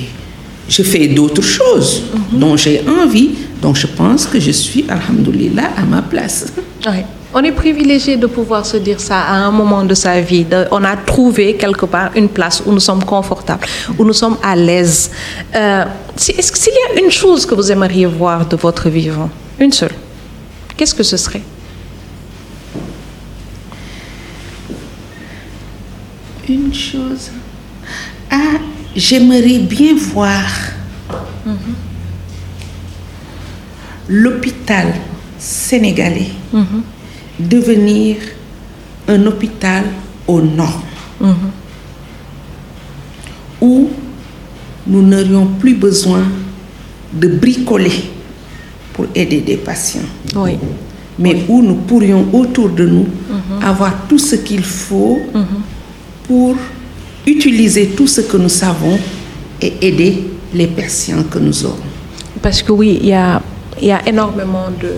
je 0.68 0.84
fais 0.84 1.08
d'autres 1.08 1.41
choses 1.43 2.04
dont 2.32 2.58
j'ai 2.58 2.82
envie. 3.02 3.30
Donc, 3.62 3.76
je 3.78 3.88
pense 3.88 4.26
que 4.26 4.39
je 4.39 4.52
suis, 4.52 4.86
alhamdoulilah, 4.89 5.70
à 5.78 5.82
ma 5.84 6.02
place. 6.02 6.48
Ouais. 6.86 7.06
On 7.34 7.43
est 7.43 7.51
privilégié 7.51 8.15
de 8.17 8.25
pouvoir 8.25 8.65
se 8.65 8.78
dire 8.78 8.99
ça 8.99 9.19
à 9.21 9.34
un 9.36 9.51
moment 9.51 9.84
de 9.84 9.93
sa 9.93 10.19
vie. 10.21 10.45
De- 10.45 10.67
on 10.71 10.84
a 10.84 10.95
trouvé 10.95 11.55
quelque 11.55 11.86
part 11.86 12.09
une 12.15 12.30
place 12.30 12.63
où 12.65 12.71
nous 12.71 12.80
sommes 12.80 13.03
confortables, 13.03 13.65
où 13.97 14.05
nous 14.05 14.13
sommes 14.13 14.38
à 14.41 14.55
l'aise. 14.55 15.11
Euh, 15.53 15.86
Est-ce 16.15 16.69
y 16.69 16.97
a 16.97 17.03
une 17.03 17.11
chose 17.11 17.45
que 17.45 17.53
vous 17.53 17.71
aimeriez 17.71 18.05
voir 18.05 18.45
de 18.45 18.55
votre 18.55 18.89
vivant, 18.89 19.30
une 19.59 19.71
seule, 19.73 19.91
qu'est-ce 20.75 20.95
que 20.95 21.03
ce 21.03 21.17
serait? 21.17 21.43
Une 26.49 26.73
chose. 26.73 27.30
Ah, 28.32 28.57
j'aimerais 28.95 29.59
bien 29.59 29.95
voir 29.95 30.43
l'hôpital 34.07 34.93
sénégalais 35.38 36.30
devenir 37.39 38.17
un 39.07 39.25
hôpital 39.25 39.83
aux 40.27 40.41
normes. 40.41 40.81
Où 43.61 43.89
nous 44.85 45.01
n'aurions 45.01 45.47
plus 45.59 45.73
besoin 45.75 46.23
de 47.13 47.27
bricoler 47.27 47.91
pour 48.93 49.05
aider 49.15 49.41
des 49.41 49.57
patients 49.57 50.01
Oui. 50.35 50.57
mais 51.19 51.43
où 51.47 51.61
nous 51.61 51.75
pourrions 51.75 52.27
autour 52.33 52.69
de 52.69 52.85
nous 52.85 53.07
avoir 53.61 54.07
tout 54.07 54.19
ce 54.19 54.35
qu'il 54.35 54.63
faut 54.63 55.17
pour 56.27 56.55
utiliser 57.25 57.88
tout 57.88 58.07
ce 58.07 58.21
que 58.21 58.38
nous 58.38 58.49
savons 58.49 58.99
et 59.61 59.73
aider 59.81 60.23
les 60.53 60.67
patients 60.67 61.23
que 61.23 61.39
nous 61.39 61.65
aurons. 61.65 61.75
Parce 62.41 62.61
que 62.61 62.71
oui, 62.71 62.99
il 63.01 63.07
y 63.09 63.13
a, 63.13 63.41
y 63.81 63.91
a 63.91 64.07
énormément 64.07 64.67
de, 64.81 64.91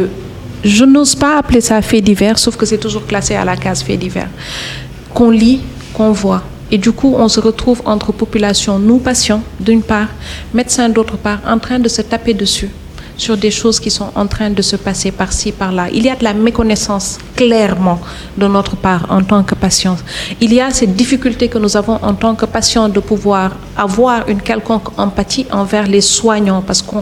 de... 0.00 0.08
Je 0.64 0.84
n'ose 0.84 1.14
pas 1.14 1.38
appeler 1.38 1.60
ça 1.60 1.80
fait 1.82 2.00
divers, 2.00 2.38
sauf 2.38 2.56
que 2.56 2.66
c'est 2.66 2.78
toujours 2.78 3.06
classé 3.06 3.34
à 3.34 3.44
la 3.44 3.56
case 3.56 3.82
fait 3.82 3.96
divers. 3.96 4.28
Qu'on 5.14 5.30
lit, 5.30 5.60
qu'on 5.94 6.12
voit. 6.12 6.42
Et 6.70 6.78
du 6.78 6.92
coup, 6.92 7.14
on 7.16 7.28
se 7.28 7.40
retrouve 7.40 7.80
entre 7.86 8.12
populations, 8.12 8.78
nous 8.78 8.98
patients, 8.98 9.42
d'une 9.58 9.82
part, 9.82 10.08
médecins 10.52 10.88
d'autre 10.88 11.16
part, 11.16 11.40
en 11.46 11.58
train 11.58 11.78
de 11.78 11.88
se 11.88 12.02
taper 12.02 12.34
dessus 12.34 12.68
sur 13.18 13.36
des 13.36 13.50
choses 13.50 13.78
qui 13.80 13.90
sont 13.90 14.10
en 14.14 14.26
train 14.26 14.48
de 14.50 14.62
se 14.62 14.76
passer 14.76 15.10
par-ci, 15.10 15.52
par-là. 15.52 15.88
Il 15.92 16.04
y 16.04 16.08
a 16.08 16.16
de 16.16 16.24
la 16.24 16.32
méconnaissance, 16.32 17.18
clairement, 17.36 17.98
de 18.38 18.46
notre 18.46 18.76
part 18.76 19.04
en 19.10 19.22
tant 19.22 19.42
que 19.42 19.54
patients. 19.56 19.98
Il 20.40 20.54
y 20.54 20.60
a 20.60 20.70
cette 20.70 20.94
difficulté 20.94 21.48
que 21.48 21.58
nous 21.58 21.76
avons 21.76 21.98
en 22.00 22.14
tant 22.14 22.34
que 22.34 22.46
patients 22.46 22.88
de 22.88 23.00
pouvoir 23.00 23.50
avoir 23.76 24.28
une 24.28 24.40
quelconque 24.40 24.88
empathie 24.98 25.46
envers 25.50 25.86
les 25.86 26.00
soignants, 26.00 26.62
parce 26.66 26.80
que 26.80 26.96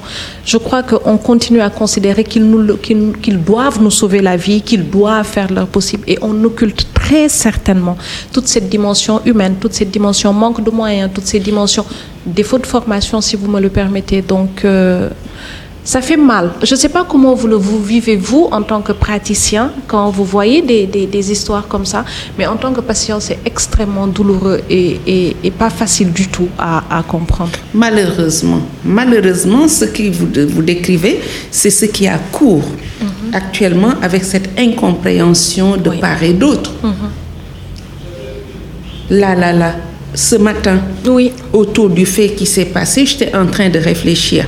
je 0.45 0.57
crois 0.57 0.83
qu'on 0.83 1.19
continue 1.19 1.61
à 1.61 1.71
considérer 1.71 2.25
qu'ils 2.25 2.47
qu'ils- 2.83 3.13
qu'ils 3.23 3.43
doivent 3.45 3.81
nous 3.83 3.91
sauver 3.91 4.21
la 4.21 4.37
vie, 4.37 4.63
qu'ils 4.63 4.89
doivent 4.89 5.27
faire 5.27 5.53
leur 5.53 5.67
possible, 5.67 6.03
et 6.09 6.19
on 6.23 6.35
occulte 6.45 6.87
très 6.95 7.29
certainement 7.29 7.97
toute 8.33 8.49
cette 8.49 8.69
dimension 8.71 9.21
humaine, 9.25 9.57
toute 9.61 9.75
cette 9.75 9.91
dimension 9.91 10.33
manque 10.33 10.65
de 10.65 10.71
moyens, 10.71 11.11
toutes 11.15 11.27
ces 11.27 11.41
dimensions 11.41 11.85
défaut 12.25 12.59
de 12.59 12.67
formation, 12.67 13.21
si 13.21 13.37
vous 13.37 13.49
me 13.49 13.61
le 13.61 13.69
permettez. 13.69 14.21
Donc, 14.23 14.65
euh, 14.65 15.09
ça 15.93 16.01
fait 16.03 16.17
mal. 16.17 16.51
Je 16.65 16.75
ne 16.75 16.79
sais 16.83 16.89
pas 16.89 17.05
comment 17.05 17.35
vous 17.35 17.47
le 17.47 17.55
vous 17.55 17.81
vivez, 17.81 18.17
vous, 18.17 18.49
en 18.51 18.63
tant 18.63 18.81
que 18.83 18.91
praticien, 18.93 19.71
quand 19.87 20.11
vous 20.11 20.25
voyez 20.25 20.61
des, 20.61 20.85
des- 20.95 21.07
des 21.07 21.31
histoires 21.31 21.69
comme 21.69 21.87
ça, 21.87 22.05
mais 22.37 22.45
en 22.47 22.57
tant 22.57 22.73
que 22.73 22.81
patient, 22.81 23.21
c'est 23.21 23.39
extrêmement 23.45 24.09
douloureux 24.09 24.61
et, 24.69 24.99
et- 25.07 25.37
et 25.45 25.51
pas 25.53 25.71
facile 25.71 26.11
du 26.13 26.27
tout 26.27 26.49
à, 26.59 26.83
à 26.99 27.03
comprendre. 27.05 27.53
Malheureusement, 27.73 28.63
malheureusement, 28.85 29.69
ce 29.69 29.85
que 29.85 30.11
vous, 30.11 30.27
vous 30.55 30.63
décrivez, 30.63 31.21
c'est 31.53 31.71
ce 31.71 31.85
qui 31.87 32.09
a 32.09 32.19
cours 32.33 32.65
actuellement 33.33 33.95
avec 34.03 34.25
cette 34.25 34.49
incompréhension 34.59 35.77
de 35.77 35.91
Oui. 35.91 35.99
part 36.01 36.21
et 36.23 36.33
d'autre. 36.33 36.73
Là, 39.11 39.35
là, 39.37 39.53
là, 39.53 39.75
ce 40.15 40.35
matin, 40.37 40.79
Oui. 41.07 41.33
autour 41.53 41.91
du 41.91 42.07
fait 42.07 42.31
qui 42.31 42.47
s'est 42.47 42.65
passé, 42.79 43.07
j'étais 43.07 43.33
en 43.37 43.47
train 43.47 43.69
de 43.69 43.79
réfléchir. 43.79 44.47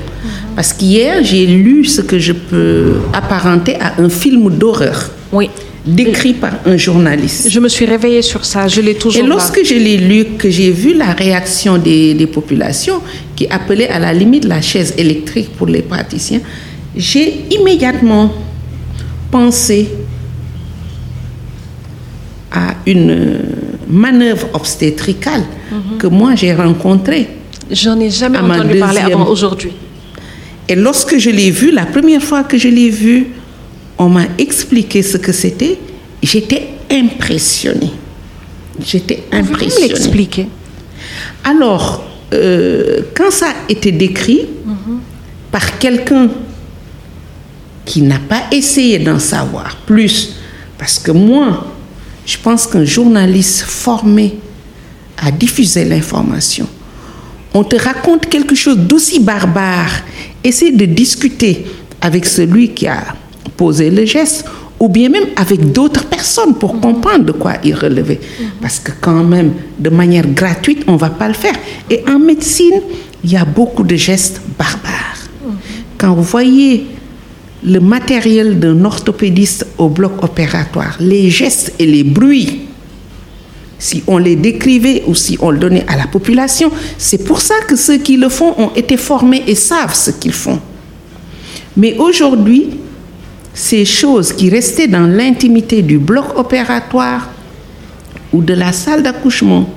Parce 0.58 0.72
qu'hier, 0.72 1.22
j'ai 1.22 1.46
lu 1.46 1.84
ce 1.84 2.00
que 2.00 2.18
je 2.18 2.32
peux 2.32 2.94
apparenter 3.12 3.76
à 3.76 3.92
un 4.02 4.08
film 4.08 4.50
d'horreur. 4.50 5.08
Oui. 5.30 5.50
décrit 5.86 6.32
par 6.32 6.54
un 6.66 6.76
journaliste. 6.76 7.48
Je 7.48 7.60
me 7.60 7.68
suis 7.68 7.86
réveillée 7.86 8.22
sur 8.22 8.44
ça, 8.44 8.66
je 8.66 8.80
l'ai 8.80 8.96
toujours 8.96 9.20
Et 9.20 9.22
là. 9.22 9.28
lorsque 9.34 9.64
je 9.64 9.76
l'ai 9.76 9.96
lu, 9.96 10.24
que 10.36 10.50
j'ai 10.50 10.72
vu 10.72 10.94
la 10.94 11.12
réaction 11.12 11.78
des, 11.78 12.12
des 12.14 12.26
populations 12.26 13.00
qui 13.36 13.46
appelaient 13.46 13.88
à 13.88 14.00
la 14.00 14.12
limite 14.12 14.46
la 14.46 14.60
chaise 14.60 14.94
électrique 14.98 15.50
pour 15.56 15.68
les 15.68 15.82
praticiens, 15.82 16.40
j'ai 16.96 17.44
immédiatement 17.52 18.34
pensé 19.30 19.88
à 22.50 22.74
une 22.84 23.38
manœuvre 23.88 24.48
obstétricale 24.54 25.44
que 26.00 26.08
moi 26.08 26.34
j'ai 26.34 26.52
rencontrée. 26.52 27.28
J'en 27.70 28.00
ai 28.00 28.10
jamais 28.10 28.38
entendu 28.38 28.80
parler 28.80 29.02
avant 29.02 29.28
aujourd'hui. 29.28 29.70
Et 30.68 30.74
lorsque 30.74 31.16
je 31.18 31.30
l'ai 31.30 31.50
vu, 31.50 31.70
la 31.70 31.86
première 31.86 32.22
fois 32.22 32.44
que 32.44 32.58
je 32.58 32.68
l'ai 32.68 32.90
vu, 32.90 33.28
on 33.96 34.08
m'a 34.08 34.26
expliqué 34.38 35.02
ce 35.02 35.16
que 35.16 35.32
c'était. 35.32 35.78
J'étais 36.22 36.68
impressionnée. 36.90 37.92
J'étais 38.84 39.24
Vous 39.32 39.38
impressionnée. 39.38 39.88
l'expliquer? 39.88 40.48
Alors, 41.44 42.04
euh, 42.34 43.00
quand 43.14 43.30
ça 43.30 43.46
a 43.48 43.54
été 43.72 43.92
décrit 43.92 44.42
par 45.50 45.78
quelqu'un 45.78 46.28
qui 47.84 48.02
n'a 48.02 48.18
pas 48.18 48.42
essayé 48.52 48.98
d'en 48.98 49.18
savoir 49.18 49.76
plus, 49.86 50.34
parce 50.76 50.98
que 50.98 51.10
moi, 51.10 51.66
je 52.26 52.36
pense 52.36 52.66
qu'un 52.66 52.84
journaliste 52.84 53.62
formé 53.62 54.38
à 55.16 55.30
diffuser 55.30 55.86
l'information, 55.86 56.68
on 57.54 57.64
te 57.64 57.76
raconte 57.76 58.26
quelque 58.26 58.54
chose 58.54 58.76
d'aussi 58.76 59.20
barbare, 59.20 60.02
essaie 60.44 60.72
de 60.72 60.84
discuter 60.84 61.66
avec 62.00 62.26
celui 62.26 62.70
qui 62.70 62.86
a 62.86 63.02
posé 63.56 63.90
le 63.90 64.04
geste 64.04 64.44
ou 64.80 64.88
bien 64.88 65.08
même 65.08 65.24
avec 65.36 65.72
d'autres 65.72 66.04
personnes 66.06 66.54
pour 66.54 66.80
comprendre 66.80 67.24
de 67.24 67.32
quoi 67.32 67.54
il 67.64 67.74
relevait. 67.74 68.20
Parce 68.60 68.78
que 68.78 68.92
quand 69.00 69.24
même, 69.24 69.52
de 69.78 69.90
manière 69.90 70.26
gratuite, 70.26 70.84
on 70.86 70.92
ne 70.92 70.98
va 70.98 71.10
pas 71.10 71.26
le 71.26 71.34
faire. 71.34 71.54
Et 71.90 72.04
en 72.08 72.18
médecine, 72.18 72.80
il 73.24 73.32
y 73.32 73.36
a 73.36 73.44
beaucoup 73.44 73.82
de 73.82 73.96
gestes 73.96 74.40
barbares. 74.56 75.16
Quand 75.96 76.14
vous 76.14 76.22
voyez 76.22 76.86
le 77.64 77.80
matériel 77.80 78.60
d'un 78.60 78.84
orthopédiste 78.84 79.66
au 79.78 79.88
bloc 79.88 80.22
opératoire, 80.22 80.96
les 81.00 81.28
gestes 81.28 81.74
et 81.80 81.86
les 81.86 82.04
bruits, 82.04 82.67
si 83.78 84.02
on 84.06 84.18
les 84.18 84.36
décrivait 84.36 85.04
ou 85.06 85.14
si 85.14 85.38
on 85.40 85.50
le 85.50 85.58
donnait 85.58 85.84
à 85.88 85.96
la 85.96 86.06
population, 86.06 86.70
c'est 86.96 87.24
pour 87.24 87.40
ça 87.40 87.54
que 87.66 87.76
ceux 87.76 87.98
qui 87.98 88.16
le 88.16 88.28
font 88.28 88.54
ont 88.58 88.72
été 88.74 88.96
formés 88.96 89.44
et 89.46 89.54
savent 89.54 89.94
ce 89.94 90.10
qu'ils 90.10 90.32
font. 90.32 90.60
Mais 91.76 91.96
aujourd'hui, 91.98 92.70
ces 93.54 93.84
choses 93.84 94.32
qui 94.32 94.50
restaient 94.50 94.88
dans 94.88 95.06
l'intimité 95.06 95.82
du 95.82 95.98
bloc 95.98 96.36
opératoire 96.36 97.30
ou 98.32 98.42
de 98.42 98.54
la 98.54 98.72
salle 98.72 99.02
d'accouchement, 99.02 99.68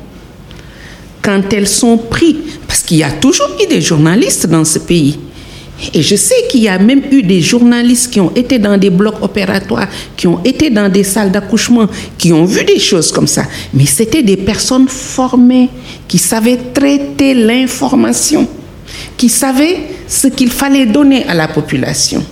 quand 1.22 1.54
elles 1.54 1.68
sont 1.68 1.98
prises, 1.98 2.38
parce 2.68 2.82
qu'il 2.82 2.98
y 2.98 3.04
a 3.04 3.12
toujours 3.12 3.50
eu 3.64 3.68
des 3.68 3.82
journalistes 3.82 4.48
dans 4.48 4.66
ce 4.66 4.80
pays, 4.80 5.20
et 5.94 6.02
je 6.02 6.16
sais 6.16 6.48
qu'il 6.50 6.62
y 6.62 6.68
a 6.68 6.78
même 6.78 7.02
eu 7.12 7.24
des 7.24 7.42
journalistes 7.42 8.12
qui 8.12 8.20
ont 8.20 8.32
été 8.36 8.60
dans 8.60 8.78
des 8.78 8.90
blocs 8.90 9.22
opératoires, 9.22 9.88
qui 10.16 10.28
ont 10.28 10.40
été 10.44 10.70
dans 10.70 10.90
des 10.90 11.04
salles 11.04 11.32
d'accouchement, 11.32 11.88
qui 12.18 12.32
ont 12.32 12.46
vu 12.46 12.64
des 12.64 12.80
choses 12.80 13.12
comme 13.12 13.28
ça. 13.28 13.46
Mais 13.74 13.86
c'était 13.86 14.24
des 14.24 14.38
personnes 14.38 14.88
formées, 14.88 15.70
qui 16.08 16.18
savaient 16.18 16.60
traiter 16.74 17.34
l'information, 17.34 18.48
qui 19.18 19.30
savaient 19.30 19.80
ce 20.08 20.28
qu'il 20.28 20.52
fallait 20.52 20.86
donner 20.86 21.26
à 21.26 21.34
la 21.34 21.48
population. 21.48 22.24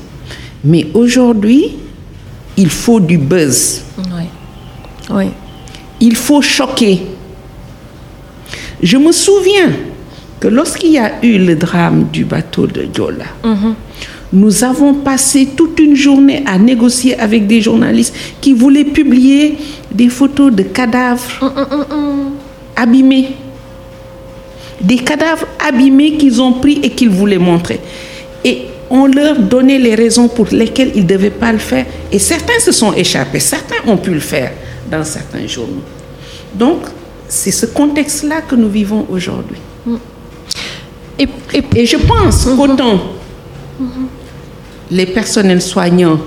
Mais 0.63 0.87
aujourd'hui, 0.93 1.75
il 2.57 2.69
faut 2.69 2.99
du 2.99 3.17
buzz. 3.17 3.81
Oui. 3.97 4.23
Oui. 5.09 5.25
Il 6.01 6.15
faut 6.15 6.41
choquer. 6.41 7.01
Je 8.81 8.97
me 8.97 9.11
souviens 9.11 9.71
que 10.39 10.47
lorsqu'il 10.47 10.91
y 10.91 10.97
a 10.97 11.13
eu 11.23 11.37
le 11.37 11.55
drame 11.55 12.07
du 12.11 12.23
bateau 12.25 12.65
de 12.67 12.83
Diola, 12.83 13.25
nous 14.31 14.63
avons 14.63 14.93
passé 14.93 15.49
toute 15.57 15.79
une 15.79 15.95
journée 15.95 16.43
à 16.45 16.57
négocier 16.57 17.19
avec 17.19 17.47
des 17.47 17.61
journalistes 17.61 18.15
qui 18.39 18.53
voulaient 18.53 18.85
publier 18.85 19.57
des 19.91 20.09
photos 20.09 20.53
de 20.53 20.63
cadavres 20.63 21.53
abîmés. 22.75 23.29
Des 24.81 24.97
cadavres 24.97 25.47
abîmés 25.67 26.13
qu'ils 26.13 26.41
ont 26.41 26.53
pris 26.53 26.79
et 26.83 26.91
qu'ils 26.91 27.09
voulaient 27.09 27.39
montrer. 27.39 27.79
Et 28.45 28.65
on 28.89 29.07
leur 29.07 29.37
donnait 29.37 29.79
les 29.79 29.95
raisons 29.95 30.27
pour 30.27 30.47
lesquelles 30.51 30.91
ils 30.95 31.03
ne 31.03 31.07
devaient 31.07 31.29
pas 31.31 31.51
le 31.51 31.57
faire. 31.57 31.85
Et 32.11 32.19
certains 32.19 32.59
se 32.59 32.71
sont 32.71 32.93
échappés, 32.93 33.39
certains 33.39 33.75
ont 33.87 33.97
pu 33.97 34.11
le 34.11 34.19
faire 34.19 34.51
dans 34.89 35.03
certains 35.03 35.45
journaux. 35.47 35.83
Donc, 36.53 36.81
c'est 37.27 37.51
ce 37.51 37.65
contexte-là 37.65 38.41
que 38.41 38.55
nous 38.55 38.69
vivons 38.69 39.05
aujourd'hui. 39.09 39.57
Et, 41.19 41.27
et- 41.53 41.63
Et 41.81 41.85
je 41.85 41.97
pense 41.97 42.45
qu'autant 42.45 42.99
les 44.91 45.05
personnels 45.05 45.61
soignants 45.61 46.19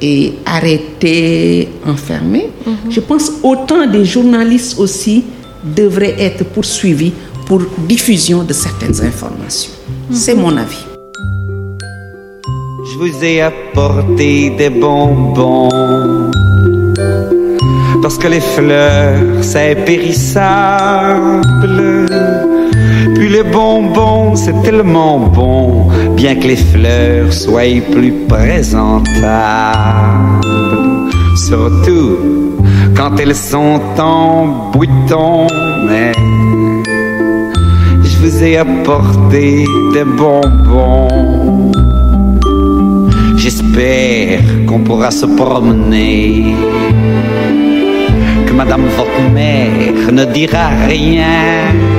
et 0.00 0.34
arrêtés, 0.46 1.68
enfermés, 1.86 2.48
je 2.90 3.00
pense 3.00 3.30
autant 3.42 3.86
des 3.86 4.04
journalistes 4.04 4.78
aussi 4.78 5.24
devraient 5.64 6.16
être 6.18 6.44
poursuivis 6.44 7.12
pour 7.46 7.60
diffusion 7.88 8.42
de 8.44 8.52
certaines 8.52 9.00
informations. 9.10 9.72
C'est 10.12 10.34
mon 10.34 10.56
avis. 10.56 10.84
Je 12.90 12.98
vous 12.98 13.24
ai 13.24 13.40
apporté 13.42 14.50
des 14.50 14.70
bonbons. 14.70 15.68
Parce 18.02 18.16
que 18.18 18.28
les 18.28 18.40
fleurs, 18.40 19.20
c'est 19.42 19.74
périssable. 19.84 21.42
Puis 23.14 23.28
les 23.28 23.42
bonbons, 23.42 24.36
c'est 24.36 24.62
tellement 24.62 25.18
bon, 25.18 25.88
bien 26.16 26.34
que 26.36 26.46
les 26.46 26.56
fleurs 26.56 27.32
soient 27.32 27.80
plus 27.92 28.12
présentables. 28.28 29.18
Surtout 31.36 32.18
quand 32.96 33.16
elles 33.18 33.34
sont 33.34 33.80
en 33.98 34.70
bouton, 34.72 35.46
mais 35.86 36.12
je 38.02 38.16
vous 38.18 38.42
ai 38.42 38.56
apporté 38.56 39.64
des 39.92 40.04
bonbons. 40.04 41.70
J'espère 43.36 44.40
qu'on 44.66 44.80
pourra 44.80 45.10
se 45.10 45.26
promener, 45.26 46.56
que 48.46 48.52
Madame 48.52 48.86
votre 48.96 49.32
mère 49.32 50.12
ne 50.12 50.24
dira 50.24 50.68
rien. 50.88 51.97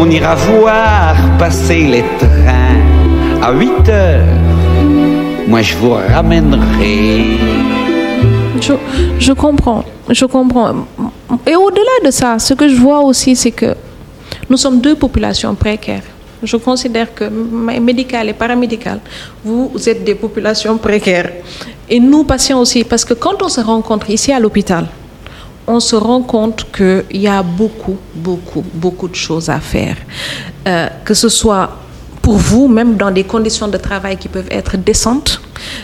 On 0.00 0.08
ira 0.10 0.36
voir 0.36 1.16
passer 1.40 1.82
les 1.82 2.04
trains 2.20 3.42
à 3.42 3.52
8 3.52 3.88
heures. 3.88 4.22
Moi, 5.48 5.60
je 5.62 5.74
vous 5.76 5.90
ramènerai. 5.90 7.24
Je, 8.60 8.74
je 9.18 9.32
comprends, 9.32 9.84
je 10.08 10.24
comprends. 10.24 10.86
Et 11.44 11.56
au-delà 11.56 11.96
de 12.04 12.12
ça, 12.12 12.38
ce 12.38 12.54
que 12.54 12.68
je 12.68 12.76
vois 12.76 13.00
aussi, 13.00 13.34
c'est 13.34 13.50
que 13.50 13.74
nous 14.48 14.56
sommes 14.56 14.80
deux 14.80 14.94
populations 14.94 15.56
précaires. 15.56 16.04
Je 16.44 16.56
considère 16.56 17.12
que 17.12 17.24
médical 17.80 18.28
et 18.28 18.34
paramédical, 18.34 19.00
vous 19.44 19.72
êtes 19.88 20.04
des 20.04 20.14
populations 20.14 20.78
précaires. 20.78 21.32
Et 21.90 21.98
nous, 21.98 22.22
patients 22.22 22.60
aussi, 22.60 22.84
parce 22.84 23.04
que 23.04 23.14
quand 23.14 23.42
on 23.42 23.48
se 23.48 23.60
rencontre 23.60 24.10
ici 24.10 24.30
à 24.32 24.38
l'hôpital, 24.38 24.86
on 25.68 25.80
se 25.80 25.94
rend 25.94 26.22
compte 26.22 26.66
qu'il 26.72 27.04
y 27.20 27.28
a 27.28 27.42
beaucoup, 27.42 27.98
beaucoup, 28.14 28.64
beaucoup 28.74 29.06
de 29.06 29.14
choses 29.14 29.50
à 29.50 29.60
faire. 29.60 29.96
Euh, 30.66 30.88
que 31.04 31.14
ce 31.14 31.28
soit 31.28 31.70
pour 32.22 32.36
vous, 32.36 32.66
même 32.68 32.96
dans 32.96 33.10
des 33.10 33.24
conditions 33.24 33.68
de 33.68 33.76
travail 33.76 34.16
qui 34.16 34.28
peuvent 34.28 34.48
être 34.50 34.76
décentes, 34.76 35.40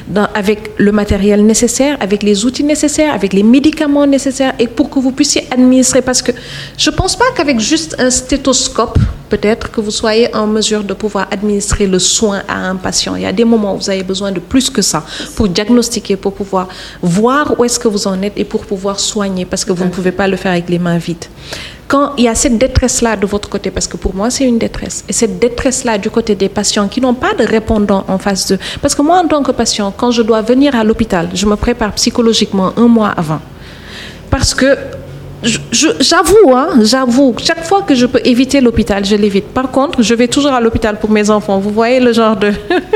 dans- 0.08 0.28
avec 0.34 0.72
le 0.78 0.92
matériel 0.92 1.44
nécessaire, 1.44 1.96
avec 2.00 2.22
les 2.22 2.44
outils 2.44 2.64
nécessaires, 2.64 3.12
avec 3.14 3.32
les 3.32 3.42
médicaments 3.42 4.06
nécessaires, 4.06 4.54
et 4.58 4.68
pour 4.68 4.90
que 4.90 4.98
vous 4.98 5.12
puissiez 5.12 5.46
administrer. 5.50 6.02
Parce 6.02 6.22
que 6.22 6.32
je 6.76 6.90
ne 6.90 6.94
pense 6.96 7.16
pas 7.16 7.24
qu'avec 7.36 7.60
juste 7.60 7.96
un 7.98 8.10
stéthoscope, 8.10 8.98
peut-être 9.30 9.70
que 9.70 9.80
vous 9.80 9.90
soyez 9.90 10.34
en 10.34 10.46
mesure 10.46 10.84
de 10.84 10.94
pouvoir 10.94 11.26
administrer 11.30 11.86
le 11.86 11.98
soin 11.98 12.42
à 12.48 12.56
un 12.68 12.76
patient. 12.76 13.16
Il 13.16 13.22
y 13.22 13.26
a 13.26 13.32
des 13.32 13.44
moments 13.44 13.74
où 13.74 13.78
vous 13.78 13.90
avez 13.90 14.02
besoin 14.02 14.30
de 14.32 14.40
plus 14.40 14.70
que 14.70 14.82
ça 14.82 15.04
pour 15.36 15.48
diagnostiquer, 15.48 16.16
pour 16.16 16.34
pouvoir 16.34 16.68
voir 17.02 17.54
où 17.58 17.64
est-ce 17.64 17.78
que 17.78 17.88
vous 17.88 18.06
en 18.06 18.20
êtes 18.22 18.34
et 18.36 18.44
pour 18.44 18.64
pouvoir 18.64 19.00
soigner, 19.00 19.44
parce 19.44 19.64
que 19.64 19.72
vous 19.72 19.84
ne 19.84 19.90
pouvez 19.90 20.12
pas 20.12 20.28
le 20.28 20.36
faire 20.36 20.52
avec 20.52 20.68
les 20.68 20.78
mains 20.78 20.98
vides. 20.98 21.24
Quand 21.86 22.12
il 22.16 22.24
y 22.24 22.28
a 22.28 22.34
cette 22.34 22.56
détresse-là 22.56 23.14
de 23.16 23.26
votre 23.26 23.48
côté, 23.50 23.70
parce 23.70 23.86
que 23.86 23.98
pour 23.98 24.14
moi 24.14 24.30
c'est 24.30 24.44
une 24.44 24.58
détresse, 24.58 25.04
et 25.06 25.12
cette 25.12 25.38
détresse-là 25.38 25.98
du 25.98 26.08
côté 26.10 26.34
des 26.34 26.48
patients 26.48 26.88
qui 26.88 26.98
n'ont 27.02 27.12
pas 27.14 27.34
de 27.34 27.44
répondant 27.44 28.04
en 28.08 28.16
face 28.18 28.48
d'eux, 28.48 28.58
parce 28.80 28.94
que 28.94 29.02
moi 29.02 29.18
en 29.22 29.28
tant 29.28 29.42
que 29.42 29.52
patient, 29.52 29.63
quand 29.96 30.10
je 30.10 30.22
dois 30.22 30.42
venir 30.42 30.74
à 30.74 30.84
l'hôpital, 30.84 31.28
je 31.34 31.46
me 31.46 31.56
prépare 31.56 31.92
psychologiquement 31.92 32.72
un 32.76 32.88
mois 32.88 33.08
avant, 33.16 33.40
parce 34.30 34.54
que 34.54 34.76
j'avoue, 36.00 36.54
hein, 36.56 36.68
j'avoue, 36.82 37.34
chaque 37.42 37.64
fois 37.64 37.82
que 37.82 37.94
je 37.94 38.06
peux 38.06 38.20
éviter 38.24 38.62
l'hôpital, 38.62 39.04
je 39.04 39.14
l'évite. 39.14 39.48
Par 39.48 39.70
contre, 39.70 40.02
je 40.02 40.14
vais 40.14 40.26
toujours 40.26 40.52
à 40.52 40.60
l'hôpital 40.60 40.98
pour 40.98 41.10
mes 41.10 41.28
enfants. 41.28 41.58
Vous 41.58 41.68
voyez 41.70 42.00
le 42.00 42.14
genre 42.14 42.34
de... 42.34 42.50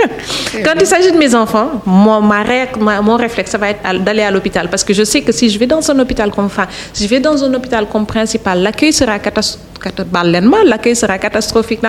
Quand 0.65 0.73
il 0.81 0.87
s'agit 0.87 1.13
de 1.13 1.19
mes 1.19 1.35
enfants, 1.35 1.83
mon, 1.85 2.23
ma 2.23 2.43
ré- 2.43 2.71
ma- 2.81 3.03
mon 3.03 3.17
réflexe, 3.17 3.51
ça 3.51 3.59
va 3.59 3.69
être 3.71 4.03
d'aller 4.03 4.23
à 4.23 4.31
l'hôpital. 4.31 4.69
Parce 4.71 4.83
que 4.83 4.95
je 4.95 5.05
sais 5.05 5.21
que 5.21 5.31
si 5.31 5.51
je 5.51 5.59
vais 5.59 5.67
dans 5.67 5.91
un 5.91 5.99
hôpital 5.99 6.31
comme 6.31 6.47
enfin, 6.47 6.67
si 6.95 7.05
je 7.05 7.09
vais 7.11 7.21
dans 7.21 7.45
un 7.45 7.53
hôpital 7.53 7.87
comme 7.87 8.07
principal, 8.07 8.63
l'accueil 8.63 8.95
sera 8.95 9.19
catastrophique. 9.19 9.68
L'accueil 10.65 10.97
sera 10.97 11.19
catastrophique. 11.19 11.81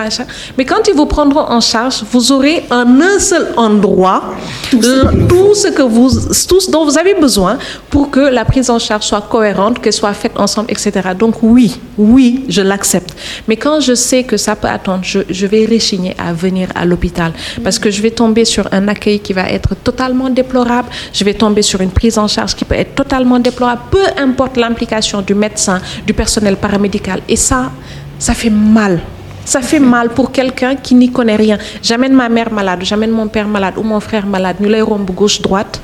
Mais 0.56 0.64
quand 0.64 0.86
ils 0.88 0.94
vous 0.94 1.06
prendront 1.06 1.40
en 1.48 1.60
charge, 1.60 2.02
vous 2.10 2.32
aurez 2.32 2.64
en 2.70 3.00
un 3.00 3.18
seul 3.18 3.48
endroit 3.56 4.34
tout 4.70 5.54
ce 5.54 5.68
que 5.68 5.82
vous, 5.82 6.10
tout 6.48 6.60
ce 6.60 6.70
dont 6.70 6.84
vous 6.84 6.98
avez 6.98 7.14
besoin 7.14 7.58
pour 7.88 8.10
que 8.10 8.20
la 8.20 8.44
prise 8.44 8.70
en 8.70 8.78
charge 8.78 9.04
soit 9.04 9.22
cohérente, 9.22 9.80
qu'elle 9.80 9.92
soit 9.92 10.12
faite 10.14 10.32
ensemble, 10.36 10.70
etc. 10.70 11.10
Donc 11.18 11.42
oui, 11.42 11.80
oui, 11.98 12.44
je 12.48 12.62
l'accepte. 12.62 13.14
Mais 13.48 13.56
quand 13.56 13.80
je 13.80 13.94
sais 13.94 14.24
que 14.24 14.36
ça 14.36 14.56
peut 14.56 14.68
attendre, 14.68 15.00
je, 15.02 15.20
je 15.28 15.46
vais 15.46 15.64
réchigner 15.64 16.14
à 16.18 16.32
venir 16.32 16.68
à 16.74 16.84
l'hôpital 16.84 17.32
parce 17.62 17.78
que 17.78 17.90
je 17.90 18.00
vais 18.02 18.10
tomber 18.10 18.44
sur 18.44 18.68
un 18.72 18.88
accueil 18.88 19.20
qui 19.20 19.32
va 19.32 19.48
être 19.50 19.74
totalement 19.74 20.30
déplorable. 20.30 20.88
Je 21.12 21.24
vais 21.24 21.34
tomber 21.34 21.62
sur 21.62 21.80
une 21.80 21.90
prise 21.90 22.18
en 22.18 22.28
charge 22.28 22.54
qui 22.54 22.64
peut 22.64 22.74
être 22.74 22.94
totalement 22.94 23.38
déplorable, 23.38 23.82
peu 23.90 24.04
importe 24.16 24.56
l'implication 24.56 25.22
du 25.22 25.34
médecin, 25.34 25.80
du 26.06 26.14
personnel 26.14 26.56
paramédical. 26.56 27.20
Et 27.28 27.36
ça, 27.36 27.70
ça 28.20 28.34
fait 28.34 28.50
mal. 28.50 29.00
Ça 29.44 29.62
fait 29.62 29.80
mal 29.80 30.10
pour 30.10 30.30
quelqu'un 30.30 30.76
qui 30.76 30.94
n'y 30.94 31.10
connaît 31.10 31.34
rien. 31.34 31.58
J'amène 31.82 32.12
ma 32.14 32.28
mère 32.28 32.52
malade, 32.52 32.80
j'amène 32.82 33.10
mon 33.10 33.26
père 33.26 33.48
malade 33.48 33.74
ou 33.78 33.82
mon 33.82 33.98
frère 33.98 34.26
malade, 34.26 34.56
nous 34.60 34.68
les 34.68 34.82
rombe 34.82 35.10
gauche-droite. 35.10 35.80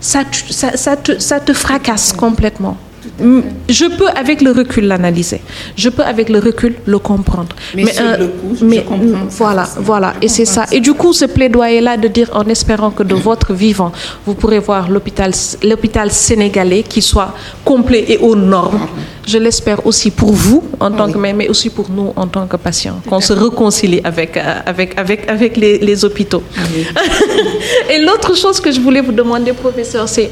Ça 0.00 0.24
te 0.24 1.52
fracasse 1.52 2.14
complètement. 2.14 2.78
Mm, 3.20 3.40
Je 3.68 3.86
peux 3.96 4.08
avec 4.08 4.40
le 4.42 4.50
recul 4.52 4.86
l'analyser. 4.86 5.40
Je 5.76 5.88
peux 5.88 6.02
avec 6.02 6.28
le 6.28 6.38
recul 6.38 6.74
le 6.86 6.98
comprendre. 6.98 7.54
Mais 7.74 7.86
sur 7.92 8.04
le 8.18 8.26
coup, 8.28 8.56
je 8.58 8.64
mais, 8.64 8.82
comprends 8.82 9.24
mm, 9.24 9.30
ça 9.30 9.36
Voilà, 9.44 9.68
voilà. 9.78 10.14
Je 10.20 10.26
Et 10.26 10.28
c'est 10.28 10.44
ça. 10.44 10.64
Et 10.72 10.80
du 10.80 10.94
coup, 10.94 11.12
ce 11.12 11.24
plaidoyer-là 11.26 11.96
de 11.96 12.08
dire 12.08 12.30
en 12.34 12.44
espérant 12.48 12.90
que 12.90 13.02
de 13.02 13.14
votre 13.14 13.52
vivant, 13.52 13.92
vous 14.26 14.34
pourrez 14.34 14.58
voir 14.58 14.88
l'hôpital, 14.90 15.32
l'hôpital 15.62 16.10
sénégalais 16.10 16.82
qui 16.82 17.02
soit 17.02 17.34
complet 17.64 18.04
et 18.08 18.18
aux 18.18 18.36
normes. 18.36 18.88
Je 19.26 19.38
l'espère 19.38 19.86
aussi 19.86 20.10
pour 20.10 20.32
vous 20.32 20.62
en 20.80 20.90
tant 20.90 21.10
que 21.10 21.16
mère, 21.18 21.34
mais 21.34 21.48
aussi 21.48 21.70
pour 21.70 21.88
nous 21.90 22.12
en 22.16 22.26
tant 22.26 22.46
que 22.46 22.56
patients, 22.56 23.00
qu'on 23.08 23.20
se 23.20 23.32
réconcilie 23.32 24.00
avec, 24.04 24.36
euh, 24.36 24.42
avec, 24.66 24.98
avec, 24.98 25.28
avec 25.28 25.56
les, 25.56 25.78
les 25.78 26.04
hôpitaux. 26.04 26.42
et 27.90 27.98
l'autre 28.00 28.36
chose 28.36 28.60
que 28.60 28.70
je 28.70 28.80
voulais 28.80 29.00
vous 29.00 29.12
demander, 29.12 29.52
professeur, 29.54 30.08
c'est 30.08 30.30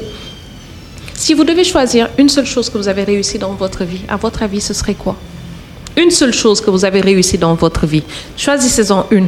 si 1.15 1.33
vous 1.33 1.43
devez 1.43 1.63
choisir 1.63 2.09
une 2.17 2.29
seule 2.29 2.45
chose 2.45 2.69
que 2.69 2.77
vous 2.77 2.87
avez 2.87 3.03
réussi 3.03 3.37
dans 3.39 3.53
votre 3.53 3.83
vie, 3.83 4.01
à 4.07 4.15
votre 4.17 4.43
avis, 4.43 4.61
ce 4.61 4.73
serait 4.73 4.95
quoi? 4.95 5.15
Une 5.95 6.09
seule 6.11 6.33
chose 6.33 6.59
que 6.59 6.69
vous 6.71 6.85
avez 6.85 7.01
réussi 7.01 7.37
dans 7.37 7.53
votre 7.53 7.85
vie. 7.85 8.03
Choisissez-en 8.35 9.05
une. 9.11 9.27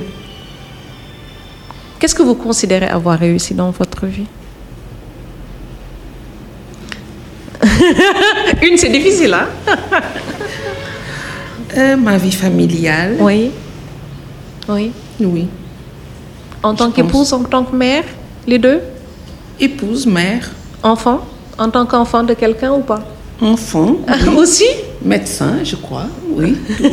Qu'est-ce 1.99 2.15
que 2.15 2.23
vous 2.23 2.35
considérez 2.35 2.87
avoir 2.87 3.19
réussi 3.19 3.53
dans 3.53 3.71
votre 3.71 4.05
vie? 4.05 4.25
Une, 8.61 8.77
c'est 8.77 8.89
difficile, 8.89 9.33
hein? 9.33 9.47
Euh, 11.77 11.95
ma 11.97 12.17
vie 12.17 12.31
familiale, 12.31 13.17
Oui. 13.19 13.51
Oui. 14.67 14.91
oui. 15.19 15.47
En 16.63 16.73
tant 16.73 16.89
qu'épouse, 16.91 17.31
en 17.33 17.43
tant 17.43 17.63
que 17.63 17.75
mère, 17.75 18.03
les 18.47 18.57
deux? 18.57 18.81
Épouse, 19.59 20.05
mère, 20.07 20.49
Enfant? 20.83 21.25
En 21.57 21.69
tant 21.69 21.85
qu'enfant 21.85 22.23
de 22.23 22.33
quelqu'un 22.33 22.73
ou 22.73 22.81
pas? 22.81 23.01
Enfant, 23.41 23.95
oui. 24.07 24.35
Aussi? 24.37 24.65
Médecin, 25.01 25.63
je 25.63 25.75
crois, 25.75 26.07
oui. 26.29 26.57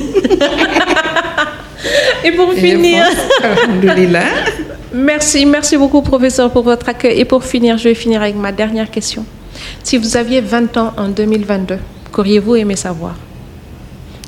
Et 2.25 2.33
pour 2.33 2.53
Et 2.53 2.57
finir 2.57 3.05
pense, 3.05 3.45
alhamdoulilah. 3.45 4.25
Merci, 4.95 5.47
merci 5.47 5.79
beaucoup, 5.79 6.03
professeur, 6.03 6.51
pour 6.51 6.65
votre 6.65 6.87
accueil. 6.87 7.19
Et 7.19 7.25
pour 7.25 7.43
finir, 7.45 7.79
je 7.79 7.89
vais 7.89 7.95
finir 7.95 8.21
avec 8.21 8.37
ma 8.37 8.53
dernière 8.53 8.91
question. 8.91 9.25
Si 9.83 9.97
vous 9.97 10.19
aviez 10.19 10.43
20 10.43 10.77
ans 10.77 10.93
en 10.99 11.09
2022, 11.09 11.79
qu'auriez-vous 12.13 12.57
aimé 12.57 12.77
savoir? 12.77 13.15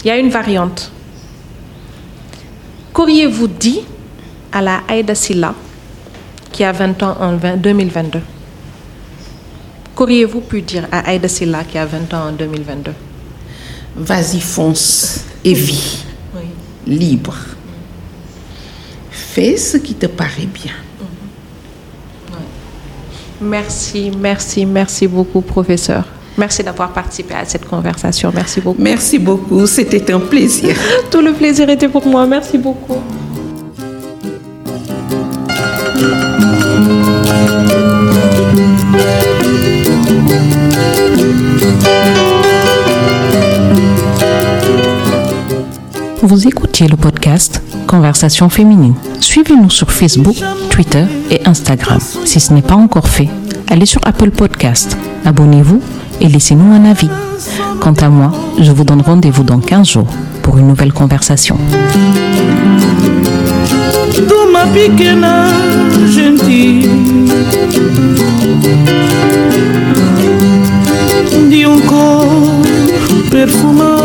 Il 0.02 0.08
y 0.08 0.10
a 0.10 0.16
une 0.16 0.30
variante. 0.30 0.90
Qu'auriez-vous 2.94 3.48
dit 3.48 3.80
à 4.52 4.62
la 4.62 4.80
Aïda 4.88 5.14
Silla, 5.14 5.54
qui 6.50 6.64
a 6.64 6.72
20 6.72 7.02
ans 7.02 7.16
en 7.20 7.36
20 7.36 7.56
2022 7.58 8.20
Qu'auriez-vous 9.94 10.40
pu 10.40 10.62
dire 10.62 10.86
à 10.90 11.08
Aïda 11.08 11.28
Silla, 11.28 11.62
qui 11.64 11.78
a 11.78 11.86
20 11.86 12.12
ans 12.14 12.28
en 12.28 12.32
2022 12.32 12.92
Vas-y, 13.96 14.40
fonce 14.40 15.24
et 15.44 15.54
vis, 15.54 16.04
Oui. 16.34 16.42
libre. 16.86 17.36
Fais 19.10 19.56
ce 19.56 19.76
qui 19.76 19.94
te 19.94 20.06
paraît 20.06 20.48
bien. 20.52 20.72
Merci, 23.40 24.10
merci, 24.18 24.64
merci 24.64 25.06
beaucoup, 25.06 25.40
professeur. 25.42 26.04
Merci 26.36 26.64
d'avoir 26.64 26.92
participé 26.92 27.34
à 27.34 27.44
cette 27.44 27.64
conversation. 27.66 28.32
Merci 28.34 28.60
beaucoup. 28.60 28.82
Merci 28.82 29.18
beaucoup, 29.18 29.66
c'était 29.66 30.12
un 30.12 30.18
plaisir. 30.20 30.74
Tout 31.10 31.20
le 31.20 31.32
plaisir 31.32 31.68
était 31.68 31.88
pour 31.88 32.06
moi. 32.06 32.26
Merci 32.26 32.58
beaucoup. 32.58 32.98
Vous 46.22 46.48
écoutiez 46.48 46.88
le 46.88 46.96
podcast 46.96 47.62
Conversation 47.86 48.48
féminine. 48.48 48.94
Suivez-nous 49.20 49.70
sur 49.70 49.92
Facebook, 49.92 50.36
Twitter 50.70 51.04
et 51.30 51.46
Instagram. 51.46 52.00
Si 52.24 52.40
ce 52.40 52.52
n'est 52.52 52.62
pas 52.62 52.74
encore 52.74 53.08
fait, 53.08 53.28
allez 53.68 53.86
sur 53.86 54.00
Apple 54.04 54.30
Podcast, 54.30 54.96
abonnez-vous 55.24 55.80
et 56.20 56.28
laissez-nous 56.28 56.72
un 56.72 56.84
avis. 56.86 57.10
Quant 57.80 57.92
à 57.92 58.08
moi, 58.08 58.32
je 58.58 58.72
vous 58.72 58.84
donne 58.84 59.02
rendez-vous 59.02 59.42
dans 59.44 59.60
15 59.60 59.88
jours 59.88 60.08
pour 60.42 60.58
une 60.58 60.68
nouvelle 60.68 60.92
conversation. 60.92 61.58
Perfumado 73.44 74.03